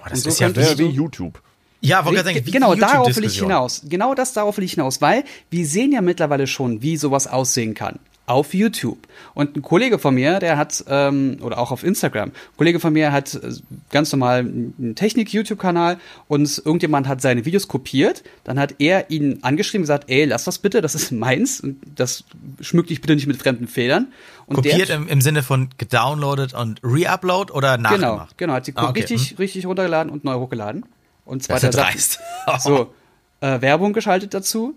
Oh, 0.00 0.08
das 0.08 0.22
so 0.22 0.30
ist 0.30 0.40
ja 0.40 0.54
wie 0.54 0.86
YouTube. 0.86 1.42
Ja, 1.80 2.04
wollte 2.04 2.24
sagen, 2.24 2.40
wie 2.44 2.50
genau, 2.50 2.74
darauf 2.74 3.14
will 3.16 3.24
ich 3.24 3.38
hinaus. 3.38 3.82
Genau 3.88 4.14
das 4.14 4.32
darauf 4.32 4.56
will 4.56 4.64
ich 4.64 4.72
hinaus, 4.72 5.00
weil 5.00 5.24
wir 5.50 5.66
sehen 5.66 5.92
ja 5.92 6.00
mittlerweile 6.00 6.46
schon, 6.46 6.82
wie 6.82 6.96
sowas 6.96 7.26
aussehen 7.26 7.74
kann. 7.74 7.98
Auf 8.28 8.54
YouTube. 8.54 8.98
Und 9.34 9.56
ein 9.56 9.62
Kollege 9.62 10.00
von 10.00 10.12
mir, 10.12 10.40
der 10.40 10.56
hat, 10.56 10.84
ähm, 10.88 11.38
oder 11.42 11.58
auch 11.58 11.70
auf 11.70 11.84
Instagram, 11.84 12.30
ein 12.30 12.56
Kollege 12.56 12.80
von 12.80 12.92
mir 12.92 13.12
hat 13.12 13.34
äh, 13.34 13.52
ganz 13.92 14.10
normal 14.10 14.40
einen 14.40 14.94
Technik-YouTube-Kanal 14.96 15.98
und 16.26 16.60
irgendjemand 16.64 17.06
hat 17.06 17.20
seine 17.20 17.44
Videos 17.44 17.68
kopiert. 17.68 18.24
Dann 18.42 18.58
hat 18.58 18.74
er 18.80 19.10
ihn 19.12 19.38
angeschrieben 19.42 19.82
und 19.82 19.84
gesagt, 19.84 20.10
ey, 20.10 20.24
lass 20.24 20.42
das 20.42 20.58
bitte, 20.58 20.80
das 20.80 20.96
ist 20.96 21.12
meins. 21.12 21.60
Und 21.60 21.78
das 21.94 22.24
schmück 22.60 22.88
dich 22.88 23.00
bitte 23.00 23.14
nicht 23.14 23.28
mit 23.28 23.36
fremden 23.36 23.68
Federn. 23.68 24.08
Und 24.46 24.56
kopiert 24.56 24.90
im, 24.90 25.06
im 25.06 25.20
Sinne 25.20 25.44
von 25.44 25.68
gedownloadet 25.78 26.52
und 26.52 26.80
reupload 26.82 27.52
oder 27.52 27.78
nachgemacht? 27.78 28.36
Genau, 28.38 28.52
genau, 28.52 28.52
hat 28.54 28.66
die 28.66 28.72
ah, 28.74 28.88
okay. 28.88 29.00
richtig, 29.02 29.30
hm. 29.30 29.36
richtig 29.36 29.66
runtergeladen 29.66 30.10
und 30.10 30.24
neu 30.24 30.34
hochgeladen. 30.34 30.84
Und 31.26 31.42
zwar 31.42 31.60
das 31.60 31.64
ist 31.64 31.76
dreist. 31.76 32.20
so 32.60 32.94
äh, 33.40 33.60
Werbung 33.60 33.92
geschaltet 33.92 34.32
dazu 34.32 34.74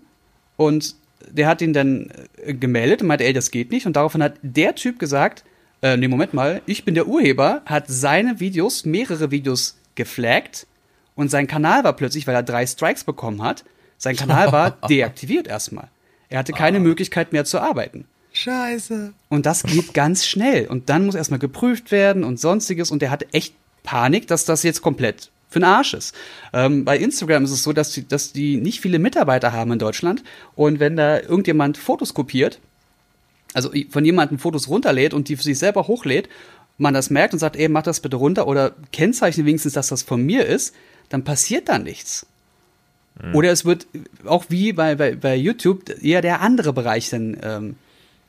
und 0.56 0.96
der 1.30 1.46
hat 1.46 1.62
ihn 1.62 1.72
dann 1.72 2.10
äh, 2.36 2.52
gemeldet 2.52 3.00
und 3.00 3.08
meinte, 3.08 3.24
ey, 3.24 3.32
das 3.32 3.50
geht 3.50 3.70
nicht. 3.70 3.86
Und 3.86 3.94
daraufhin 3.94 4.22
hat 4.22 4.34
der 4.42 4.74
Typ 4.74 4.98
gesagt, 4.98 5.44
äh, 5.80 5.96
nee, 5.96 6.08
Moment 6.08 6.34
mal, 6.34 6.60
ich 6.66 6.84
bin 6.84 6.94
der 6.94 7.06
Urheber, 7.06 7.62
hat 7.64 7.84
seine 7.88 8.40
Videos, 8.40 8.84
mehrere 8.84 9.30
Videos 9.30 9.78
geflaggt 9.94 10.66
und 11.14 11.30
sein 11.30 11.46
Kanal 11.46 11.84
war 11.84 11.94
plötzlich, 11.94 12.26
weil 12.26 12.34
er 12.34 12.42
drei 12.42 12.66
Strikes 12.66 13.04
bekommen 13.04 13.42
hat, 13.42 13.64
sein 13.96 14.16
Kanal 14.16 14.52
war 14.52 14.70
deaktiviert 14.88 15.46
erstmal. 15.46 15.88
Er 16.28 16.38
hatte 16.38 16.52
keine 16.52 16.78
ah. 16.78 16.80
Möglichkeit 16.80 17.32
mehr 17.32 17.44
zu 17.44 17.60
arbeiten. 17.60 18.06
Scheiße. 18.32 19.12
Und 19.28 19.46
das 19.46 19.64
geht 19.64 19.92
ganz 19.92 20.24
schnell. 20.24 20.66
Und 20.68 20.88
dann 20.88 21.06
muss 21.06 21.16
erstmal 21.16 21.40
geprüft 21.40 21.90
werden 21.90 22.22
und 22.22 22.38
sonstiges. 22.38 22.90
Und 22.90 23.02
er 23.02 23.10
hatte 23.10 23.26
echt 23.32 23.54
Panik, 23.82 24.28
dass 24.28 24.44
das 24.44 24.62
jetzt 24.62 24.82
komplett 24.82 25.30
für 25.50 25.58
den 25.58 25.64
Arsch 25.64 25.94
ist. 25.94 26.14
Ähm, 26.52 26.84
bei 26.84 26.96
Instagram 26.96 27.44
ist 27.44 27.50
es 27.50 27.62
so, 27.62 27.72
dass 27.72 27.92
die, 27.92 28.06
dass 28.06 28.32
die 28.32 28.56
nicht 28.56 28.80
viele 28.80 28.98
Mitarbeiter 28.98 29.52
haben 29.52 29.72
in 29.72 29.78
Deutschland 29.78 30.22
und 30.54 30.80
wenn 30.80 30.96
da 30.96 31.20
irgendjemand 31.20 31.76
Fotos 31.76 32.14
kopiert, 32.14 32.60
also 33.52 33.70
von 33.90 34.04
jemandem 34.04 34.38
Fotos 34.38 34.68
runterlädt 34.68 35.12
und 35.12 35.28
die 35.28 35.36
für 35.36 35.42
sich 35.42 35.58
selber 35.58 35.88
hochlädt, 35.88 36.28
man 36.78 36.94
das 36.94 37.10
merkt 37.10 37.34
und 37.34 37.40
sagt, 37.40 37.56
ey, 37.56 37.68
mach 37.68 37.82
das 37.82 38.00
bitte 38.00 38.16
runter 38.16 38.46
oder 38.46 38.74
kennzeichne 38.92 39.44
wenigstens, 39.44 39.74
dass 39.74 39.88
das 39.88 40.02
von 40.02 40.22
mir 40.22 40.46
ist, 40.46 40.74
dann 41.10 41.24
passiert 41.24 41.68
da 41.68 41.78
nichts. 41.78 42.26
Mhm. 43.20 43.34
Oder 43.34 43.50
es 43.50 43.64
wird 43.64 43.86
auch 44.24 44.46
wie 44.48 44.72
bei, 44.72 44.94
bei, 44.94 45.14
bei 45.14 45.36
YouTube 45.36 45.90
eher 46.02 46.22
der 46.22 46.40
andere 46.40 46.72
Bereich 46.72 47.10
dann 47.10 47.36
ähm, 47.42 47.76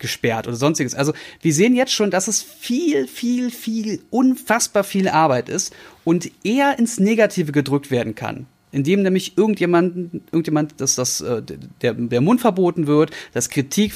gesperrt 0.02 0.48
oder 0.48 0.58
sonstiges. 0.58 0.94
Also 0.94 1.14
wir 1.42 1.54
sehen 1.54 1.76
jetzt 1.76 1.94
schon, 1.94 2.12
dass 2.12 2.28
es 2.28 2.44
viel, 2.44 3.08
viel, 3.08 3.52
viel, 3.52 4.02
unfassbar 4.10 4.84
viel 4.84 5.08
Arbeit 5.08 5.48
ist 5.48 5.74
und 6.04 6.30
eher 6.44 6.78
ins 6.78 7.00
Negative 7.00 7.54
gedrückt 7.54 7.92
werden 7.92 8.16
kann. 8.16 8.48
Indem 8.74 9.04
nämlich 9.04 9.38
irgendjemand, 9.38 10.22
irgendjemand, 10.32 10.80
dass 10.80 10.96
das, 10.96 11.20
äh, 11.20 11.42
der, 11.82 11.94
der 11.94 12.22
Mund 12.22 12.40
verboten 12.40 12.88
wird, 12.88 13.12
dass 13.34 13.50
Kritik 13.50 13.94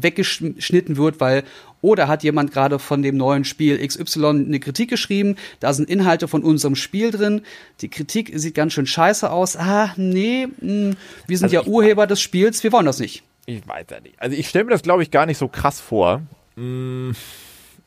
weggeschnitten 0.00 0.96
wird, 0.96 1.20
weil, 1.20 1.44
oder 1.80 2.08
hat 2.08 2.24
jemand 2.24 2.52
gerade 2.52 2.80
von 2.80 3.02
dem 3.02 3.16
neuen 3.16 3.44
Spiel 3.44 3.78
XY 3.86 4.26
eine 4.26 4.58
Kritik 4.58 4.90
geschrieben, 4.90 5.36
da 5.60 5.72
sind 5.72 5.88
Inhalte 5.88 6.26
von 6.26 6.42
unserem 6.42 6.74
Spiel 6.74 7.12
drin, 7.12 7.42
die 7.80 7.88
Kritik 7.88 8.32
sieht 8.34 8.56
ganz 8.56 8.72
schön 8.72 8.86
scheiße 8.86 9.30
aus, 9.30 9.56
ah, 9.56 9.94
nee, 9.96 10.48
mh, 10.48 10.56
hm, 10.60 10.96
wir 11.28 11.38
sind 11.38 11.44
also 11.44 11.54
ja 11.54 11.64
Urheber 11.64 12.08
des 12.08 12.20
Spiels, 12.20 12.64
wir 12.64 12.72
wollen 12.72 12.86
das 12.86 12.98
nicht. 12.98 13.22
Ich 13.46 13.66
weiß 13.66 13.86
ja 13.90 14.00
nicht. 14.00 14.20
Also 14.20 14.36
ich 14.36 14.48
stelle 14.48 14.64
mir 14.64 14.72
das, 14.72 14.82
glaube 14.82 15.02
ich, 15.02 15.10
gar 15.10 15.24
nicht 15.24 15.38
so 15.38 15.48
krass 15.48 15.80
vor. 15.80 16.22
Mm, 16.56 17.12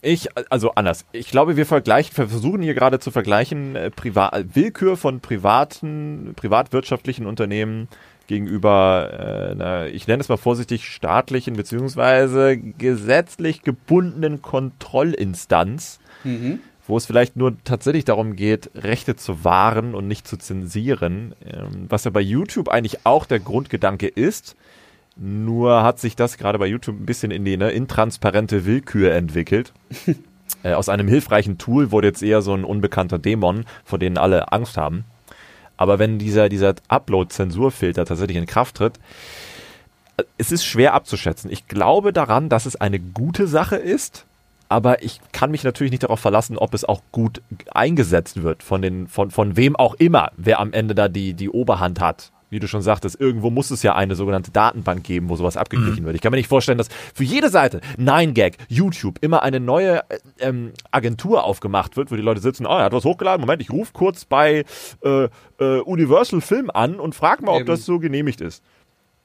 ich, 0.01 0.29
also 0.49 0.71
anders. 0.71 1.05
Ich 1.11 1.29
glaube, 1.29 1.57
wir 1.57 1.65
vergleichen, 1.65 2.17
wir 2.17 2.29
versuchen 2.29 2.61
hier 2.61 2.73
gerade 2.73 2.99
zu 2.99 3.11
vergleichen, 3.11 3.75
äh, 3.75 3.91
Privat, 3.91 4.55
Willkür 4.55 4.95
von 4.95 5.19
privaten, 5.19 6.33
privatwirtschaftlichen 6.35 7.25
Unternehmen 7.25 7.89
gegenüber, 8.27 9.09
äh, 9.11 9.55
na, 9.55 9.87
ich 9.87 10.07
nenne 10.07 10.21
es 10.21 10.29
mal 10.29 10.37
vorsichtig, 10.37 10.85
staatlichen 10.85 11.55
beziehungsweise 11.55 12.57
gesetzlich 12.57 13.63
gebundenen 13.63 14.41
Kontrollinstanz, 14.41 15.99
mhm. 16.23 16.59
wo 16.87 16.95
es 16.95 17.07
vielleicht 17.07 17.35
nur 17.35 17.57
tatsächlich 17.63 18.05
darum 18.05 18.35
geht, 18.35 18.69
Rechte 18.75 19.15
zu 19.15 19.43
wahren 19.43 19.95
und 19.95 20.07
nicht 20.07 20.27
zu 20.27 20.37
zensieren, 20.37 21.33
ähm, 21.43 21.87
was 21.89 22.03
ja 22.03 22.11
bei 22.11 22.21
YouTube 22.21 22.69
eigentlich 22.69 22.99
auch 23.03 23.25
der 23.25 23.39
Grundgedanke 23.39 24.07
ist. 24.07 24.55
Nur 25.21 25.83
hat 25.83 25.99
sich 25.99 26.15
das 26.15 26.37
gerade 26.37 26.59
bei 26.59 26.67
YouTube 26.67 26.97
ein 26.97 27.05
bisschen 27.05 27.29
in 27.29 27.43
die 27.43 27.57
ne, 27.57 27.71
intransparente 27.71 28.65
Willkür 28.65 29.13
entwickelt. 29.13 29.73
äh, 30.63 30.73
aus 30.73 30.87
einem 30.87 31.09
hilfreichen 31.09 31.57
Tool 31.57 31.91
wurde 31.91 32.07
jetzt 32.07 32.23
eher 32.23 32.41
so 32.41 32.53
ein 32.53 32.63
unbekannter 32.63 33.19
Dämon, 33.19 33.65
vor 33.83 33.99
denen 33.99 34.17
alle 34.17 34.53
Angst 34.53 34.77
haben. 34.77 35.03
Aber 35.75 35.99
wenn 35.99 36.19
dieser, 36.19 36.47
dieser 36.47 36.75
Upload-Zensurfilter 36.87 38.05
tatsächlich 38.05 38.37
in 38.37 38.45
Kraft 38.45 38.77
tritt, 38.77 38.97
äh, 40.15 40.23
es 40.37 40.53
ist 40.53 40.63
schwer 40.63 40.93
abzuschätzen. 40.93 41.51
Ich 41.51 41.67
glaube 41.67 42.13
daran, 42.13 42.47
dass 42.47 42.65
es 42.65 42.77
eine 42.77 43.01
gute 43.01 43.45
Sache 43.47 43.75
ist, 43.75 44.25
aber 44.69 45.03
ich 45.03 45.19
kann 45.33 45.51
mich 45.51 45.65
natürlich 45.65 45.91
nicht 45.91 46.03
darauf 46.03 46.21
verlassen, 46.21 46.57
ob 46.57 46.73
es 46.73 46.85
auch 46.85 47.01
gut 47.11 47.41
eingesetzt 47.71 48.41
wird 48.41 48.63
von 48.63 48.81
den, 48.81 49.09
von, 49.09 49.31
von 49.31 49.57
wem 49.57 49.75
auch 49.75 49.95
immer, 49.95 50.31
wer 50.37 50.61
am 50.61 50.71
Ende 50.71 50.95
da 50.95 51.09
die, 51.09 51.33
die 51.33 51.49
Oberhand 51.49 51.99
hat 51.99 52.31
wie 52.49 52.59
du 52.59 52.67
schon 52.67 52.81
sagtest, 52.81 53.19
irgendwo 53.19 53.49
muss 53.49 53.71
es 53.71 53.83
ja 53.83 53.95
eine 53.95 54.15
sogenannte 54.15 54.51
Datenbank 54.51 55.03
geben, 55.03 55.29
wo 55.29 55.35
sowas 55.35 55.57
abgeglichen 55.57 56.01
mhm. 56.01 56.05
wird. 56.07 56.15
Ich 56.15 56.21
kann 56.21 56.31
mir 56.31 56.37
nicht 56.37 56.49
vorstellen, 56.49 56.77
dass 56.77 56.89
für 57.13 57.23
jede 57.23 57.49
Seite, 57.49 57.81
9gag, 57.97 58.55
YouTube, 58.67 59.17
immer 59.21 59.43
eine 59.43 59.59
neue 59.59 59.99
äh, 60.09 60.19
ähm, 60.39 60.71
Agentur 60.91 61.43
aufgemacht 61.43 61.97
wird, 61.97 62.11
wo 62.11 62.15
die 62.15 62.21
Leute 62.21 62.41
sitzen, 62.41 62.65
oh, 62.65 62.77
er 62.77 62.85
hat 62.85 62.93
was 62.93 63.05
hochgeladen, 63.05 63.41
Moment, 63.41 63.61
ich 63.61 63.71
rufe 63.71 63.93
kurz 63.93 64.25
bei 64.25 64.65
äh, 65.03 65.27
äh, 65.59 65.79
Universal 65.81 66.41
Film 66.41 66.69
an 66.69 66.99
und 66.99 67.15
frag 67.15 67.41
mal, 67.41 67.59
ob 67.59 67.65
das 67.65 67.85
so 67.85 67.99
genehmigt 67.99 68.41
ist. 68.41 68.63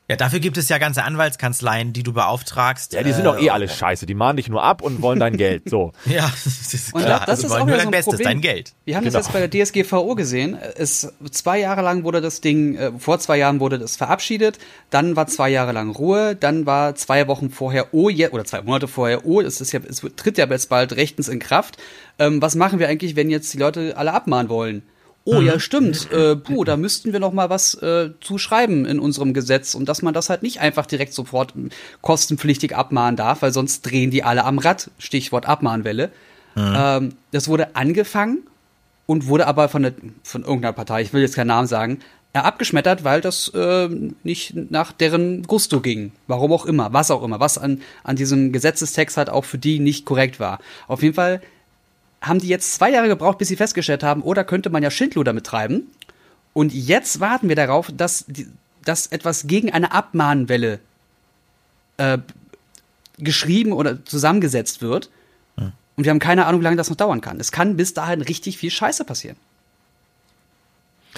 Ja, 0.07 0.17
dafür 0.17 0.39
gibt 0.39 0.59
es 0.59 0.69
ja 0.69 0.77
ganze 0.77 1.03
Anwaltskanzleien, 1.03 1.95
die 1.95 2.03
du 2.03 2.13
beauftragst. 2.13 2.93
Ja, 2.93 3.03
die 3.03 3.13
sind 3.13 3.25
doch 3.25 3.39
eh 3.39 3.47
äh, 3.47 3.51
alle 3.51 3.71
scheiße. 3.71 4.05
Die 4.05 4.15
mahnen 4.15 4.37
dich 4.37 4.51
nur 4.51 4.63
ab 4.63 4.83
und 4.83 5.01
wollen 5.01 5.19
dein 5.19 5.39
Geld. 5.39 5.63
So. 5.71 5.93
ja, 6.05 6.31
das 6.45 6.75
ist 6.75 6.93
klar. 6.93 7.21
Und 7.21 7.29
das 7.29 7.43
also 7.43 7.47
ist 7.47 7.53
auch 7.53 7.67
nur 7.67 7.77
dein 7.77 7.87
so 7.87 7.91
Bestes, 7.91 8.05
Problem. 8.11 8.27
dein 8.27 8.41
Geld. 8.43 8.75
Wir 8.85 8.97
haben 8.97 9.05
genau. 9.05 9.17
das 9.17 9.27
jetzt 9.27 9.33
bei 9.33 9.47
der 9.47 9.65
DSGVO 9.65 10.15
gesehen. 10.15 10.59
Es, 10.77 11.11
zwei 11.31 11.59
Jahre 11.59 11.81
lang 11.81 12.05
wurde 12.05 12.21
das 12.21 12.43
Ding, 12.43 12.77
äh, 12.77 12.93
vor 12.99 13.19
zwei 13.19 13.39
Jahren 13.39 13.61
wurde 13.61 13.79
das 13.79 13.97
verabschiedet. 13.97 14.59
Dann 14.91 15.17
war 15.17 15.27
zwei 15.27 15.49
Jahre 15.49 15.73
lang 15.73 15.91
Ruhe. 15.91 16.37
Dann 16.37 16.67
war 16.67 16.95
zwei 16.97 17.27
Wochen 17.27 17.49
vorher, 17.49 17.95
oh, 17.95 18.11
je, 18.11 18.29
oder 18.29 18.45
zwei 18.45 18.61
Monate 18.61 18.89
vorher, 18.89 19.25
oh, 19.25 19.41
es 19.41 19.63
ist 19.63 19.73
ja, 19.73 19.81
es 19.89 20.03
tritt 20.17 20.37
ja 20.37 20.47
jetzt 20.47 20.69
bald 20.69 20.95
rechtens 20.97 21.29
in 21.29 21.39
Kraft. 21.39 21.79
Ähm, 22.19 22.43
was 22.43 22.57
machen 22.57 22.79
wir 22.79 22.89
eigentlich, 22.89 23.17
wenn 23.17 23.31
jetzt 23.31 23.55
die 23.55 23.59
Leute 23.59 23.97
alle 23.97 24.13
abmahnen 24.13 24.51
wollen? 24.51 24.83
Oh 25.25 25.41
ja, 25.41 25.55
mhm. 25.55 25.61
stimmt, 25.61 26.11
äh, 26.13 26.37
puh, 26.37 26.65
da 26.65 26.77
müssten 26.77 27.13
wir 27.13 27.21
noch 27.21 27.33
mal 27.33 27.51
was 27.51 27.75
äh, 27.75 28.11
zu 28.21 28.39
schreiben 28.39 28.85
in 28.85 28.99
unserem 28.99 29.35
Gesetz 29.35 29.75
und 29.75 29.89
dass 29.89 30.03
man 30.03 30.15
das 30.15 30.31
halt 30.31 30.43
nicht 30.43 30.61
einfach 30.61 30.87
direkt 30.87 31.15
sofort 31.15 31.55
kostenpflichtig 32.03 32.77
abmahnen 32.77 33.17
darf, 33.17 33.43
weil 33.43 33.53
sonst 33.53 33.83
drehen 33.83 34.11
die 34.11 34.23
alle 34.23 34.45
am 34.45 34.59
Rad, 34.59 34.91
Stichwort 34.99 35.47
Abmahnwelle. 35.47 36.11
Mhm. 36.55 36.75
Ähm, 36.77 37.13
das 37.33 37.49
wurde 37.49 37.75
angefangen 37.77 38.45
und 39.07 39.27
wurde 39.27 39.47
aber 39.47 39.69
von, 39.69 39.83
der, 39.83 39.95
von 40.23 40.43
irgendeiner 40.43 40.73
Partei, 40.73 41.03
ich 41.03 41.13
will 41.13 41.23
jetzt 41.23 41.37
keinen 41.37 41.49
Namen 41.49 41.67
sagen, 41.67 42.01
äh, 42.33 42.39
abgeschmettert, 42.39 43.05
weil 43.05 43.21
das 43.21 43.49
äh, 43.55 43.89
nicht 44.25 44.55
nach 44.71 44.93
deren 44.93 45.45
Gusto 45.45 45.81
ging. 45.81 46.13
Warum 46.27 46.53
auch 46.53 46.67
immer, 46.67 46.93
was 46.93 47.11
auch 47.11 47.23
immer, 47.23 47.41
was 47.41 47.59
an, 47.59 47.81
an 48.03 48.17
diesem 48.17 48.53
Gesetzestext 48.53 49.17
halt 49.17 49.31
auch 49.31 49.45
für 49.45 49.59
die 49.59 49.79
nicht 49.79 50.05
korrekt 50.05 50.41
war. 50.41 50.59
Auf 50.89 51.03
jeden 51.03 51.15
Fall 51.15 51.41
haben 52.27 52.39
die 52.39 52.49
jetzt 52.49 52.75
zwei 52.75 52.91
Jahre 52.91 53.09
gebraucht, 53.09 53.39
bis 53.39 53.49
sie 53.49 53.57
festgestellt 53.57 54.03
haben, 54.03 54.23
oder 54.23 54.45
könnte 54.45 54.71
man 54.71 54.83
ja 54.83 54.91
Schindluder 54.91 55.33
betreiben. 55.33 55.89
Und 56.53 56.73
jetzt 56.73 57.21
warten 57.21 57.49
wir 57.49 57.57
darauf, 57.57 57.91
dass, 57.93 58.25
die, 58.27 58.49
dass 58.85 59.09
etwas 59.09 59.47
gegen 59.47 59.73
eine 59.73 59.93
Abmahnwelle 59.93 60.81
äh, 61.97 62.19
geschrieben 63.19 63.73
oder 63.73 64.05
zusammengesetzt 64.05 64.83
wird. 64.83 65.11
Hm. 65.57 65.73
Und 65.97 66.05
wir 66.05 66.11
haben 66.11 66.19
keine 66.19 66.47
Ahnung, 66.47 66.61
wie 66.61 66.65
lange 66.65 66.77
das 66.77 66.91
noch 66.91 66.97
dauern 66.97 67.21
kann. 67.21 67.41
Es 67.41 67.53
kann 67.53 67.77
bis 67.77 67.95
dahin 67.95 68.21
richtig 68.21 68.59
viel 68.59 68.71
Scheiße 68.71 69.05
passieren. 69.05 69.37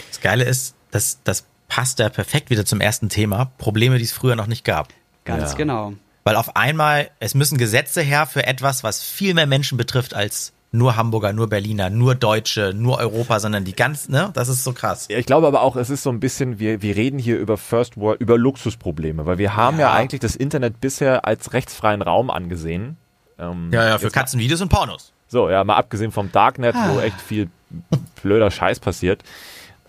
Das 0.09 0.21
Geile 0.21 0.45
ist, 0.45 0.75
das, 0.91 1.19
das 1.25 1.45
passt 1.69 1.99
ja 1.99 2.09
perfekt 2.09 2.51
wieder 2.51 2.65
zum 2.65 2.81
ersten 2.81 3.09
Thema. 3.09 3.53
Probleme, 3.59 3.99
die 3.99 4.05
es 4.05 4.13
früher 4.13 4.37
noch 4.37 4.47
nicht 4.47 4.65
gab. 4.65 4.89
Ganz 5.25 5.53
ja. 5.53 5.57
genau. 5.57 5.95
Weil 6.25 6.37
auf 6.37 6.57
einmal, 6.57 7.11
es 7.21 7.35
müssen 7.35 7.57
Gesetze 7.57 8.03
her 8.03 8.27
für 8.27 8.47
etwas, 8.47 8.83
was 8.83 9.03
viel 9.03 9.35
mehr 9.35 9.47
Menschen 9.47 9.79
betrifft 9.79 10.15
als 10.15 10.53
nur 10.73 10.97
Hamburger, 10.97 11.33
nur 11.33 11.49
Berliner, 11.49 11.91
nur 11.91 12.15
Deutsche, 12.15 12.73
nur 12.75 12.99
Europa, 12.99 13.41
sondern 13.41 13.65
die 13.65 13.75
ganz, 13.75 14.09
ne? 14.09 14.31
Das 14.35 14.49
ist 14.49 14.65
so 14.65 14.73
krass. 14.73 15.07
Ja, 15.09 15.19
ich 15.19 15.27
glaube 15.27 15.47
aber 15.47 15.63
auch, 15.63 15.77
es 15.77 15.91
ist 15.91 16.03
so 16.03 16.11
ein 16.11 16.21
bisschen, 16.21 16.59
wir, 16.59 16.83
wir 16.83 16.97
reden 16.97 17.19
hier 17.19 17.39
über 17.39 17.57
First 17.57 17.97
World, 17.97 18.21
über 18.21 18.37
Luxusprobleme, 18.37 19.27
weil 19.27 19.39
wir 19.39 19.57
haben 19.57 19.79
ja, 19.79 19.89
ja 19.89 19.93
eigentlich 19.93 20.21
das 20.21 20.37
Internet 20.37 20.81
bisher 20.81 21.25
als 21.25 21.53
rechtsfreien 21.53 22.03
Raum 22.03 22.31
angesehen. 22.31 22.97
Ähm, 23.39 23.71
ja, 23.73 23.87
ja, 23.87 23.99
für 23.99 24.11
Katzenvideos 24.11 24.61
und 24.61 24.69
Pornos. 24.69 25.13
So, 25.29 25.51
ja, 25.51 25.65
mal 25.65 25.77
abgesehen 25.77 26.13
vom 26.13 26.31
Darknet, 26.31 26.75
ah. 26.77 26.91
wo 26.91 27.01
echt 27.01 27.21
viel 27.21 27.49
blöder 28.23 28.51
Scheiß 28.51 28.81
passiert. 28.81 29.23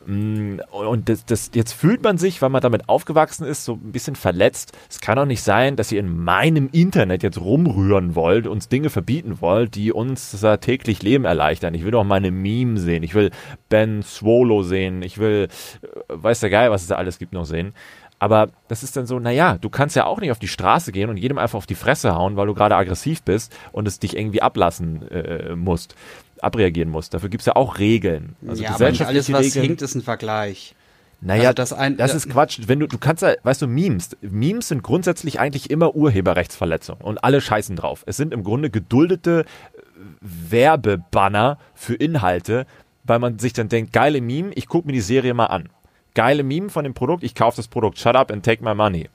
Mm, 0.08 0.60
und 0.72 1.10
das, 1.10 1.26
das, 1.26 1.52
jetzt 1.54 1.74
fühlt 1.74 2.02
man 2.02 2.18
sich, 2.18 2.42
weil 2.42 2.50
man 2.50 2.62
damit 2.62 2.88
aufgewachsen 2.88 3.46
ist, 3.46 3.66
so 3.66 3.74
ein 3.74 3.92
bisschen 3.92 4.16
verletzt. 4.16 4.72
Es 4.90 5.02
kann 5.02 5.18
doch 5.18 5.26
nicht 5.26 5.44
sein, 5.44 5.76
dass 5.76 5.92
ihr 5.92 6.00
in 6.00 6.24
meinem 6.24 6.70
Internet 6.72 7.24
jetzt 7.24 7.42
rumrühren 7.42 8.16
wollt, 8.16 8.48
uns 8.48 8.70
Dinge 8.70 8.90
verbieten 8.90 9.42
wollt, 9.42 9.76
die 9.76 9.92
uns 9.92 10.32
das 10.32 10.62
täglich 10.62 11.04
Leben 11.04 11.26
erleichtern. 11.26 11.74
Ich 11.74 11.84
will 11.84 11.92
doch 11.92 12.06
meine 12.06 12.32
Meme 12.32 12.80
sehen. 12.80 13.04
Ich 13.04 13.16
will 13.16 13.32
Ben 13.68 14.02
Swallow 14.02 14.64
sehen. 14.64 15.02
Ich 15.02 15.18
will, 15.18 15.50
äh, 15.82 15.88
weiß 16.08 16.40
der 16.40 16.52
Geil, 16.52 16.72
was 16.72 16.84
es 16.84 16.88
da 16.88 16.96
alles 16.96 17.20
gibt, 17.20 17.34
noch 17.34 17.46
sehen. 17.46 17.74
Aber 18.20 18.50
das 18.68 18.82
ist 18.82 18.98
dann 18.98 19.06
so, 19.06 19.20
naja, 19.20 19.58
du 19.60 19.70
kannst 19.70 19.96
ja 19.96 20.06
auch 20.06 20.20
nicht 20.20 20.32
auf 20.32 20.40
die 20.40 20.48
Straße 20.48 20.92
gehen 20.92 21.10
und 21.10 21.18
jedem 21.18 21.38
einfach 21.38 21.58
auf 21.58 21.68
die 21.68 21.76
Fresse 21.76 22.16
hauen, 22.16 22.36
weil 22.36 22.48
du 22.48 22.56
gerade 22.56 22.76
aggressiv 22.76 23.22
bist 23.22 23.56
und 23.72 23.88
es 23.88 24.00
dich 24.00 24.18
irgendwie 24.18 24.42
ablassen 24.42 25.08
äh, 25.12 25.56
musst 25.56 25.96
abreagieren 26.42 26.90
muss. 26.90 27.10
Dafür 27.10 27.30
gibt 27.30 27.42
es 27.42 27.46
ja 27.48 27.56
auch 27.56 27.80
Regeln. 27.80 28.36
Also 28.48 28.64
ja, 28.64 28.76
aber 28.76 28.90
nicht 28.90 29.06
alles, 29.06 29.32
was 29.32 29.46
Regeln. 29.46 29.66
hinkt, 29.66 29.82
ist 29.82 29.96
ein 29.96 30.02
Vergleich. 30.02 30.76
Naja, 31.20 31.50
also 31.50 31.54
das, 31.54 31.74
ein, 31.74 31.98
das 31.98 32.14
ist 32.14 32.30
Quatsch. 32.30 32.60
Wenn 32.68 32.80
du, 32.80 32.88
du 32.88 32.98
kannst 32.98 33.24
ja, 33.24 33.34
weißt 33.42 33.62
du, 33.64 33.68
Memes. 33.68 34.16
Memes 34.22 34.68
sind 34.68 34.84
grundsätzlich 34.84 35.40
eigentlich 35.40 35.70
immer 35.72 35.96
Urheberrechtsverletzungen 35.96 37.02
und 37.02 37.24
alle 37.24 37.42
scheißen 37.42 37.76
drauf. 37.76 38.04
Es 38.06 38.18
sind 38.18 38.34
im 38.34 38.44
Grunde 38.44 38.70
geduldete 38.70 39.46
äh, 39.74 39.82
Werbebanner 40.22 41.58
für 41.74 41.96
Inhalte, 41.96 42.68
weil 43.04 43.20
man 43.20 43.40
sich 43.40 43.54
dann 43.54 43.70
denkt, 43.70 43.94
geile 43.94 44.22
Meme, 44.22 44.52
ich 44.54 44.68
gucke 44.68 44.86
mir 44.86 44.94
die 44.94 45.02
Serie 45.02 45.34
mal 45.34 45.48
an. 45.48 45.70
Geile 46.18 46.42
Meme 46.42 46.70
von 46.70 46.84
dem 46.84 46.96
Produkt, 46.96 47.24
ich 47.24 47.36
kaufe 47.36 47.58
das 47.58 47.68
Produkt, 47.68 48.00
shut 48.00 48.16
up 48.16 48.32
and 48.32 48.44
take 48.44 48.64
my 48.64 48.74
money. 48.74 49.08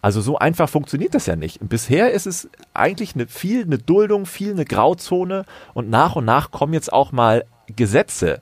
Also 0.00 0.22
so 0.22 0.38
einfach 0.38 0.66
funktioniert 0.66 1.14
das 1.14 1.26
ja 1.26 1.36
nicht. 1.36 1.58
Bisher 1.60 2.10
ist 2.10 2.26
es 2.26 2.48
eigentlich 2.72 3.14
eine, 3.14 3.26
viel 3.26 3.64
eine 3.64 3.76
Duldung, 3.76 4.24
viel 4.24 4.52
eine 4.52 4.64
Grauzone 4.64 5.44
und 5.74 5.90
nach 5.90 6.16
und 6.16 6.24
nach 6.24 6.50
kommen 6.50 6.72
jetzt 6.72 6.90
auch 6.90 7.12
mal 7.12 7.44
Gesetze, 7.76 8.40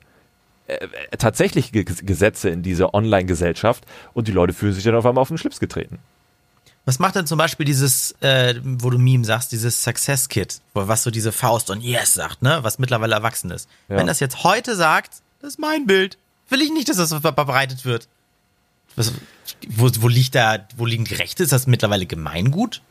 äh, 0.67 0.75
äh 0.75 1.17
tatsächliche 1.17 1.83
Gesetze 1.83 2.49
in 2.49 2.63
diese 2.63 2.93
Online-Gesellschaft 2.93 3.85
und 4.13 4.29
die 4.29 4.31
Leute 4.31 4.53
fühlen 4.53 4.71
sich 4.71 4.85
dann 4.85 4.95
auf 4.95 5.05
einmal 5.05 5.23
auf 5.23 5.27
den 5.27 5.37
Schlips 5.37 5.59
getreten. 5.59 5.99
Was 6.85 6.99
macht 6.99 7.15
denn 7.15 7.27
zum 7.27 7.37
Beispiel 7.37 7.65
dieses, 7.65 8.13
äh, 8.21 8.55
wo 8.63 8.89
du 8.89 8.97
Meme 8.97 9.25
sagst, 9.25 9.51
dieses 9.51 9.83
Success 9.83 10.29
Kit, 10.29 10.61
was 10.73 11.03
so 11.03 11.11
diese 11.11 11.33
Faust 11.33 11.69
und 11.71 11.81
Yes 11.81 12.13
sagt, 12.13 12.41
ne, 12.41 12.59
was 12.61 12.79
mittlerweile 12.79 13.15
erwachsen 13.15 13.51
ist. 13.51 13.67
Ja. 13.89 13.97
Wenn 13.97 14.07
das 14.07 14.21
jetzt 14.21 14.45
heute 14.45 14.77
sagt, 14.77 15.15
das 15.41 15.49
ist 15.49 15.59
mein 15.59 15.85
Bild, 15.85 16.17
will 16.49 16.61
ich 16.61 16.71
nicht, 16.71 16.89
dass 16.89 16.97
das 16.97 17.13
verbreitet 17.13 17.85
wird. 17.85 18.07
Was, 18.95 19.13
wo, 19.67 19.89
wo 19.99 20.07
liegt 20.07 20.35
da, 20.35 20.67
wo 20.75 20.85
liegen 20.85 21.05
die 21.05 21.13
Rechte? 21.13 21.43
Ist 21.43 21.51
das 21.51 21.67
mittlerweile 21.67 22.05
Gemeingut? 22.05 22.81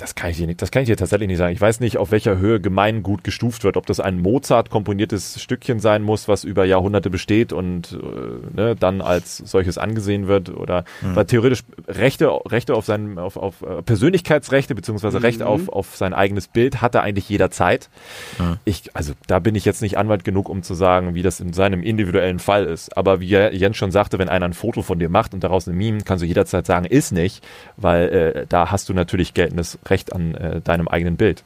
Das 0.00 0.14
kann 0.14 0.30
ich 0.30 0.38
dir 0.38 0.46
nicht, 0.46 0.62
das 0.62 0.70
kann 0.70 0.82
ich 0.82 0.88
dir 0.88 0.96
tatsächlich 0.96 1.28
nicht 1.28 1.36
sagen. 1.36 1.52
Ich 1.52 1.60
weiß 1.60 1.80
nicht, 1.80 1.98
auf 1.98 2.10
welcher 2.10 2.38
Höhe 2.38 2.58
Gemeingut 2.58 3.22
gestuft 3.22 3.64
wird, 3.64 3.76
ob 3.76 3.84
das 3.84 4.00
ein 4.00 4.18
Mozart 4.18 4.70
komponiertes 4.70 5.42
Stückchen 5.42 5.78
sein 5.78 6.02
muss, 6.02 6.26
was 6.26 6.42
über 6.42 6.64
Jahrhunderte 6.64 7.10
besteht 7.10 7.52
und 7.52 7.92
äh, 7.92 8.56
ne, 8.56 8.76
dann 8.76 9.02
als 9.02 9.36
solches 9.36 9.76
angesehen 9.76 10.26
wird 10.26 10.48
oder 10.48 10.84
mhm. 11.02 11.16
weil 11.16 11.26
theoretisch 11.26 11.64
Rechte, 11.86 12.30
Rechte 12.46 12.74
auf 12.74 12.86
sein, 12.86 13.18
auf, 13.18 13.36
auf 13.36 13.60
äh, 13.60 13.82
Persönlichkeitsrechte 13.82 14.74
beziehungsweise 14.74 15.18
mhm. 15.18 15.24
Recht 15.24 15.42
auf, 15.42 15.68
auf 15.68 15.96
sein 15.96 16.14
eigenes 16.14 16.48
Bild 16.48 16.80
hat 16.80 16.94
er 16.94 17.02
eigentlich 17.02 17.28
jederzeit. 17.28 17.90
Mhm. 18.38 18.56
Ich, 18.64 18.96
also 18.96 19.12
da 19.26 19.38
bin 19.38 19.54
ich 19.54 19.66
jetzt 19.66 19.82
nicht 19.82 19.98
Anwalt 19.98 20.24
genug, 20.24 20.48
um 20.48 20.62
zu 20.62 20.72
sagen, 20.72 21.14
wie 21.14 21.22
das 21.22 21.40
in 21.40 21.52
seinem 21.52 21.82
individuellen 21.82 22.38
Fall 22.38 22.64
ist. 22.64 22.96
Aber 22.96 23.20
wie 23.20 23.26
Jens 23.28 23.76
schon 23.76 23.90
sagte, 23.90 24.18
wenn 24.18 24.30
einer 24.30 24.46
ein 24.46 24.54
Foto 24.54 24.80
von 24.80 24.98
dir 24.98 25.10
macht 25.10 25.34
und 25.34 25.44
daraus 25.44 25.66
ein 25.66 25.76
Meme, 25.76 26.00
kannst 26.06 26.22
du 26.22 26.26
jederzeit 26.26 26.64
sagen, 26.64 26.86
ist 26.86 27.12
nicht, 27.12 27.46
weil 27.76 28.08
äh, 28.08 28.46
da 28.48 28.70
hast 28.70 28.88
du 28.88 28.94
natürlich 28.94 29.34
geltendes 29.34 29.78
Recht 29.90 30.12
an 30.12 30.34
äh, 30.34 30.60
deinem 30.60 30.88
eigenen 30.88 31.16
Bild. 31.16 31.42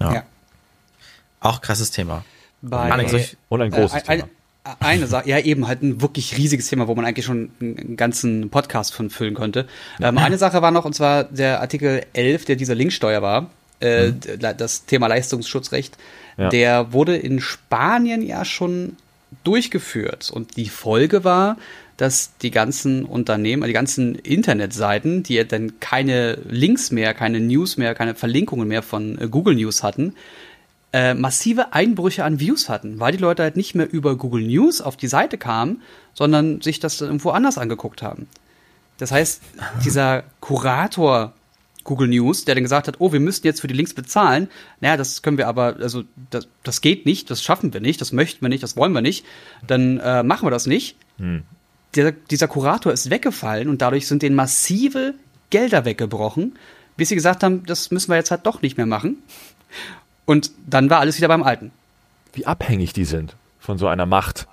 Ja. 0.00 0.14
ja. 0.14 0.22
Auch 1.40 1.60
krasses 1.60 1.90
Thema. 1.90 2.24
Bei, 2.62 2.90
Alex, 2.90 3.36
und 3.48 3.62
ein 3.62 3.70
großes 3.70 4.02
äh, 4.02 4.16
Thema. 4.16 4.28
Eine 4.78 5.06
Sache, 5.06 5.28
ja 5.28 5.38
eben, 5.38 5.66
halt 5.66 5.82
ein 5.82 6.02
wirklich 6.02 6.36
riesiges 6.36 6.68
Thema, 6.68 6.86
wo 6.86 6.94
man 6.94 7.06
eigentlich 7.06 7.24
schon 7.24 7.50
einen 7.60 7.96
ganzen 7.96 8.50
Podcast 8.50 8.92
von 8.92 9.08
füllen 9.08 9.34
könnte. 9.34 9.66
Ähm, 10.00 10.18
eine 10.18 10.36
Sache 10.36 10.60
war 10.60 10.70
noch, 10.70 10.84
und 10.84 10.94
zwar 10.94 11.24
der 11.24 11.62
Artikel 11.62 12.04
11, 12.12 12.44
der 12.44 12.56
dieser 12.56 12.74
Linksteuer 12.74 13.22
war, 13.22 13.50
äh, 13.80 14.08
mhm. 14.08 14.38
das 14.58 14.84
Thema 14.84 15.06
Leistungsschutzrecht, 15.06 15.96
ja. 16.36 16.50
der 16.50 16.92
wurde 16.92 17.16
in 17.16 17.40
Spanien 17.40 18.22
ja 18.22 18.44
schon 18.44 18.96
durchgeführt. 19.44 20.30
Und 20.30 20.58
die 20.58 20.68
Folge 20.68 21.24
war, 21.24 21.56
dass 22.00 22.34
die 22.38 22.50
ganzen 22.50 23.04
Unternehmen, 23.04 23.66
die 23.66 23.74
ganzen 23.74 24.14
Internetseiten, 24.14 25.22
die 25.22 25.34
ja 25.34 25.44
dann 25.44 25.80
keine 25.80 26.38
Links 26.48 26.90
mehr, 26.90 27.12
keine 27.12 27.40
News 27.40 27.76
mehr, 27.76 27.94
keine 27.94 28.14
Verlinkungen 28.14 28.66
mehr 28.66 28.82
von 28.82 29.20
äh, 29.20 29.28
Google 29.28 29.54
News 29.54 29.82
hatten, 29.82 30.14
äh, 30.94 31.12
massive 31.12 31.74
Einbrüche 31.74 32.24
an 32.24 32.40
Views 32.40 32.70
hatten, 32.70 33.00
weil 33.00 33.12
die 33.12 33.18
Leute 33.18 33.42
halt 33.42 33.58
nicht 33.58 33.74
mehr 33.74 33.92
über 33.92 34.16
Google 34.16 34.46
News 34.46 34.80
auf 34.80 34.96
die 34.96 35.08
Seite 35.08 35.36
kamen, 35.36 35.82
sondern 36.14 36.62
sich 36.62 36.80
das 36.80 36.98
irgendwo 37.02 37.30
anders 37.30 37.58
angeguckt 37.58 38.00
haben. 38.00 38.28
Das 38.96 39.12
heißt, 39.12 39.42
dieser 39.84 40.24
Kurator 40.40 41.34
Google 41.84 42.08
News, 42.08 42.46
der 42.46 42.54
dann 42.54 42.64
gesagt 42.64 42.88
hat, 42.88 42.96
oh, 43.00 43.12
wir 43.12 43.20
müssten 43.20 43.46
jetzt 43.46 43.60
für 43.60 43.68
die 43.68 43.74
Links 43.74 43.92
bezahlen. 43.92 44.48
Naja, 44.80 44.96
das 44.96 45.20
können 45.20 45.36
wir 45.36 45.48
aber, 45.48 45.76
also 45.80 46.04
das, 46.30 46.48
das 46.62 46.80
geht 46.80 47.04
nicht, 47.04 47.30
das 47.30 47.42
schaffen 47.42 47.74
wir 47.74 47.82
nicht, 47.82 48.00
das 48.00 48.12
möchten 48.12 48.40
wir 48.40 48.48
nicht, 48.48 48.62
das 48.62 48.74
wollen 48.74 48.92
wir 48.92 49.02
nicht. 49.02 49.26
Dann 49.66 49.98
äh, 49.98 50.22
machen 50.22 50.46
wir 50.46 50.50
das 50.50 50.66
nicht. 50.66 50.96
Hm 51.18 51.42
der, 51.94 52.12
dieser 52.12 52.48
Kurator 52.48 52.92
ist 52.92 53.10
weggefallen 53.10 53.68
und 53.68 53.82
dadurch 53.82 54.06
sind 54.06 54.22
denen 54.22 54.36
massive 54.36 55.14
Gelder 55.50 55.84
weggebrochen, 55.84 56.56
bis 56.96 57.08
sie 57.08 57.14
gesagt 57.14 57.42
haben, 57.42 57.64
das 57.66 57.90
müssen 57.90 58.10
wir 58.10 58.16
jetzt 58.16 58.30
halt 58.30 58.46
doch 58.46 58.62
nicht 58.62 58.76
mehr 58.76 58.86
machen. 58.86 59.22
Und 60.26 60.52
dann 60.66 60.90
war 60.90 61.00
alles 61.00 61.16
wieder 61.16 61.28
beim 61.28 61.42
Alten. 61.42 61.72
Wie 62.32 62.46
abhängig 62.46 62.92
die 62.92 63.04
sind 63.04 63.34
von 63.58 63.78
so 63.78 63.88
einer 63.88 64.06
Macht. 64.06 64.46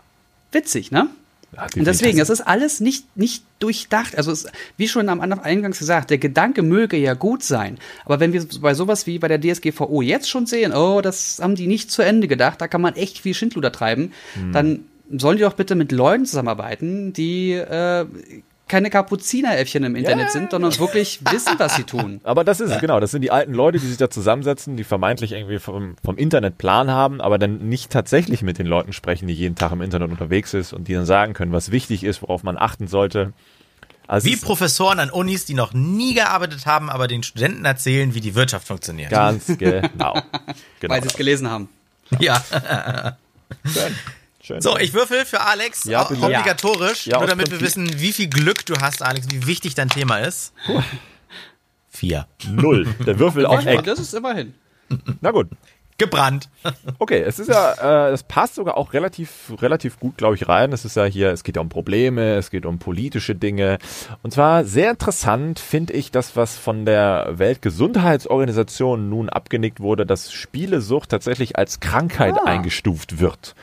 Witzig, 0.51 0.91
ne? 0.91 1.09
Ja, 1.55 1.67
und 1.75 1.85
deswegen, 1.85 2.19
es 2.19 2.29
ist 2.29 2.41
alles 2.41 2.81
nicht, 2.81 3.15
nicht 3.15 3.43
durchdacht. 3.59 4.17
Also, 4.17 4.31
es, 4.31 4.47
wie 4.75 4.87
schon 4.87 5.07
am 5.07 5.21
Eingangs 5.21 5.79
gesagt, 5.79 6.09
der 6.09 6.17
Gedanke 6.17 6.61
möge 6.61 6.97
ja 6.97 7.13
gut 7.13 7.41
sein. 7.41 7.77
Aber 8.05 8.19
wenn 8.19 8.33
wir 8.33 8.45
bei 8.59 8.73
sowas 8.73 9.07
wie 9.07 9.17
bei 9.17 9.27
der 9.27 9.39
DSGVO 9.39 10.01
jetzt 10.01 10.29
schon 10.29 10.45
sehen, 10.45 10.73
oh, 10.73 11.01
das 11.01 11.39
haben 11.41 11.55
die 11.55 11.67
nicht 11.67 11.89
zu 11.89 12.01
Ende 12.01 12.27
gedacht, 12.27 12.59
da 12.59 12.67
kann 12.67 12.81
man 12.81 12.95
echt 12.95 13.19
viel 13.19 13.33
Schindluder 13.33 13.71
treiben, 13.71 14.11
hm. 14.33 14.51
dann 14.51 14.79
sollen 15.11 15.37
die 15.37 15.43
doch 15.43 15.53
bitte 15.53 15.75
mit 15.75 15.91
Leuten 15.91 16.25
zusammenarbeiten, 16.25 17.13
die 17.13 17.53
äh, 17.53 18.05
keine 18.67 18.89
Kapuzineräffchen 18.89 19.83
im 19.83 19.95
Internet 19.95 20.25
yeah. 20.25 20.29
sind, 20.29 20.51
sondern 20.51 20.77
wirklich 20.77 21.21
wissen, 21.31 21.53
was 21.57 21.75
sie 21.75 21.83
tun. 21.83 22.19
Aber 22.23 22.43
das 22.43 22.59
ist 22.59 22.71
es, 22.71 22.79
genau. 22.79 22.99
Das 22.99 23.11
sind 23.11 23.21
die 23.21 23.31
alten 23.31 23.53
Leute, 23.53 23.79
die 23.79 23.87
sich 23.87 23.97
da 23.97 24.09
zusammensetzen, 24.09 24.75
die 24.75 24.83
vermeintlich 24.83 25.31
irgendwie 25.31 25.59
vom, 25.59 25.95
vom 26.03 26.17
Internet 26.17 26.57
Plan 26.57 26.91
haben, 26.91 27.21
aber 27.21 27.37
dann 27.37 27.69
nicht 27.69 27.91
tatsächlich 27.91 28.41
mit 28.41 28.59
den 28.59 28.67
Leuten 28.67 28.93
sprechen, 28.93 29.27
die 29.27 29.33
jeden 29.33 29.55
Tag 29.55 29.71
im 29.71 29.81
Internet 29.81 30.11
unterwegs 30.11 30.53
ist 30.53 30.73
und 30.73 30.87
die 30.87 30.93
dann 30.93 31.05
sagen 31.05 31.33
können, 31.33 31.51
was 31.51 31.71
wichtig 31.71 32.03
ist, 32.03 32.21
worauf 32.21 32.43
man 32.43 32.57
achten 32.57 32.87
sollte. 32.87 33.33
Also 34.07 34.25
wie 34.27 34.37
Professoren 34.37 34.99
an 34.99 35.09
Unis, 35.09 35.45
die 35.45 35.53
noch 35.53 35.73
nie 35.73 36.13
gearbeitet 36.13 36.65
haben, 36.65 36.89
aber 36.89 37.07
den 37.07 37.23
Studenten 37.23 37.65
erzählen, 37.65 38.13
wie 38.13 38.21
die 38.21 38.35
Wirtschaft 38.35 38.67
funktioniert. 38.67 39.11
Ganz 39.11 39.47
genau. 39.57 40.21
genau 40.79 40.93
Weil 40.93 41.01
sie 41.01 41.09
es 41.09 41.17
gelesen 41.17 41.49
haben. 41.49 41.69
Ja. 42.19 42.41
Schön. 43.65 43.95
Schön. 44.47 44.61
So, 44.61 44.77
ich 44.77 44.93
würfel 44.93 45.25
für 45.25 45.41
Alex 45.41 45.83
ja, 45.83 46.09
obligatorisch, 46.09 47.07
ja. 47.07 47.17
nur 47.17 47.27
damit 47.27 47.51
wir 47.51 47.59
wissen, 47.59 47.99
wie 47.99 48.13
viel 48.13 48.29
Glück 48.29 48.65
du 48.65 48.75
hast, 48.79 49.01
Alex, 49.01 49.27
wie 49.29 49.45
wichtig 49.45 49.75
dein 49.75 49.89
Thema 49.89 50.19
ist. 50.19 50.53
Vier. 51.89 52.27
Null. 52.49 52.87
Der 53.05 53.19
Würfel 53.19 53.45
auf 53.45 53.65
Eck. 53.65 53.83
Das 53.83 53.99
ist 53.99 54.13
immerhin. 54.13 54.53
Na 55.19 55.31
gut. 55.31 55.49
gebrannt. 55.97 56.47
Okay, 56.99 57.21
es 57.21 57.39
ist 57.39 57.49
ja, 57.49 58.07
äh, 58.07 58.11
es 58.11 58.23
passt 58.23 58.55
sogar 58.55 58.77
auch 58.77 58.93
relativ, 58.93 59.53
relativ 59.61 59.99
gut, 59.99 60.17
glaube 60.17 60.35
ich, 60.35 60.47
rein. 60.47 60.71
Es 60.71 60.85
ist 60.85 60.95
ja 60.95 61.03
hier, 61.03 61.31
es 61.31 61.43
geht 61.43 61.57
ja 61.57 61.61
um 61.61 61.69
Probleme, 61.69 62.35
es 62.35 62.49
geht 62.49 62.65
um 62.65 62.79
politische 62.79 63.35
Dinge. 63.35 63.79
Und 64.23 64.31
zwar 64.31 64.63
sehr 64.63 64.91
interessant 64.91 65.59
finde 65.59 65.91
ich 65.93 66.11
das, 66.11 66.37
was 66.37 66.57
von 66.57 66.85
der 66.85 67.33
Weltgesundheitsorganisation 67.33 69.09
nun 69.09 69.29
abgenickt 69.29 69.81
wurde, 69.81 70.05
dass 70.05 70.31
Spielesucht 70.31 71.09
tatsächlich 71.09 71.57
als 71.57 71.81
Krankheit 71.81 72.35
ah. 72.35 72.45
eingestuft 72.45 73.19
wird. 73.19 73.55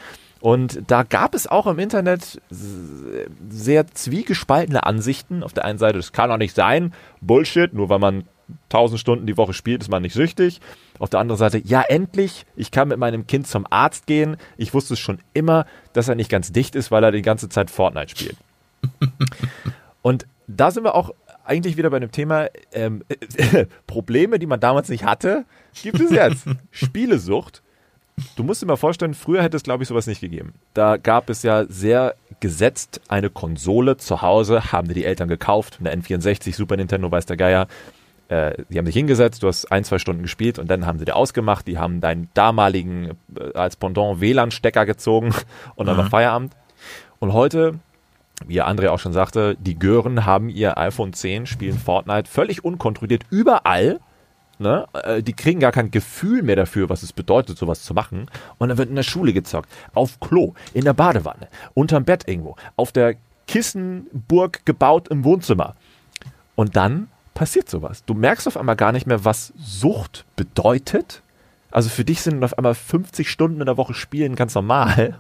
Und 0.45 0.83
da 0.89 1.05
gab 1.05 1.35
es 1.35 1.47
auch 1.47 1.67
im 1.67 1.79
Internet 1.79 2.39
sehr 2.51 3.87
zwiegespaltene 3.87 4.85
Ansichten. 4.85 5.43
Auf 5.43 5.55
der 5.55 5.65
einen 5.65 5.79
Seite, 5.79 5.97
das 5.97 6.13
kann 6.13 6.29
doch 6.29 6.37
nicht 6.37 6.55
sein, 6.55 6.93
Bullshit, 7.23 7.73
nur 7.73 7.89
weil 7.89 7.99
man 7.99 8.25
1000 8.65 9.01
Stunden 9.01 9.27
die 9.27 9.39
Woche 9.39 9.55
spielt, 9.55 9.81
ist 9.81 9.89
man 9.89 10.03
nicht 10.03 10.13
süchtig. 10.13 10.61
Auf 10.99 11.09
der 11.09 11.21
anderen 11.21 11.39
Seite, 11.39 11.57
ja, 11.65 11.81
endlich, 11.81 12.45
ich 12.57 12.71
kann 12.71 12.89
mit 12.89 12.99
meinem 12.99 13.27
Kind 13.27 13.47
zum 13.47 13.67
Arzt 13.71 14.07
gehen. 14.07 14.37
Ich 14.59 14.75
wusste 14.75 14.97
schon 14.97 15.19
immer, 15.33 15.65
dass 15.95 16.09
er 16.09 16.15
nicht 16.15 16.31
ganz 16.31 16.53
dicht 16.53 16.75
ist, 16.75 16.91
weil 16.91 17.03
er 17.03 17.11
die 17.11 17.23
ganze 17.23 17.49
Zeit 17.49 17.71
Fortnite 17.71 18.11
spielt. 18.11 18.37
Und 20.03 20.27
da 20.47 20.71
sind 20.71 20.85
wir 20.85 20.95
auch 20.95 21.13
eigentlich 21.47 21.79
wieder 21.79 21.89
bei 21.89 22.01
dem 22.01 22.13
Thema 22.13 22.49
ähm, 22.75 23.03
Probleme, 23.87 24.39
die 24.39 24.47
man 24.47 24.61
damals 24.61 24.91
nicht 24.91 25.05
hatte, 25.05 25.47
gibt 25.83 26.01
es 26.01 26.11
jetzt. 26.11 26.45
Spielesucht. 26.71 27.63
Du 28.37 28.45
musst 28.45 28.63
dir 28.63 28.67
mal 28.67 28.77
vorstellen, 28.77 29.15
früher 29.15 29.43
hätte 29.43 29.57
es, 29.57 29.65
glaube 29.65 29.83
ich, 29.83 29.89
sowas 29.89 30.07
nicht 30.07 30.21
gegeben. 30.21 30.55
Da 30.73 30.97
gab 30.97 31.31
es 31.31 31.43
ja 31.43 31.65
sehr 31.67 32.15
gesetzt 32.41 33.01
eine 33.09 33.29
Konsole 33.29 33.97
zu 33.97 34.23
Hause, 34.23 34.73
haben 34.73 34.87
dir 34.89 34.95
die 34.95 35.05
Eltern 35.05 35.29
gekauft, 35.29 35.79
eine 35.81 35.93
N64, 35.95 36.55
Super 36.55 36.77
Nintendo, 36.77 37.11
weiß 37.11 37.27
der 37.27 37.37
Geier 37.37 37.67
äh, 38.29 38.65
die 38.69 38.79
haben 38.79 38.87
sich 38.87 38.95
hingesetzt, 38.95 39.43
du 39.43 39.49
hast 39.49 39.71
ein, 39.71 39.85
zwei 39.85 39.99
Stunden 39.99 40.23
gespielt 40.23 40.59
und 40.59 40.71
dann 40.71 40.87
haben 40.87 40.99
sie 40.99 41.05
dir 41.05 41.17
ausgemacht, 41.17 41.67
die 41.67 41.79
haben 41.79 42.01
deinen 42.01 42.29
damaligen 42.35 43.13
äh, 43.39 43.53
als 43.55 43.77
Pendant 43.77 44.21
WLAN-Stecker 44.21 44.87
gezogen 44.87 45.35
und 45.75 45.87
dann 45.87 45.97
mhm. 45.97 46.01
war 46.01 46.11
Feierabend. 46.11 46.55
Und 47.19 47.33
heute, 47.33 47.79
wie 48.47 48.63
André 48.63 48.89
auch 48.89 48.99
schon 48.99 49.13
sagte, 49.13 49.57
die 49.61 49.79
Gören 49.79 50.25
haben 50.25 50.49
ihr 50.49 50.79
iPhone 50.79 51.13
10, 51.13 51.47
spielen 51.47 51.79
Fortnite 51.79 52.31
völlig 52.31 52.65
unkontrolliert 52.65 53.25
überall. 53.31 54.01
Ne? 54.59 54.87
Äh, 54.93 55.23
die 55.23 55.33
kriegen 55.33 55.61
gar 55.61 55.73
kein 55.73 55.91
Gefühl 55.91 56.43
mehr 56.43 56.57
dafür, 56.57 56.89
was 56.89 57.03
es 57.03 57.13
bedeutet, 57.13 57.59
sowas 57.59 57.83
zu 57.83 57.95
machen. 57.95 58.27
Und 58.59 58.69
dann 58.69 58.79
wird 58.79 58.89
in 58.89 58.97
der 58.97 59.03
Schule 59.03 59.33
gezockt, 59.33 59.71
auf 59.95 60.21
Klo, 60.21 60.55
in 60.73 60.85
der 60.85 60.95
Badewanne, 60.95 61.49
unterm 61.75 62.05
Bett 62.05 62.29
irgendwo, 62.29 62.57
auf 62.77 62.93
der 62.93 63.17
Kissenburg 63.47 64.65
gebaut 64.65 65.09
im 65.09 65.25
Wohnzimmer. 65.25 65.75
Und 66.55 66.77
dann 66.77 67.09
passiert 67.35 67.69
sowas. 67.69 68.05
Du 68.05 68.15
merkst 68.15 68.47
auf 68.47 68.57
einmal 68.57 68.77
gar 68.77 68.93
nicht 68.93 69.07
mehr, 69.07 69.25
was 69.25 69.53
Sucht 69.57 70.25
bedeutet. 70.37 71.23
Also 71.71 71.89
für 71.89 72.05
dich 72.05 72.23
sind 72.23 72.43
auf 72.45 72.57
einmal 72.57 72.75
50 72.75 73.29
Stunden 73.29 73.61
in 73.61 73.67
der 73.67 73.77
Woche 73.77 73.95
Spielen 73.95 74.37
ganz 74.37 74.55
normal. 74.55 75.19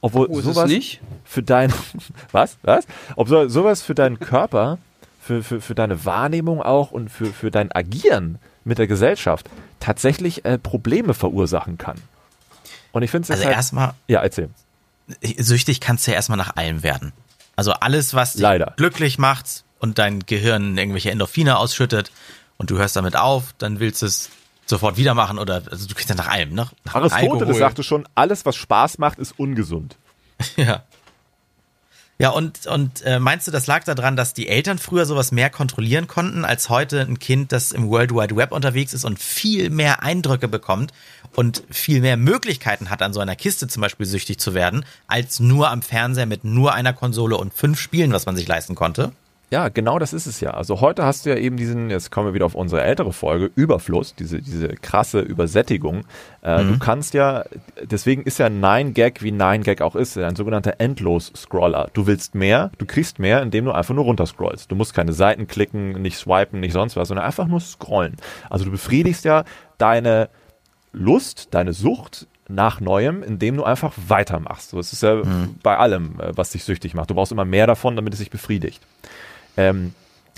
Obwohl 0.00 0.26
oh, 0.28 0.40
sowas 0.40 0.68
nicht? 0.68 1.00
für 1.24 1.42
dein 1.42 1.72
was 2.32 2.58
was? 2.62 2.86
Ob 3.16 3.28
so, 3.28 3.48
sowas 3.48 3.82
für 3.82 3.94
deinen 3.94 4.20
Körper, 4.20 4.78
für, 5.20 5.42
für, 5.42 5.60
für 5.60 5.74
deine 5.74 6.04
Wahrnehmung 6.04 6.62
auch 6.62 6.92
und 6.92 7.08
für, 7.08 7.26
für 7.26 7.50
dein 7.50 7.72
Agieren 7.72 8.38
mit 8.68 8.78
der 8.78 8.86
Gesellschaft 8.86 9.48
tatsächlich 9.80 10.44
äh, 10.44 10.58
Probleme 10.58 11.14
verursachen 11.14 11.78
kann. 11.78 11.96
Und 12.92 13.02
ich 13.02 13.10
finde 13.10 13.26
es 13.26 13.30
also 13.30 13.44
halt, 13.44 13.56
erstmal 13.56 13.94
ja 14.06 14.20
erzähl 14.20 14.50
süchtig 15.38 15.80
kannst 15.80 16.06
du 16.06 16.10
ja 16.10 16.16
erstmal 16.16 16.38
nach 16.38 16.56
allem 16.56 16.82
werden. 16.82 17.12
Also 17.56 17.72
alles, 17.72 18.14
was 18.14 18.34
dich 18.34 18.42
Leider. 18.42 18.74
glücklich 18.76 19.18
macht, 19.18 19.64
und 19.80 19.98
dein 19.98 20.20
Gehirn 20.20 20.76
irgendwelche 20.76 21.10
Endorphine 21.10 21.58
ausschüttet 21.58 22.10
und 22.56 22.70
du 22.70 22.78
hörst 22.78 22.96
damit 22.96 23.16
auf, 23.16 23.54
dann 23.58 23.80
willst 23.80 24.02
du 24.02 24.06
es 24.06 24.30
sofort 24.66 24.96
wieder 24.96 25.14
machen 25.14 25.38
oder 25.38 25.62
also 25.70 25.86
du 25.86 25.94
kriegst 25.94 26.10
ja 26.10 26.14
nach 26.14 26.28
allem, 26.28 26.52
ne? 26.52 26.68
Nach 26.84 26.94
Aristoteles 26.94 27.58
sagte 27.58 27.82
schon, 27.82 28.06
alles 28.14 28.44
was 28.44 28.56
Spaß 28.56 28.98
macht, 28.98 29.18
ist 29.18 29.38
ungesund. 29.38 29.96
ja. 30.56 30.84
Ja, 32.20 32.30
und, 32.30 32.66
und 32.66 33.02
äh, 33.02 33.20
meinst 33.20 33.46
du, 33.46 33.52
das 33.52 33.68
lag 33.68 33.84
daran, 33.84 34.16
dass 34.16 34.34
die 34.34 34.48
Eltern 34.48 34.78
früher 34.78 35.06
sowas 35.06 35.30
mehr 35.30 35.50
kontrollieren 35.50 36.08
konnten, 36.08 36.44
als 36.44 36.68
heute 36.68 37.02
ein 37.02 37.20
Kind, 37.20 37.52
das 37.52 37.70
im 37.70 37.88
World 37.88 38.10
Wide 38.12 38.34
Web 38.34 38.50
unterwegs 38.50 38.92
ist 38.92 39.04
und 39.04 39.20
viel 39.20 39.70
mehr 39.70 40.02
Eindrücke 40.02 40.48
bekommt 40.48 40.92
und 41.36 41.62
viel 41.70 42.00
mehr 42.00 42.16
Möglichkeiten 42.16 42.90
hat, 42.90 43.02
an 43.02 43.12
so 43.12 43.20
einer 43.20 43.36
Kiste 43.36 43.68
zum 43.68 43.82
Beispiel 43.82 44.04
süchtig 44.04 44.40
zu 44.40 44.52
werden, 44.52 44.84
als 45.06 45.38
nur 45.38 45.70
am 45.70 45.80
Fernseher 45.80 46.26
mit 46.26 46.42
nur 46.42 46.74
einer 46.74 46.92
Konsole 46.92 47.36
und 47.36 47.54
fünf 47.54 47.78
Spielen, 47.78 48.12
was 48.12 48.26
man 48.26 48.34
sich 48.34 48.48
leisten 48.48 48.74
konnte? 48.74 49.12
Ja, 49.50 49.70
genau 49.70 49.98
das 49.98 50.12
ist 50.12 50.26
es 50.26 50.40
ja. 50.40 50.50
Also 50.50 50.82
heute 50.82 51.04
hast 51.06 51.24
du 51.24 51.30
ja 51.30 51.36
eben 51.36 51.56
diesen, 51.56 51.88
jetzt 51.88 52.10
kommen 52.10 52.26
wir 52.26 52.34
wieder 52.34 52.44
auf 52.44 52.54
unsere 52.54 52.82
ältere 52.82 53.14
Folge, 53.14 53.50
Überfluss, 53.54 54.14
diese, 54.14 54.42
diese 54.42 54.68
krasse 54.68 55.20
Übersättigung. 55.20 56.04
Äh, 56.42 56.62
mhm. 56.62 56.72
Du 56.72 56.78
kannst 56.78 57.14
ja, 57.14 57.44
deswegen 57.82 58.24
ist 58.24 58.38
ja 58.38 58.50
Nine 58.50 58.92
gag 58.92 59.22
wie 59.22 59.32
Nine 59.32 59.60
gag 59.60 59.80
auch 59.80 59.96
ist, 59.96 60.18
ein 60.18 60.36
sogenannter 60.36 60.74
Endlos-Scroller. 60.78 61.88
Du 61.94 62.06
willst 62.06 62.34
mehr, 62.34 62.70
du 62.76 62.84
kriegst 62.84 63.18
mehr, 63.18 63.40
indem 63.40 63.64
du 63.64 63.72
einfach 63.72 63.94
nur 63.94 64.04
runterscrollst. 64.04 64.70
Du 64.70 64.76
musst 64.76 64.92
keine 64.92 65.14
Seiten 65.14 65.46
klicken, 65.46 65.92
nicht 66.02 66.18
swipen, 66.18 66.60
nicht 66.60 66.74
sonst 66.74 66.96
was, 66.96 67.08
sondern 67.08 67.24
einfach 67.24 67.46
nur 67.46 67.60
scrollen. 67.60 68.16
Also 68.50 68.66
du 68.66 68.70
befriedigst 68.70 69.24
ja 69.24 69.44
deine 69.78 70.28
Lust, 70.92 71.48
deine 71.52 71.72
Sucht 71.72 72.26
nach 72.48 72.80
Neuem, 72.80 73.22
indem 73.22 73.56
du 73.56 73.64
einfach 73.64 73.94
weitermachst. 74.08 74.70
So, 74.70 74.76
das 74.76 74.92
ist 74.92 75.02
ja 75.02 75.16
mhm. 75.16 75.56
bei 75.62 75.78
allem, 75.78 76.20
äh, 76.20 76.36
was 76.36 76.50
dich 76.50 76.64
süchtig 76.64 76.92
macht. 76.92 77.08
Du 77.08 77.14
brauchst 77.14 77.32
immer 77.32 77.46
mehr 77.46 77.66
davon, 77.66 77.96
damit 77.96 78.12
es 78.12 78.18
sich 78.18 78.30
befriedigt. 78.30 78.82
Ähm, 79.58 79.92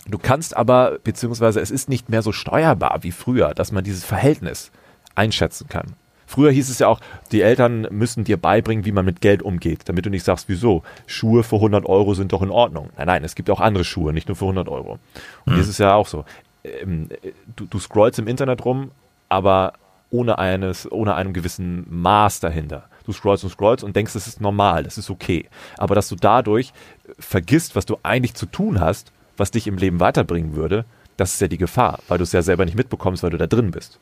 du 0.09 0.19
kannst 0.19 0.57
aber, 0.57 0.99
beziehungsweise 1.05 1.61
es 1.61 1.71
ist 1.71 1.89
nicht 1.89 2.09
mehr 2.09 2.23
so 2.23 2.33
steuerbar 2.33 3.03
wie 3.03 3.13
früher, 3.13 3.55
dass 3.55 3.71
man 3.71 3.85
dieses 3.85 4.05
Verhältnis 4.05 4.73
einschätzen 5.15 5.69
kann. 5.69 5.95
Früher 6.27 6.53
hieß 6.53 6.71
es 6.71 6.79
ja 6.79 6.87
auch, 6.87 7.01
die 7.33 7.43
Eltern 7.43 7.89
müssen 7.91 8.25
dir 8.25 8.37
beibringen, 8.37 8.85
wie 8.85 8.93
man 8.93 9.05
mit 9.05 9.21
Geld 9.21 9.43
umgeht, 9.43 9.89
damit 9.89 10.07
du 10.07 10.11
nicht 10.11 10.25
sagst, 10.25 10.49
wieso, 10.49 10.85
Schuhe 11.07 11.43
für 11.43 11.57
100 11.57 11.85
Euro 11.87 12.15
sind 12.15 12.33
doch 12.33 12.43
in 12.43 12.51
Ordnung. 12.51 12.91
Nein, 12.97 13.09
nein, 13.09 13.25
es 13.25 13.35
gibt 13.35 13.51
auch 13.51 13.61
andere 13.61 13.85
Schuhe, 13.85 14.13
nicht 14.13 14.29
nur 14.29 14.37
für 14.37 14.45
100 14.45 14.69
Euro. 14.69 15.01
Und 15.45 15.55
mhm. 15.55 15.59
das 15.59 15.69
ist 15.69 15.79
ja 15.79 15.95
auch 15.95 16.07
so. 16.07 16.25
Ähm, 16.63 17.09
du, 17.57 17.67
du 17.67 17.79
scrollst 17.81 18.21
im 18.21 18.29
Internet 18.29 18.65
rum, 18.65 18.93
aber 19.29 19.73
ohne 20.11 20.39
eines, 20.39 20.91
ohne 20.91 21.15
einem 21.15 21.33
gewissen 21.33 21.85
Maß 21.91 22.41
dahinter. 22.41 22.85
Du 23.05 23.13
scrollst 23.13 23.45
und 23.45 23.51
scrollst 23.51 23.85
und 23.85 23.97
denkst, 23.97 24.13
das 24.13 24.27
ist 24.27 24.41
normal, 24.41 24.85
das 24.85 24.99
ist 24.99 25.11
okay. 25.11 25.47
Aber 25.79 25.95
dass 25.95 26.09
du 26.09 26.17
dadurch 26.17 26.73
vergisst, 27.19 27.77
was 27.77 27.87
du 27.87 27.99
eigentlich 28.03 28.35
zu 28.35 28.47
tun 28.47 28.81
hast, 28.81 29.13
was 29.37 29.51
dich 29.51 29.67
im 29.67 29.77
Leben 29.77 30.01
weiterbringen 30.01 30.55
würde, 30.55 30.85
das 31.17 31.35
ist 31.35 31.41
ja 31.41 31.49
die 31.49 31.59
Gefahr, 31.59 32.01
weil 32.09 32.19
du 32.19 32.25
es 32.25 32.33
ja 32.33 32.43
selber 32.43 32.65
nicht 32.65 32.77
mitbekommst, 32.77 33.23
weil 33.23 33.31
du 33.31 33.39
da 33.39 33.47
drin 33.47 33.71
bist. 33.71 33.99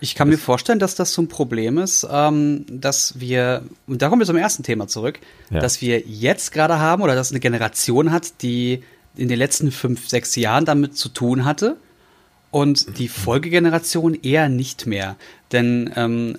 Ich 0.00 0.14
kann 0.14 0.30
das 0.30 0.38
mir 0.38 0.42
vorstellen, 0.42 0.78
dass 0.78 0.94
das 0.94 1.12
so 1.12 1.22
ein 1.22 1.28
Problem 1.28 1.78
ist, 1.78 2.06
ähm, 2.10 2.66
dass 2.68 3.18
wir, 3.18 3.62
und 3.86 4.02
da 4.02 4.08
kommen 4.08 4.20
wir 4.20 4.26
zum 4.26 4.36
ersten 4.36 4.62
Thema 4.62 4.88
zurück, 4.88 5.20
ja. 5.50 5.60
dass 5.60 5.80
wir 5.80 6.00
jetzt 6.00 6.52
gerade 6.52 6.78
haben 6.78 7.02
oder 7.02 7.14
dass 7.14 7.30
eine 7.30 7.40
Generation 7.40 8.12
hat, 8.12 8.42
die 8.42 8.82
in 9.16 9.28
den 9.28 9.38
letzten 9.38 9.70
fünf, 9.72 10.08
sechs 10.08 10.36
Jahren 10.36 10.66
damit 10.66 10.96
zu 10.96 11.08
tun 11.08 11.44
hatte 11.44 11.76
und 12.50 12.98
die 12.98 13.08
Folgegeneration 13.08 14.14
eher 14.14 14.48
nicht 14.48 14.86
mehr. 14.86 15.16
Denn 15.52 15.92
ähm, 15.96 16.38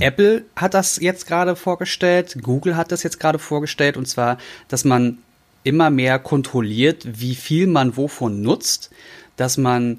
Apple 0.00 0.44
hat 0.56 0.74
das 0.74 0.98
jetzt 1.00 1.26
gerade 1.26 1.56
vorgestellt, 1.56 2.38
Google 2.42 2.76
hat 2.76 2.92
das 2.92 3.02
jetzt 3.02 3.20
gerade 3.20 3.38
vorgestellt, 3.38 3.96
und 3.96 4.06
zwar, 4.06 4.38
dass 4.68 4.84
man 4.84 5.18
immer 5.64 5.90
mehr 5.90 6.18
kontrolliert, 6.18 7.06
wie 7.20 7.34
viel 7.34 7.66
man 7.66 7.96
wovon 7.96 8.42
nutzt, 8.42 8.90
dass 9.36 9.56
man 9.56 9.98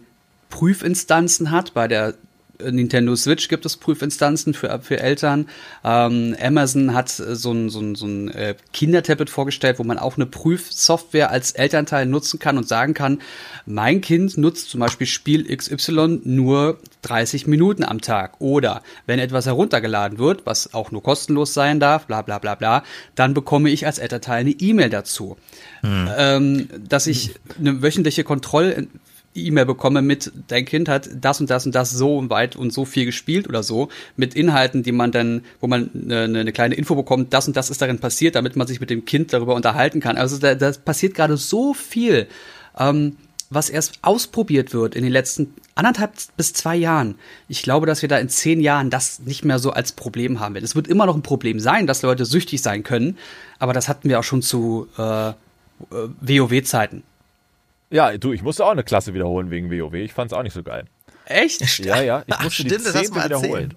Prüfinstanzen 0.49 1.51
hat 1.51 1.73
bei 1.73 1.87
der 1.87 2.15
Nintendo 2.61 3.15
Switch 3.15 3.47
gibt 3.47 3.65
es 3.65 3.77
Prüfinstanzen 3.77 4.53
für, 4.53 4.79
für 4.81 4.99
Eltern. 4.99 5.47
Ähm, 5.83 6.35
Amazon 6.41 6.93
hat 6.93 7.09
so 7.09 7.51
ein, 7.51 7.69
so 7.69 7.79
ein, 7.79 7.95
so 7.95 8.05
ein 8.05 8.29
äh, 8.29 8.55
Kindertablet 8.73 9.29
vorgestellt, 9.29 9.79
wo 9.79 9.83
man 9.83 9.97
auch 9.97 10.17
eine 10.17 10.25
Prüfsoftware 10.25 11.29
als 11.29 11.51
Elternteil 11.51 12.05
nutzen 12.05 12.39
kann 12.39 12.57
und 12.57 12.67
sagen 12.67 12.93
kann, 12.93 13.21
mein 13.65 14.01
Kind 14.01 14.37
nutzt 14.37 14.69
zum 14.69 14.81
Beispiel 14.81 15.07
Spiel 15.07 15.55
XY 15.55 16.21
nur 16.23 16.79
30 17.03 17.47
Minuten 17.47 17.83
am 17.83 18.01
Tag. 18.01 18.39
Oder 18.39 18.83
wenn 19.05 19.19
etwas 19.19 19.45
heruntergeladen 19.45 20.17
wird, 20.17 20.45
was 20.45 20.73
auch 20.73 20.91
nur 20.91 21.01
kostenlos 21.01 21.53
sein 21.53 21.79
darf, 21.79 22.07
bla 22.07 22.21
bla 22.21 22.39
bla 22.39 22.55
bla, 22.55 22.83
dann 23.15 23.33
bekomme 23.33 23.69
ich 23.69 23.85
als 23.85 23.99
Elternteil 23.99 24.41
eine 24.41 24.51
E-Mail 24.51 24.89
dazu. 24.89 25.37
Hm. 25.81 26.09
Ähm, 26.17 26.69
dass 26.87 27.07
ich 27.07 27.35
eine 27.57 27.81
wöchentliche 27.81 28.23
Kontroll 28.23 28.87
E-Mail 29.45 29.65
bekomme 29.65 30.01
mit, 30.01 30.31
dein 30.47 30.65
Kind 30.65 30.89
hat 30.89 31.09
das 31.13 31.39
und 31.39 31.49
das 31.49 31.65
und 31.65 31.75
das 31.75 31.91
so 31.91 32.29
weit 32.29 32.55
und 32.55 32.71
so 32.71 32.85
viel 32.85 33.05
gespielt 33.05 33.47
oder 33.47 33.63
so, 33.63 33.89
mit 34.15 34.33
Inhalten, 34.33 34.83
die 34.83 34.91
man 34.91 35.11
dann, 35.11 35.43
wo 35.59 35.67
man 35.67 35.89
eine, 35.93 36.39
eine 36.39 36.51
kleine 36.51 36.75
Info 36.75 36.95
bekommt, 36.95 37.33
das 37.33 37.47
und 37.47 37.57
das 37.57 37.69
ist 37.69 37.81
darin 37.81 37.99
passiert, 37.99 38.35
damit 38.35 38.55
man 38.55 38.67
sich 38.67 38.79
mit 38.79 38.89
dem 38.89 39.05
Kind 39.05 39.33
darüber 39.33 39.55
unterhalten 39.55 39.99
kann. 39.99 40.17
Also 40.17 40.37
da, 40.37 40.55
da 40.55 40.71
passiert 40.71 41.13
gerade 41.13 41.37
so 41.37 41.73
viel, 41.73 42.27
ähm, 42.77 43.15
was 43.49 43.69
erst 43.69 43.99
ausprobiert 44.01 44.73
wird 44.73 44.95
in 44.95 45.03
den 45.03 45.11
letzten 45.11 45.53
anderthalb 45.75 46.11
bis 46.37 46.53
zwei 46.53 46.75
Jahren. 46.75 47.15
Ich 47.47 47.63
glaube, 47.63 47.87
dass 47.87 48.01
wir 48.01 48.09
da 48.09 48.17
in 48.17 48.29
zehn 48.29 48.61
Jahren 48.61 48.89
das 48.89 49.19
nicht 49.19 49.43
mehr 49.43 49.59
so 49.59 49.71
als 49.71 49.91
Problem 49.91 50.39
haben 50.39 50.53
werden. 50.53 50.65
Es 50.65 50.75
wird 50.75 50.87
immer 50.87 51.05
noch 51.05 51.15
ein 51.15 51.23
Problem 51.23 51.59
sein, 51.59 51.87
dass 51.87 52.01
Leute 52.01 52.25
süchtig 52.25 52.61
sein 52.61 52.83
können, 52.83 53.17
aber 53.57 53.73
das 53.73 53.87
hatten 53.87 54.09
wir 54.09 54.19
auch 54.19 54.23
schon 54.23 54.41
zu 54.41 54.87
äh, 54.97 55.29
äh 55.29 55.33
WoW-Zeiten. 56.21 57.03
Ja, 57.89 58.17
du, 58.17 58.33
ich 58.33 58.43
musste 58.43 58.65
auch 58.65 58.71
eine 58.71 58.83
Klasse 58.83 59.13
wiederholen 59.13 59.49
wegen 59.49 59.71
WoW. 59.71 59.93
Ich 59.95 60.13
fand 60.13 60.31
es 60.31 60.37
auch 60.37 60.43
nicht 60.43 60.53
so 60.53 60.63
geil. 60.63 60.85
Echt? 61.25 61.79
Ja, 61.79 62.01
ja. 62.01 62.23
Ich 62.25 62.27
musste 62.27 62.45
Ach, 62.45 62.51
stimmt, 62.51 62.71
die 62.71 62.77
Zehnte 62.79 63.23
wiederholen. 63.23 63.75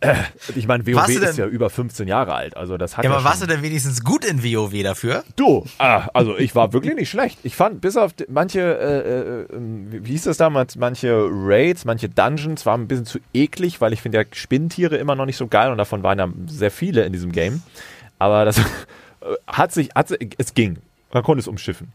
Äh, 0.00 0.14
ich 0.54 0.66
meine, 0.66 0.86
WoW 0.86 1.08
ist 1.08 1.38
ja 1.38 1.46
über 1.46 1.70
15 1.70 2.08
Jahre 2.08 2.34
alt, 2.34 2.56
also 2.56 2.76
das 2.76 2.96
hat 2.96 3.04
ja. 3.04 3.10
ja 3.10 3.16
aber 3.16 3.24
warst 3.24 3.42
du 3.42 3.46
denn 3.46 3.62
wenigstens 3.62 4.02
gut 4.02 4.24
in 4.24 4.42
WoW 4.42 4.82
dafür? 4.82 5.24
Du, 5.36 5.64
ah, 5.78 6.08
also 6.12 6.36
ich 6.36 6.54
war 6.54 6.72
wirklich 6.72 6.94
nicht 6.94 7.10
schlecht. 7.10 7.38
Ich 7.42 7.56
fand, 7.56 7.80
bis 7.80 7.96
auf 7.96 8.12
manche, 8.28 8.60
äh, 8.60 9.54
äh, 9.54 10.02
wie 10.04 10.12
hieß 10.12 10.24
das 10.24 10.36
damals, 10.36 10.76
manche 10.76 11.28
Raids, 11.30 11.84
manche 11.84 12.08
Dungeons 12.08 12.66
waren 12.66 12.82
ein 12.82 12.88
bisschen 12.88 13.06
zu 13.06 13.18
eklig, 13.32 13.80
weil 13.80 13.92
ich 13.92 14.02
finde 14.02 14.18
ja 14.18 14.24
Spinntiere 14.32 14.96
immer 14.96 15.14
noch 15.14 15.26
nicht 15.26 15.36
so 15.36 15.46
geil 15.46 15.70
und 15.70 15.78
davon 15.78 16.02
waren 16.02 16.18
ja 16.18 16.28
sehr 16.46 16.70
viele 16.70 17.04
in 17.04 17.12
diesem 17.12 17.32
Game. 17.32 17.62
Aber 18.18 18.44
das 18.44 18.60
hat 19.46 19.72
sich, 19.72 19.90
hat, 19.94 20.12
es 20.38 20.54
ging. 20.54 20.78
Man 21.12 21.22
konnte 21.22 21.40
es 21.40 21.48
umschiffen. 21.48 21.92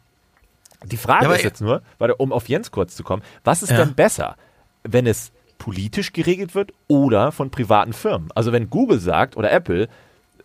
Die 0.86 0.98
Frage 0.98 1.26
ja, 1.26 1.34
ist 1.34 1.44
jetzt 1.44 1.62
nur, 1.62 1.82
weil, 1.98 2.12
um 2.12 2.32
auf 2.32 2.48
Jens 2.48 2.72
kurz 2.72 2.96
zu 2.96 3.04
kommen, 3.04 3.22
was 3.44 3.64
ist 3.64 3.72
ja. 3.72 3.78
denn 3.78 3.96
besser, 3.96 4.36
wenn 4.84 5.08
es 5.08 5.32
politisch 5.58 6.14
geregelt 6.14 6.56
wird 6.56 6.72
oder 6.88 7.32
von 7.32 7.52
privaten 7.52 7.94
Firmen? 7.94 8.30
Also 8.34 8.52
wenn 8.52 8.70
Google 8.70 9.00
sagt 9.00 9.36
oder 9.36 9.52
Apple, 9.52 9.90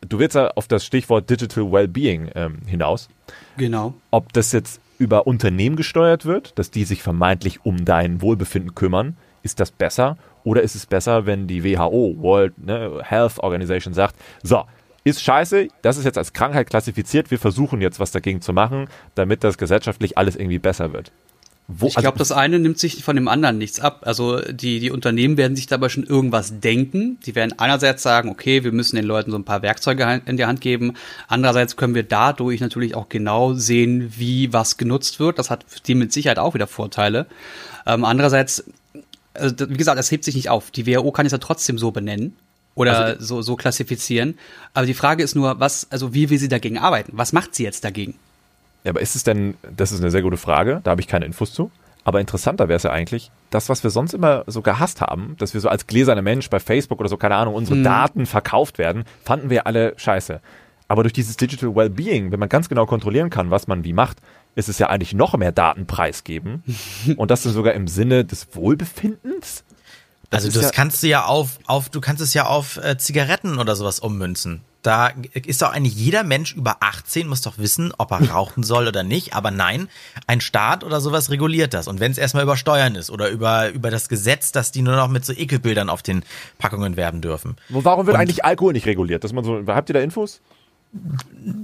du 0.01 0.19
willst 0.19 0.35
ja 0.35 0.51
auf 0.51 0.69
das 0.69 0.85
Stichwort 0.85 1.31
Digital 1.31 1.71
Wellbeing 1.71 2.31
ähm, 2.35 2.59
hinaus. 2.67 3.09
Genau. 3.57 3.95
Ob 4.11 4.33
das 4.33 4.53
jetzt 4.53 4.81
über 4.99 5.27
Unternehmen 5.27 5.77
gesteuert 5.77 6.25
wird, 6.25 6.59
dass 6.59 6.71
die 6.71 6.85
sich 6.85 7.03
vermeintlich 7.03 7.65
um 7.65 7.85
dein 7.85 8.21
Wohlbefinden 8.21 8.75
kümmern, 8.75 9.17
ist 9.43 9.61
das 9.61 9.71
besser? 9.71 10.17
Oder 10.43 10.63
ist 10.63 10.75
es 10.75 10.87
besser, 10.87 11.27
wenn 11.27 11.47
die 11.47 11.65
WHO, 11.65 12.17
World 12.19 12.59
ne, 12.59 13.01
Health 13.03 13.39
Organization, 13.39 13.95
sagt, 13.95 14.17
so, 14.43 14.65
ist 15.05 15.23
scheiße, 15.23 15.69
das 15.83 15.99
ist 15.99 16.05
jetzt 16.05 16.19
als 16.19 16.33
Krankheit 16.33 16.69
klassifiziert, 16.69 17.31
wir 17.31 17.39
versuchen 17.39 17.81
jetzt 17.81 18.01
was 18.01 18.11
dagegen 18.11 18.41
zu 18.41 18.53
machen, 18.53 18.89
damit 19.15 19.45
das 19.45 19.59
gesellschaftlich 19.59 20.19
alles 20.19 20.35
irgendwie 20.35 20.59
besser 20.59 20.93
wird. 20.93 21.13
Wo, 21.67 21.87
ich 21.87 21.95
glaube, 21.95 22.09
also, 22.09 22.19
das 22.19 22.33
eine 22.33 22.59
nimmt 22.59 22.79
sich 22.79 23.03
von 23.03 23.17
dem 23.17 23.27
anderen 23.27 23.57
nichts 23.57 23.81
ab. 23.81 24.03
Also 24.05 24.39
die, 24.41 24.81
die 24.81 24.91
Unternehmen 24.91 25.39
werden 25.39 25.57
sich 25.57 25.67
dabei 25.67 25.89
schon 25.89 26.05
irgendwas 26.05 26.61
denken. 26.61 27.19
Die 27.25 27.35
werden 27.35 27.59
einerseits 27.59 28.03
sagen, 28.03 28.29
okay, 28.29 28.65
wir 28.65 28.73
müssen 28.73 28.97
den 28.97 29.07
Leuten 29.07 29.31
so 29.31 29.39
ein 29.39 29.45
paar 29.45 29.63
Werkzeuge 29.63 30.21
in 30.27 30.37
die 30.37 30.45
Hand 30.45 30.61
geben. 30.61 30.93
Andererseits 31.27 31.77
können 31.77 31.95
wir 31.95 32.03
dadurch 32.03 32.61
natürlich 32.61 32.95
auch 32.95 33.09
genau 33.09 33.55
sehen, 33.55 34.13
wie 34.15 34.53
was 34.53 34.77
genutzt 34.77 35.21
wird. 35.21 35.39
Das 35.39 35.49
hat 35.49 35.65
die 35.87 35.95
mit 35.95 36.13
Sicherheit 36.13 36.39
auch 36.39 36.53
wieder 36.53 36.67
Vorteile. 36.67 37.27
Ähm, 37.87 38.05
andererseits, 38.05 38.65
also, 39.33 39.55
wie 39.71 39.79
gesagt, 39.79 39.99
es 39.99 40.11
hebt 40.11 40.25
sich 40.25 40.35
nicht 40.35 40.51
auf. 40.51 40.71
Die 40.71 40.87
WHO 40.87 41.13
kann 41.13 41.25
es 41.25 41.33
ja 41.33 41.39
trotzdem 41.39 41.79
so 41.79 41.93
benennen 41.93 42.37
oder 42.75 42.99
also, 42.99 43.25
so, 43.25 43.43
so 43.43 43.57
klassifizieren. 43.57 44.39
Aber 44.73 44.87
die 44.87 44.95
Frage 44.95 45.23
ist 45.23 45.35
nur, 45.35 45.61
was, 45.61 45.87
also 45.91 46.15
wie 46.15 46.31
will 46.31 46.39
sie 46.39 46.49
dagegen 46.49 46.79
arbeiten? 46.79 47.13
Was 47.15 47.33
macht 47.33 47.55
sie 47.55 47.63
jetzt 47.63 47.85
dagegen? 47.85 48.15
Ja, 48.85 48.91
aber 48.91 49.01
ist 49.01 49.17
es 49.17 49.25
denn, 49.25 49.55
das 49.77 49.93
ist 49.93 50.01
eine 50.01 50.11
sehr 50.11 50.23
gute 50.23 50.37
Frage, 50.37 50.81
da 50.85 50.91
habe 50.91 51.01
ich 51.01 51.09
keine 51.09 51.25
Infos 51.25 51.53
zu. 51.53 51.71
Aber 52.05 52.21
interessanter 52.21 52.69
wäre 52.69 52.77
es 52.77 52.83
ja 52.83 52.91
eigentlich, 52.91 53.31
das, 53.49 53.71
was 53.71 53.83
wir 53.83 53.91
sonst 53.91 54.13
immer 54.13 54.45
so 54.47 54.61
gehasst 54.61 55.01
haben, 55.01 55.37
dass 55.39 55.55
wir 55.55 55.61
so 55.63 55.71
als 55.71 55.87
gläserner 55.87 56.21
Mensch 56.21 56.51
bei 56.51 56.61
Facebook 56.61 57.01
oder 57.01 57.09
so, 57.09 57.17
keine 57.17 57.37
Ahnung, 57.37 57.55
unsere 57.55 57.77
hm. 57.77 57.85
Daten 57.85 58.27
verkauft 58.27 58.77
werden, 58.77 59.05
fanden 59.25 59.49
wir 59.49 59.67
alle 59.67 59.95
scheiße. 59.97 60.41
Aber 60.87 61.03
durch 61.03 61.15
dieses 61.15 61.39
Digital 61.39 61.75
Wellbeing, 61.75 62.31
wenn 62.31 62.41
man 62.41 62.51
ganz 62.51 62.69
genau 62.69 62.85
kontrollieren 62.85 63.31
kann, 63.31 63.51
was 63.51 63.67
man 63.67 63.85
wie 63.85 63.95
macht, 63.95 64.19
ist 64.55 64.69
es 64.69 64.79
ja 64.79 64.89
eigentlich 64.89 65.15
noch 65.15 65.37
mehr 65.37 65.51
Datenpreis 65.51 66.25
geben. 66.25 66.63
und 67.17 67.31
das 67.31 67.43
sogar 67.43 67.73
im 67.73 67.89
Sinne 67.89 68.25
des 68.25 68.55
Wohlbefindens. 68.55 69.65
Das 70.31 70.45
also 70.45 70.61
das 70.61 70.71
ja 70.71 70.71
kannst 70.73 71.03
du 71.03 71.07
ja 71.07 71.25
auf, 71.25 71.59
auf, 71.67 71.89
du 71.89 72.01
kannst 72.01 72.23
es 72.23 72.35
ja 72.35 72.47
auf 72.47 72.77
äh, 72.79 72.97
Zigaretten 72.99 73.59
oder 73.59 73.77
sowas 73.77 74.01
ummünzen. 74.01 74.63
Da 74.83 75.13
ist 75.33 75.63
doch 75.63 75.73
eigentlich 75.73 75.95
jeder 75.95 76.25
Mensch 76.25 76.55
über 76.55 76.77
18 76.81 77.27
muss 77.27 77.41
doch 77.41 77.57
wissen, 77.57 77.95
ob 77.97 78.11
er 78.11 78.31
rauchen 78.31 78.63
soll 78.65 78.87
oder 78.87 79.03
nicht. 79.03 79.35
Aber 79.35 79.51
nein, 79.51 79.89
ein 80.27 80.43
Staat 80.43 80.85
oder 80.85 81.01
sowas 81.01 81.31
reguliert 81.31 81.73
das. 81.73 81.89
Und 81.89 82.01
wenn 82.01 82.13
es 82.13 82.19
erstmal 82.19 82.43
über 82.43 82.59
Steuern 82.59 82.95
ist 82.95 83.11
oder 83.11 83.31
über, 83.31 83.71
über 83.71 83.91
das 83.91 84.11
Gesetz, 84.11 84.53
dass 84.53 84.73
die 84.73 84.83
nur 84.83 84.97
noch 84.97 85.09
mit 85.09 85.25
so 85.25 85.33
Ekelbildern 85.33 85.89
auf 85.89 86.03
den 86.03 86.23
Packungen 86.59 86.97
werben 86.97 87.23
dürfen. 87.23 87.57
Warum 87.71 88.07
wird 88.07 88.15
Und 88.15 88.21
eigentlich 88.21 88.45
Alkohol 88.45 88.75
nicht 88.75 88.87
reguliert? 88.87 89.25
Dass 89.25 89.33
man 89.33 89.43
so, 89.43 89.63
habt 89.67 89.89
ihr 89.89 89.95
da 89.95 90.01
Infos? 90.01 90.43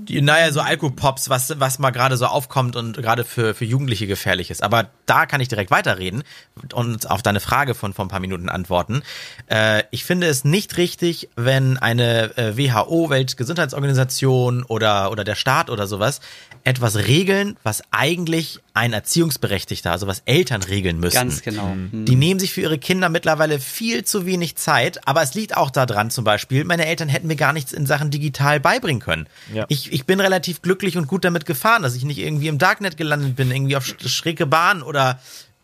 Naja, 0.08 0.52
so 0.52 0.60
Alkopops, 0.60 1.30
was, 1.30 1.58
was 1.58 1.78
mal 1.78 1.90
gerade 1.90 2.16
so 2.16 2.26
aufkommt 2.26 2.76
und 2.76 2.96
gerade 2.96 3.24
für, 3.24 3.54
für 3.54 3.64
Jugendliche 3.64 4.06
gefährlich 4.06 4.50
ist. 4.50 4.62
Aber 4.62 4.90
da 5.06 5.26
kann 5.26 5.40
ich 5.40 5.48
direkt 5.48 5.70
weiterreden 5.70 6.22
und 6.74 7.10
auf 7.10 7.22
deine 7.22 7.40
Frage 7.40 7.74
von 7.74 7.92
vor 7.92 8.04
ein 8.04 8.08
paar 8.08 8.20
Minuten 8.20 8.48
antworten. 8.48 9.02
Äh, 9.46 9.84
ich 9.90 10.04
finde 10.04 10.26
es 10.26 10.44
nicht 10.44 10.76
richtig, 10.76 11.30
wenn 11.36 11.78
eine 11.78 12.36
äh, 12.36 12.56
WHO, 12.56 13.10
Weltgesundheitsorganisation 13.10 14.64
oder, 14.64 15.10
oder 15.12 15.24
der 15.24 15.36
Staat 15.36 15.70
oder 15.70 15.86
sowas 15.86 16.20
etwas 16.64 16.96
regeln, 16.96 17.56
was 17.62 17.82
eigentlich 17.90 18.60
ein 18.74 18.92
Erziehungsberechtigter, 18.92 19.90
also 19.90 20.06
was 20.06 20.22
Eltern 20.26 20.62
regeln 20.62 21.00
müssen. 21.00 21.14
Ganz 21.14 21.42
genau. 21.42 21.74
Mhm. 21.74 22.04
Die 22.04 22.16
nehmen 22.16 22.38
sich 22.38 22.52
für 22.52 22.60
ihre 22.60 22.78
Kinder 22.78 23.08
mittlerweile 23.08 23.58
viel 23.58 24.04
zu 24.04 24.26
wenig 24.26 24.56
Zeit, 24.56 25.06
aber 25.06 25.22
es 25.22 25.34
liegt 25.34 25.56
auch 25.56 25.70
daran 25.70 26.10
zum 26.10 26.24
Beispiel, 26.24 26.64
meine 26.64 26.86
Eltern 26.86 27.08
hätten 27.08 27.26
mir 27.26 27.36
gar 27.36 27.52
nichts 27.52 27.72
in 27.72 27.86
Sachen 27.86 28.10
digital 28.10 28.60
beibringen 28.60 29.00
können. 29.00 29.26
Ja. 29.52 29.66
Ich, 29.68 29.92
ich 29.92 30.06
bin 30.06 30.20
relativ 30.20 30.62
glücklich 30.62 30.96
und 30.96 31.08
gut 31.08 31.24
damit 31.24 31.46
gefahren, 31.46 31.82
dass 31.82 31.94
ich 31.94 32.04
nicht 32.04 32.18
irgendwie 32.18 32.48
im 32.48 32.58
Darknet 32.58 32.96
gelandet 32.96 33.36
bin, 33.36 33.50
irgendwie 33.50 33.76
auf 33.76 33.84
schräge 33.84 34.46
Bahn 34.46 34.82
oder 34.82 35.20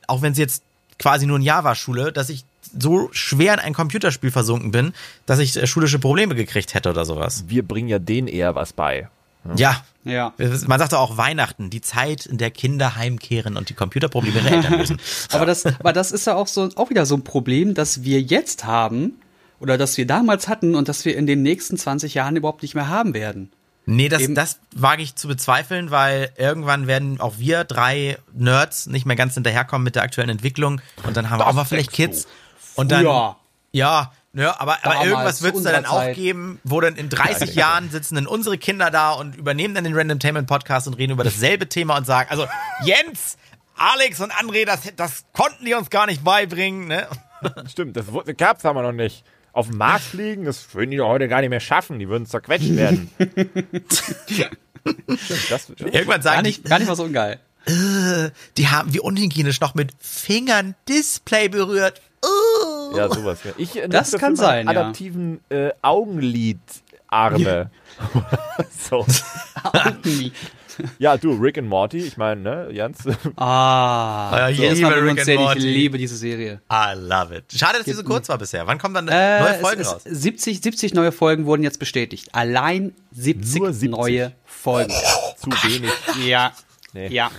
auch 0.07 0.23
wenn 0.23 0.33
es 0.33 0.39
jetzt 0.39 0.63
quasi 0.99 1.27
nur 1.27 1.39
ein 1.39 1.43
Java-Schule, 1.43 2.13
dass 2.13 2.29
ich 2.29 2.45
so 2.79 3.09
schwer 3.13 3.55
in 3.55 3.61
ein 3.61 3.75
Computerspiel 3.75 4.31
versunken 4.31 4.71
bin, 4.71 4.93
dass 5.25 5.39
ich 5.39 5.57
äh, 5.57 5.67
schulische 5.67 5.99
Probleme 5.99 6.35
gekriegt 6.35 6.75
hätte 6.75 6.91
oder 6.91 7.05
sowas. 7.05 7.45
Wir 7.49 7.63
bringen 7.63 7.89
ja 7.89 7.99
denen 7.99 8.29
eher 8.29 8.55
was 8.55 8.73
bei. 8.73 9.09
Ja. 9.57 9.83
Ja. 10.05 10.33
Man 10.67 10.79
sagt 10.79 10.93
doch 10.93 11.01
auch 11.01 11.17
Weihnachten, 11.17 11.69
die 11.69 11.81
Zeit, 11.81 12.27
in 12.27 12.39
der 12.39 12.53
Kinder 12.53 12.95
heimkehren 12.95 13.57
und 13.57 13.71
die 13.71 13.75
Computerprobleme 13.75 14.39
ihrer 14.39 14.53
Eltern 14.53 14.79
lösen. 14.79 15.01
aber 15.33 15.47
das, 15.47 15.67
aber 15.67 15.93
das 15.93 16.13
ist 16.13 16.27
ja 16.27 16.37
auch 16.37 16.47
so, 16.47 16.69
auch 16.77 16.91
wieder 16.91 17.07
so 17.07 17.17
ein 17.17 17.25
Problem, 17.25 17.75
das 17.75 18.05
wir 18.05 18.21
jetzt 18.21 18.65
haben 18.65 19.15
oder 19.59 19.77
das 19.79 19.97
wir 19.97 20.07
damals 20.07 20.47
hatten 20.47 20.77
und 20.77 20.89
das 20.89 21.05
wir 21.05 21.17
in 21.17 21.27
den 21.27 21.43
nächsten 21.43 21.77
20 21.77 22.15
Jahren 22.15 22.37
überhaupt 22.37 22.63
nicht 22.63 22.77
mehr 22.77 22.89
haben 22.89 23.15
werden. 23.15 23.51
Nee, 23.89 24.09
das, 24.09 24.23
das 24.31 24.59
wage 24.75 25.03
ich 25.03 25.15
zu 25.15 25.29
bezweifeln, 25.29 25.93
weil 25.93 26.31
irgendwann 26.37 26.89
werden 26.89 27.21
auch 27.21 27.39
wir 27.39 27.63
drei 27.63 28.19
Nerds 28.33 28.87
nicht 28.87 29.07
mehr 29.07 29.15
ganz 29.15 29.35
hinterherkommen 29.35 29.85
mit 29.85 29.95
der 29.95 30.03
aktuellen 30.03 30.31
Entwicklung 30.31 30.81
und 31.05 31.17
dann 31.17 31.31
haben 31.31 31.39
das 31.39 31.47
wir 31.47 31.51
auch 31.51 31.55
mal 31.55 31.65
vielleicht 31.65 31.93
Kids. 31.93 32.27
Und 32.75 32.91
dann, 32.91 33.07
ja, 33.73 34.13
ja, 34.37 34.61
aber, 34.61 34.79
aber 34.83 35.07
irgendwas 35.07 35.41
wird 35.41 35.57
es 35.57 35.63
da 35.63 35.73
dann 35.73 35.87
auch 35.87 36.13
geben, 36.13 36.61
wo 36.63 36.79
dann 36.83 36.97
in 36.97 37.09
30 37.09 37.55
ja, 37.55 37.69
Jahren 37.71 37.91
sitzen 37.91 38.17
dann 38.17 38.27
unsere 38.27 38.59
Kinder 38.59 38.91
da 38.91 39.13
und 39.13 39.35
übernehmen 39.35 39.75
dann 39.75 39.85
den 39.85 39.97
Random 39.97 40.19
Tainment 40.19 40.47
Podcast 40.47 40.87
und 40.87 40.95
reden 40.95 41.13
über 41.13 41.25
dasselbe 41.25 41.71
Thema 41.71 41.97
und 41.97 42.05
sagen, 42.05 42.29
also 42.31 42.47
Jens, 42.85 43.39
Alex 43.77 44.21
und 44.21 44.33
André, 44.33 44.67
das, 44.67 44.81
das 44.97 45.25
konnten 45.33 45.65
die 45.65 45.73
uns 45.73 45.89
gar 45.89 46.05
nicht 46.05 46.23
beibringen, 46.23 46.87
ne? 46.87 47.07
Stimmt, 47.71 47.97
das 47.97 48.05
gab's 48.37 48.67
aber 48.67 48.83
noch 48.83 48.93
nicht. 48.93 49.25
Auf 49.53 49.69
dem 49.69 49.79
Mars 49.79 50.05
fliegen, 50.05 50.45
das 50.45 50.75
würden 50.75 50.91
die 50.91 50.99
doch 50.99 51.09
heute 51.09 51.29
gar 51.29 51.41
nicht 51.41 51.49
mehr 51.49 51.61
schaffen, 51.61 51.99
die 51.99 52.11
würden 52.11 52.27
zerquetscht 52.27 52.77
werden. 52.77 53.11
das, 55.49 55.71
Irgendwann 55.81 56.21
sagen 56.21 56.37
gar 56.37 56.43
nicht, 56.43 56.65
die, 56.65 56.69
gar 56.69 56.79
nicht 56.79 56.89
mal 56.89 56.97
so 56.97 57.05
ungeil. 57.05 57.41
Äh, 57.69 58.31
die 58.59 58.69
haben 58.69 58.95
wie 58.95 59.01
unhygienisch 59.01 59.61
noch 59.61 59.75
mit 59.75 59.91
Fingern 59.99 60.77
Display 60.89 61.49
berührt. 61.49 62.01
Ja, 62.95 63.09
sowas. 63.09 63.41
Ja. 63.45 63.53
Ich 63.57 63.81
das 63.89 64.13
kann 64.13 64.37
sein. 64.37 64.69
Adaptiven 64.69 65.41
ja. 65.51 65.69
äh, 65.69 65.73
Augenlidarme. 65.83 66.61
Ja. 67.11 67.71
so. 68.91 69.07
Augenlid. 69.63 70.33
Ja, 70.99 71.17
du, 71.17 71.33
Rick 71.33 71.59
and 71.59 71.69
Morty, 71.69 71.99
ich 71.99 72.17
meine, 72.17 72.41
ne, 72.41 72.69
Jans. 72.71 72.99
Ah, 73.37 74.49
so. 74.49 74.63
ich, 74.63 74.75
liebe 74.75 75.03
Rick 75.03 75.29
and 75.29 75.41
Morty. 75.41 75.59
ich 75.59 75.65
liebe 75.65 75.99
diese 75.99 76.17
Serie. 76.17 76.61
I 76.71 76.95
love 76.97 77.35
it. 77.35 77.45
Schade, 77.53 77.79
dass 77.79 77.85
die 77.85 77.93
so 77.93 78.05
kurz 78.05 78.29
war 78.29 78.39
bisher. 78.39 78.67
Wann 78.67 78.79
kommen 78.79 78.95
dann 78.95 79.09
äh, 79.09 79.41
neue 79.41 79.55
Folgen 79.55 79.83
raus? 79.83 80.03
70, 80.05 80.61
70 80.61 80.95
neue 80.95 81.13
Folgen 81.13 81.47
wurden 81.47 81.63
jetzt 81.63 81.79
bestätigt. 81.79 82.29
Allein 82.33 82.95
70, 83.13 83.53
70. 83.53 83.91
neue 83.91 84.33
Folgen. 84.45 84.93
Zu 85.37 85.51
wenig. 85.51 85.91
Ja. 86.27 86.53
Nee. 86.93 87.09
Ja. 87.09 87.31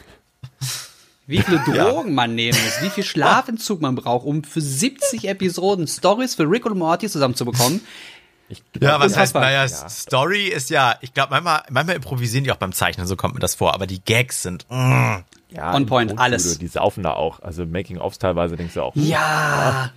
Wie 1.28 1.42
viele 1.42 1.60
Drogen 1.66 2.10
ja. 2.10 2.14
man 2.14 2.36
nehmen 2.36 2.58
muss, 2.58 2.82
wie 2.82 2.90
viel 2.90 3.04
Schlafentzug 3.04 3.82
man 3.82 3.96
braucht, 3.96 4.26
um 4.26 4.44
für 4.44 4.62
70 4.62 5.28
Episoden 5.28 5.88
Stories 5.88 6.36
für 6.36 6.50
Rick 6.50 6.66
und 6.66 6.78
Morty 6.78 7.08
zusammenzubekommen. 7.08 7.82
Ich 8.50 8.64
ja, 8.80 8.98
was 8.98 9.18
heißt, 9.18 9.36
naja, 9.36 9.66
ja. 9.66 9.90
Story 9.90 10.48
ist 10.48 10.70
ja, 10.70 10.96
ich 11.02 11.14
glaube, 11.14 11.32
manchmal, 11.32 11.64
manchmal 11.70 11.98
improvisieren 11.98 12.46
die 12.46 12.52
auch 12.54 12.58
beim 12.58 12.72
Zeichnen, 12.72 13.06
so 13.06 13.18
kommt 13.18 13.34
mir 13.34 13.42
das 13.42 13.56
vor, 13.56 13.74
aber 13.74 13.88
die 13.88 14.02
Gags 14.02 14.42
sind, 14.42 14.66
mm. 14.70 15.18
ja, 15.50 15.74
on 15.74 15.86
point, 15.86 16.18
alles. 16.18 16.58
Die 16.58 16.68
saufen 16.68 17.04
da 17.04 17.12
auch, 17.12 17.42
also 17.42 17.66
Making-ofs 17.66 18.20
teilweise 18.20 18.56
denkst 18.56 18.76
du 18.76 18.84
auch. 18.84 18.96
Ja. 18.96 19.04
ja. 19.04 19.92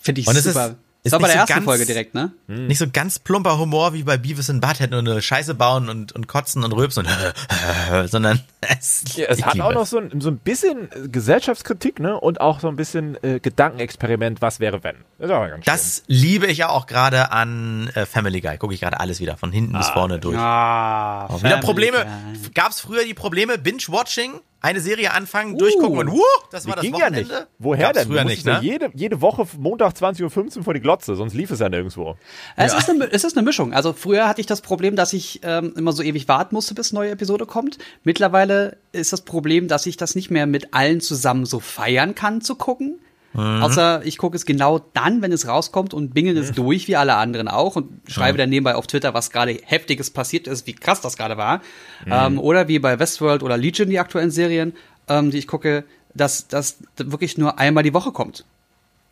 Finde 0.00 0.22
ich 0.22 0.26
und 0.26 0.36
super. 0.36 0.68
Ist 0.68 0.76
das 1.10 1.20
war 1.20 1.20
bei 1.20 1.26
der 1.28 1.34
so 1.34 1.40
ersten 1.40 1.54
ganz, 1.54 1.64
Folge 1.64 1.86
direkt, 1.86 2.14
ne? 2.14 2.32
Hm. 2.48 2.66
Nicht 2.66 2.78
so 2.78 2.86
ganz 2.92 3.18
plumper 3.18 3.58
Humor 3.58 3.92
wie 3.92 4.02
bei 4.02 4.16
Beavis 4.16 4.50
und 4.50 4.60
Butthead 4.60 4.90
nur 4.90 5.00
eine 5.00 5.20
Scheiße 5.20 5.54
bauen 5.54 5.88
und, 5.88 6.12
und 6.12 6.28
kotzen 6.28 6.64
und 6.64 6.72
rülpsen 6.72 7.06
und 7.06 8.08
sondern 8.10 8.40
es, 8.60 9.04
ja, 9.16 9.26
es 9.28 9.44
hat 9.44 9.60
auch 9.60 9.72
noch 9.72 9.86
so 9.86 9.98
ein, 9.98 10.20
so 10.20 10.30
ein 10.30 10.38
bisschen 10.38 10.88
Gesellschaftskritik, 11.10 12.00
ne? 12.00 12.18
Und 12.18 12.40
auch 12.40 12.60
so 12.60 12.68
ein 12.68 12.76
bisschen 12.76 13.22
äh, 13.22 13.40
Gedankenexperiment, 13.40 14.42
was 14.42 14.60
wäre 14.60 14.82
wenn. 14.82 14.96
Das, 15.18 15.30
ist 15.30 15.34
auch 15.34 15.48
ganz 15.48 15.64
das 15.64 16.02
liebe 16.06 16.46
ich 16.46 16.58
ja 16.58 16.68
auch 16.68 16.86
gerade 16.86 17.32
an 17.32 17.88
äh, 17.94 18.06
Family 18.06 18.40
Guy. 18.40 18.58
Gucke 18.58 18.74
ich 18.74 18.80
gerade 18.80 19.00
alles 19.00 19.20
wieder 19.20 19.36
von 19.36 19.52
hinten 19.52 19.74
ah, 19.74 19.78
bis 19.78 19.88
vorne 19.88 20.18
durch. 20.18 20.36
Ah, 20.36 21.28
wieder 21.42 21.58
Probleme. 21.58 22.06
Gab 22.54 22.70
es 22.70 22.80
früher 22.80 23.04
die 23.04 23.14
Probleme 23.14 23.58
Binge-Watching? 23.58 24.40
Eine 24.60 24.80
Serie 24.80 25.12
anfangen, 25.12 25.54
uh, 25.54 25.58
durchgucken 25.58 25.98
und 25.98 26.10
wuh, 26.10 26.22
das 26.50 26.66
war 26.66 26.74
das 26.74 26.82
ging 26.82 26.94
Wochenende. 26.94 27.20
Ja 27.20 27.40
nicht. 27.40 27.46
Woher 27.58 27.86
Gab's 27.86 27.98
denn? 28.00 28.08
Früher 28.08 28.24
nicht, 28.24 28.44
ne? 28.44 28.52
ja 28.52 28.60
jede, 28.60 28.90
jede 28.94 29.20
Woche 29.20 29.46
Montag 29.58 29.94
20.15 29.94 30.58
Uhr 30.58 30.64
vor 30.64 30.74
die 30.74 30.80
Glotze, 30.80 31.14
sonst 31.14 31.34
lief 31.34 31.50
es 31.50 31.60
ja 31.60 31.68
nirgendwo. 31.68 32.16
Es, 32.56 32.74
ist 32.74 32.90
eine, 32.90 33.10
es 33.12 33.24
ist 33.24 33.36
eine 33.36 33.44
Mischung. 33.44 33.72
Also 33.72 33.92
früher 33.92 34.28
hatte 34.28 34.40
ich 34.40 34.46
das 34.46 34.60
Problem, 34.60 34.96
dass 34.96 35.12
ich 35.12 35.40
ähm, 35.44 35.74
immer 35.76 35.92
so 35.92 36.02
ewig 36.02 36.26
warten 36.28 36.54
musste, 36.54 36.74
bis 36.74 36.92
eine 36.92 37.00
neue 37.00 37.10
Episode 37.12 37.46
kommt. 37.46 37.78
Mittlerweile 38.02 38.78
ist 38.92 39.12
das 39.12 39.22
Problem, 39.22 39.68
dass 39.68 39.86
ich 39.86 39.96
das 39.96 40.14
nicht 40.14 40.30
mehr 40.30 40.46
mit 40.46 40.74
allen 40.74 41.00
zusammen 41.00 41.46
so 41.46 41.60
feiern 41.60 42.14
kann 42.14 42.40
zu 42.40 42.56
gucken. 42.56 42.98
Mhm. 43.34 43.62
Außer 43.62 44.04
ich 44.04 44.18
gucke 44.18 44.36
es 44.36 44.46
genau 44.46 44.80
dann, 44.94 45.22
wenn 45.22 45.32
es 45.32 45.46
rauskommt 45.46 45.92
und 45.94 46.14
bingel 46.14 46.36
es 46.36 46.52
durch 46.52 46.88
wie 46.88 46.96
alle 46.96 47.16
anderen 47.16 47.48
auch 47.48 47.76
und 47.76 47.88
schreibe 48.06 48.38
dann 48.38 48.48
nebenbei 48.48 48.74
auf 48.74 48.86
Twitter, 48.86 49.14
was 49.14 49.30
gerade 49.30 49.58
heftiges 49.64 50.10
passiert 50.10 50.46
ist, 50.46 50.66
wie 50.66 50.72
krass 50.72 51.00
das 51.00 51.16
gerade 51.16 51.36
war. 51.36 51.58
Mhm. 52.06 52.12
Ähm, 52.12 52.38
oder 52.38 52.68
wie 52.68 52.78
bei 52.78 52.98
Westworld 52.98 53.42
oder 53.42 53.56
Legion, 53.56 53.90
die 53.90 53.98
aktuellen 53.98 54.30
Serien, 54.30 54.72
ähm, 55.08 55.30
die 55.30 55.38
ich 55.38 55.46
gucke, 55.46 55.84
dass 56.14 56.48
das 56.48 56.78
wirklich 56.96 57.38
nur 57.38 57.58
einmal 57.58 57.82
die 57.82 57.94
Woche 57.94 58.12
kommt. 58.12 58.44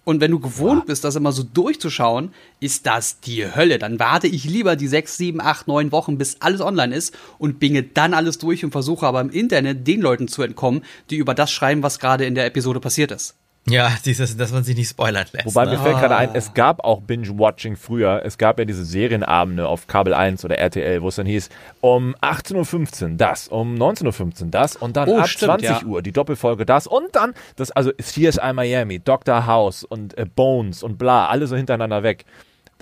Und 0.05 0.21
wenn 0.21 0.31
du 0.31 0.39
gewohnt 0.39 0.87
bist, 0.87 1.03
das 1.03 1.17
immer 1.17 1.33
so 1.33 1.43
durchzuschauen, 1.43 2.33
ist 2.61 2.87
das 2.87 3.19
die 3.19 3.45
Hölle. 3.57 3.79
Dann 3.79 3.99
warte 3.99 4.29
ich 4.29 4.45
lieber 4.45 4.77
die 4.77 4.87
sechs, 4.87 5.17
sieben, 5.17 5.41
acht, 5.41 5.67
neun 5.67 5.91
Wochen, 5.91 6.17
bis 6.17 6.37
alles 6.41 6.61
online 6.61 6.95
ist 6.95 7.13
und 7.39 7.59
binge 7.59 7.83
dann 7.83 8.15
alles 8.15 8.39
durch 8.39 8.65
und 8.65 8.71
versuche 8.71 9.05
aber 9.05 9.21
im 9.21 9.31
Internet 9.31 9.85
den 9.85 10.01
Leuten 10.01 10.29
zu 10.29 10.43
entkommen, 10.43 10.85
die 11.11 11.17
über 11.17 11.35
das 11.35 11.51
schreiben, 11.51 11.83
was 11.83 11.99
gerade 11.99 12.25
in 12.25 12.37
der 12.37 12.47
Episode 12.47 12.79
passiert 12.79 13.11
ist. 13.11 13.35
Ja, 13.69 13.93
dieses, 14.05 14.37
dass 14.37 14.53
man 14.53 14.65
sich 14.65 14.77
nicht 14.77 14.89
spoilern 14.91 15.27
lässt. 15.33 15.47
Wobei 15.47 15.65
ne? 15.65 15.73
mir 15.73 15.79
fällt 15.79 15.99
gerade 15.99 16.17
ein, 16.17 16.31
es 16.35 16.55
gab 16.55 16.85
auch 16.85 17.01
Binge-Watching 17.01 17.77
früher. 17.77 18.23
Es 18.25 18.39
gab 18.39 18.59
ja 18.59 18.65
diese 18.65 18.85
Serienabende 18.85 19.67
auf 19.67 19.87
Kabel 19.87 20.15
1 20.15 20.45
oder 20.45 20.59
RTL, 20.59 21.03
wo 21.03 21.09
es 21.09 21.17
dann 21.17 21.27
hieß, 21.27 21.49
um 21.81 22.15
18.15 22.17 23.03
Uhr 23.03 23.11
das, 23.17 23.49
um 23.49 23.75
19.15 23.75 24.45
Uhr 24.45 24.51
das 24.51 24.77
und 24.77 24.97
dann 24.97 25.09
Oh, 25.09 25.19
ab 25.19 25.29
stimmt, 25.29 25.61
20 25.61 25.69
ja. 25.69 25.83
Uhr 25.85 26.03
die 26.03 26.13
Doppelfolge 26.13 26.65
das 26.65 26.87
und 26.87 27.15
dann, 27.17 27.35
das 27.57 27.71
also 27.73 27.93
CSI 27.93 28.53
Miami, 28.55 29.01
Dr. 29.01 29.47
House 29.47 29.85
und 29.85 30.17
äh, 30.17 30.27
Bones 30.27 30.83
und 30.83 30.99
bla, 30.99 31.27
alle 31.27 31.47
so 31.47 31.57
hintereinander 31.57 32.03
weg. 32.03 32.25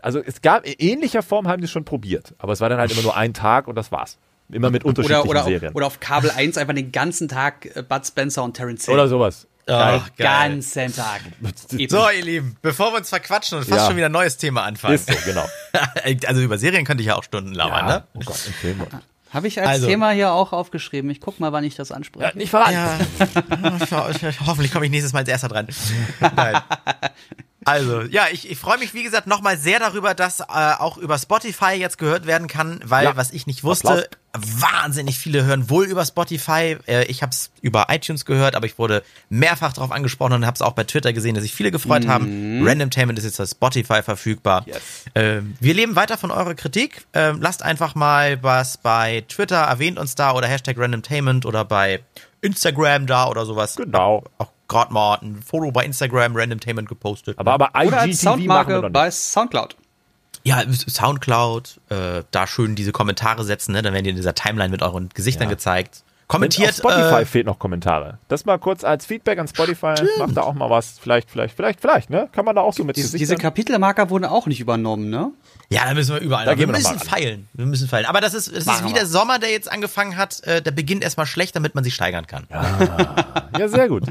Also 0.03 0.21
es 0.21 0.43
gab, 0.43 0.67
in 0.67 0.75
ähnlicher 0.79 1.23
Form 1.23 1.49
haben 1.49 1.61
die 1.61 1.65
es 1.65 1.71
schon 1.71 1.85
probiert, 1.85 2.35
aber 2.39 2.53
es 2.53 2.61
war 2.61 2.69
dann 2.69 2.79
halt 2.79 2.93
immer 2.93 3.03
nur 3.03 3.17
ein 3.17 3.33
Tag 3.35 3.69
und 3.69 3.77
das 3.77 3.91
war's. 3.91 4.19
Immer 4.51 4.69
mit 4.69 4.85
unterschiedlichen 4.85 5.27
Oder, 5.27 5.41
oder, 5.41 5.45
Serien. 5.45 5.71
auf, 5.71 5.75
oder 5.77 5.87
auf 5.87 6.01
Kabel 6.01 6.31
1 6.31 6.59
einfach 6.59 6.75
den 6.75 6.93
ganzen 6.93 7.29
Tag 7.29 7.75
äh, 7.75 7.83
Bud 7.83 8.07
Spencer 8.07 8.45
und 8.45 8.55
Terence 8.55 8.85
Hill. 8.85 8.95
Oder 8.95 9.09
sowas. 9.09 9.47
Geil. 9.67 10.03
ganzen 10.19 10.95
Tag. 10.95 11.21
So, 11.89 12.11
ihr 12.11 12.23
Lieben, 12.25 12.57
bevor 12.63 12.93
wir 12.93 12.99
uns 12.99 13.09
verquatschen 13.09 13.59
und 13.59 13.65
fast 13.65 13.81
Ja. 13.81 13.87
schon 13.87 13.97
wieder 13.97 14.07
ein 14.07 14.13
neues 14.13 14.37
Thema 14.37 14.63
anfangen. 14.65 14.95
Ist 14.95 15.09
so, 15.11 15.17
genau. 15.25 15.49
also 16.27 16.41
über 16.43 16.59
Serien 16.59 16.85
könnte 16.85 17.03
ich 17.03 17.09
ja 17.09 17.17
auch 17.17 17.25
Stunden 17.25 17.53
labern, 17.55 17.87
Ja, 17.89 17.97
ne? 17.99 18.05
oh 18.15 18.21
Gott, 18.25 18.41
im 18.47 18.53
Film. 18.53 18.83
Habe 19.33 19.49
ich 19.49 19.59
als 19.61 19.69
Also. 19.69 19.87
Thema 19.89 20.11
hier 20.11 20.31
auch 20.33 20.53
aufgeschrieben. 20.53 21.11
Ich 21.11 21.21
guck 21.21 21.41
mal, 21.41 21.51
wann 21.53 21.65
ich 21.65 21.75
das 21.75 21.91
anspreche. 21.91 22.37
Nicht 22.39 22.51
verraten. 22.51 22.75
Ja. 22.75 22.99
Hoffentlich 24.47 24.73
komme 24.73 24.85
ich 24.85 24.91
nächstes 24.93 25.13
Mal 25.13 25.21
als 25.21 25.29
erster 25.29 25.49
dran. 25.49 25.67
Nein. 26.37 26.61
Also, 27.65 28.03
ja, 28.03 28.27
ich, 28.31 28.49
ich 28.51 28.59
freue 28.59 28.79
mich, 28.79 28.93
wie 28.95 29.03
gesagt, 29.03 29.27
nochmal 29.27 29.57
sehr 29.57 29.79
darüber, 29.81 30.15
dass 30.15 30.41
äh, 30.41 30.45
auch 30.79 30.99
über 30.99 31.19
Spotify 31.19 31.73
jetzt 31.73 31.97
gehört 31.99 32.27
werden 32.27 32.47
kann, 32.47 32.81
weil, 32.85 33.05
Ja. 33.07 33.17
was 33.17 33.31
ich 33.33 33.47
nicht 33.47 33.65
wusste, 33.65 34.09
wahnsinnig 34.37 35.19
viele 35.19 35.45
hören 35.45 35.71
wohl 35.71 35.85
über 35.87 36.05
Spotify. 36.05 36.77
Äh, 36.87 37.05
ich 37.05 37.23
habe 37.23 37.31
es 37.31 37.51
über 37.63 37.87
iTunes 37.91 38.25
gehört, 38.25 38.57
aber 38.57 38.67
ich 38.67 38.79
wurde 38.79 39.03
mehrfach 39.29 39.73
darauf 39.73 39.93
angesprochen 39.93 40.33
und 40.35 40.47
habe 40.47 40.55
es 40.55 40.63
auch 40.63 40.73
bei 40.73 40.85
Twitter 40.85 41.13
gesehen, 41.13 41.35
dass 41.35 41.43
sich 41.43 41.55
viele 41.55 41.71
gefreut 41.71 42.07
haben. 42.07 42.67
Randomtainment 42.67 43.19
ist 43.19 43.25
jetzt 43.25 43.41
auf 43.41 43.49
Spotify 43.49 44.03
verfügbar. 44.03 44.65
Yes. 44.67 44.81
Ähm, 45.15 45.55
wir 45.61 45.75
leben 45.75 45.97
weiter 45.97 46.19
von 46.19 46.31
eurer 46.31 46.55
Kritik. 46.55 47.07
Ähm, 47.13 47.39
lasst 47.41 47.63
einfach 47.63 47.95
mal 47.95 48.43
was 48.43 48.77
bei 48.79 49.25
Twitter, 49.29 49.57
erwähnt 49.59 49.99
uns 49.99 50.15
da 50.15 50.33
oder 50.33 50.49
Hashtag 50.49 50.79
Randomtainment 50.79 51.47
oder 51.47 51.65
bei 51.65 52.01
Instagram 52.41 53.07
da 53.07 53.29
oder 53.29 53.47
sowas. 53.47 53.77
Genau. 53.77 54.25
Auch 54.39 54.51
gerade 54.69 54.93
mal 54.93 55.19
ein 55.23 55.43
Foto 55.43 55.71
bei 55.71 55.85
Instagram 55.85 56.37
Randomtainment 56.37 56.89
gepostet. 56.89 57.39
Aber, 57.39 57.55
aber 57.55 57.71
Oder 57.87 58.01
als 58.01 58.23
IGTV 58.23 58.25
machen 58.25 58.39
wir 58.39 58.45
Soundmarke 58.47 58.73
doch 58.75 58.83
nicht. 58.83 58.93
bei 58.93 59.11
Soundcloud. 59.11 59.77
Ja, 60.45 60.63
Soundcloud, 60.71 61.81
äh, 61.89 62.23
da 62.31 62.47
schön 62.47 62.75
diese 62.75 62.93
Kommentare 62.93 63.45
setzen, 63.45 63.73
ne? 63.73 63.83
dann 63.83 63.93
werden 63.95 64.05
die 64.05 64.11
in 64.11 64.17
dieser 64.17 64.35
Timeline 64.35 64.71
mit 64.71 64.83
euren 64.83 65.09
Gesichtern 65.15 65.49
Ja. 65.49 65.55
gezeigt. 65.55 66.03
Auf 66.25 66.29
Kommentiert. 66.29 66.75
Spotify 66.75 67.23
äh, 67.23 67.27
fehlt 67.27 67.45
noch 67.47 67.59
Kommentare. 67.59 68.19
Das 68.29 68.47
mal 68.47 68.59
kurz 68.59 68.83
als 68.83 69.05
Feedback 69.05 69.39
an 69.39 69.47
Spotify. 69.47 69.95
Macht 70.19 70.37
da 70.37 70.43
auch 70.43 70.55
mal 70.55 70.71
was. 70.71 70.99
Vielleicht, 70.99 71.31
vielleicht, 71.31 71.55
vielleicht, 71.55 71.81
vielleicht, 71.83 72.09
ne? 72.09 72.29
Kann 72.33 72.47
man 72.47 72.57
da 72.57 72.63
auch 72.63 72.73
so 72.73 72.83
mit 72.83 72.97
Diese, 72.97 73.19
diese 73.19 73.37
Kapitelmarker 73.37 74.09
wurden 74.09 74.25
auch 74.25 74.47
nicht 74.47 74.59
übernommen, 74.61 75.11
ne? 75.11 75.33
Ja, 75.69 75.85
da 75.85 75.93
müssen 75.93 76.15
wir 76.15 76.23
überall. 76.23 76.47
Da 76.47 76.53
wir 76.53 76.57
gehen 76.57 76.69
wir 76.69 76.79
müssen 76.79 76.99
feilen. 76.99 77.49
Wir 77.53 77.67
müssen 77.67 77.89
feilen. 77.89 78.07
Aber 78.07 78.23
das 78.23 78.33
ist, 78.33 78.49
das 78.57 78.67
ist 78.67 78.85
wie 78.85 78.89
wir. 78.89 78.95
der 78.95 79.07
Sommer, 79.07 79.39
der 79.39 79.51
jetzt 79.51 79.71
angefangen 79.71 80.17
hat. 80.17 80.43
Äh, 80.45 80.63
der 80.63 80.71
beginnt 80.71 81.05
erstmal 81.05 81.27
schlecht, 81.27 81.57
damit 81.57 81.75
man 81.75 81.85
sich 81.85 81.95
steigern 81.95 82.27
kann. 82.27 82.47
Ja, 83.59 83.69
sehr 83.69 83.89
gut. 83.89 84.05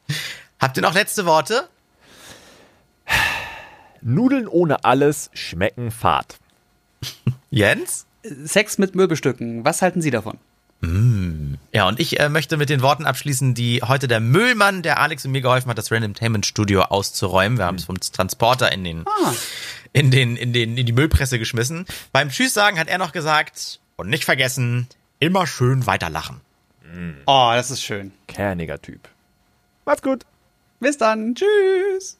Habt 0.58 0.78
ihr 0.78 0.82
noch 0.82 0.94
letzte 0.94 1.26
Worte? 1.26 1.68
Nudeln 4.06 4.46
ohne 4.46 4.84
alles 4.84 5.30
schmecken 5.34 5.90
fad. 5.90 6.38
Jens? 7.50 8.06
Sex 8.22 8.78
mit 8.78 8.94
Möbelstücken. 8.94 9.64
Was 9.64 9.82
halten 9.82 10.00
Sie 10.00 10.10
davon? 10.10 10.38
Ja, 11.72 11.88
und 11.88 11.98
ich 11.98 12.20
äh, 12.20 12.28
möchte 12.28 12.56
mit 12.56 12.68
den 12.68 12.82
Worten 12.82 13.06
abschließen, 13.06 13.54
die 13.54 13.82
heute 13.82 14.08
der 14.08 14.20
Müllmann, 14.20 14.82
der 14.82 15.00
Alex 15.00 15.24
und 15.24 15.32
mir 15.32 15.40
geholfen 15.40 15.68
hat, 15.70 15.78
das 15.78 15.90
Randomtainment 15.90 16.46
Studio 16.46 16.82
auszuräumen. 16.82 17.58
Wir 17.58 17.64
haben 17.64 17.76
es 17.76 17.84
vom 17.84 17.98
Transporter 17.98 18.70
in 18.70 18.84
den, 18.84 19.04
in 19.92 20.10
den, 20.10 20.36
in 20.36 20.52
den, 20.52 20.76
in 20.76 20.86
die 20.86 20.92
Müllpresse 20.92 21.38
geschmissen. 21.38 21.86
Beim 22.12 22.28
Tschüss 22.28 22.54
sagen 22.54 22.78
hat 22.78 22.88
er 22.88 22.98
noch 22.98 23.12
gesagt, 23.12 23.80
und 23.96 24.08
nicht 24.08 24.24
vergessen, 24.24 24.86
immer 25.18 25.46
schön 25.46 25.86
weiterlachen. 25.86 26.40
Oh, 27.26 27.50
das 27.54 27.70
ist 27.70 27.82
schön. 27.82 28.12
Kerniger 28.28 28.80
Typ. 28.80 29.08
Macht's 29.84 30.02
gut. 30.02 30.24
Bis 30.78 30.98
dann. 30.98 31.34
Tschüss. 31.34 32.18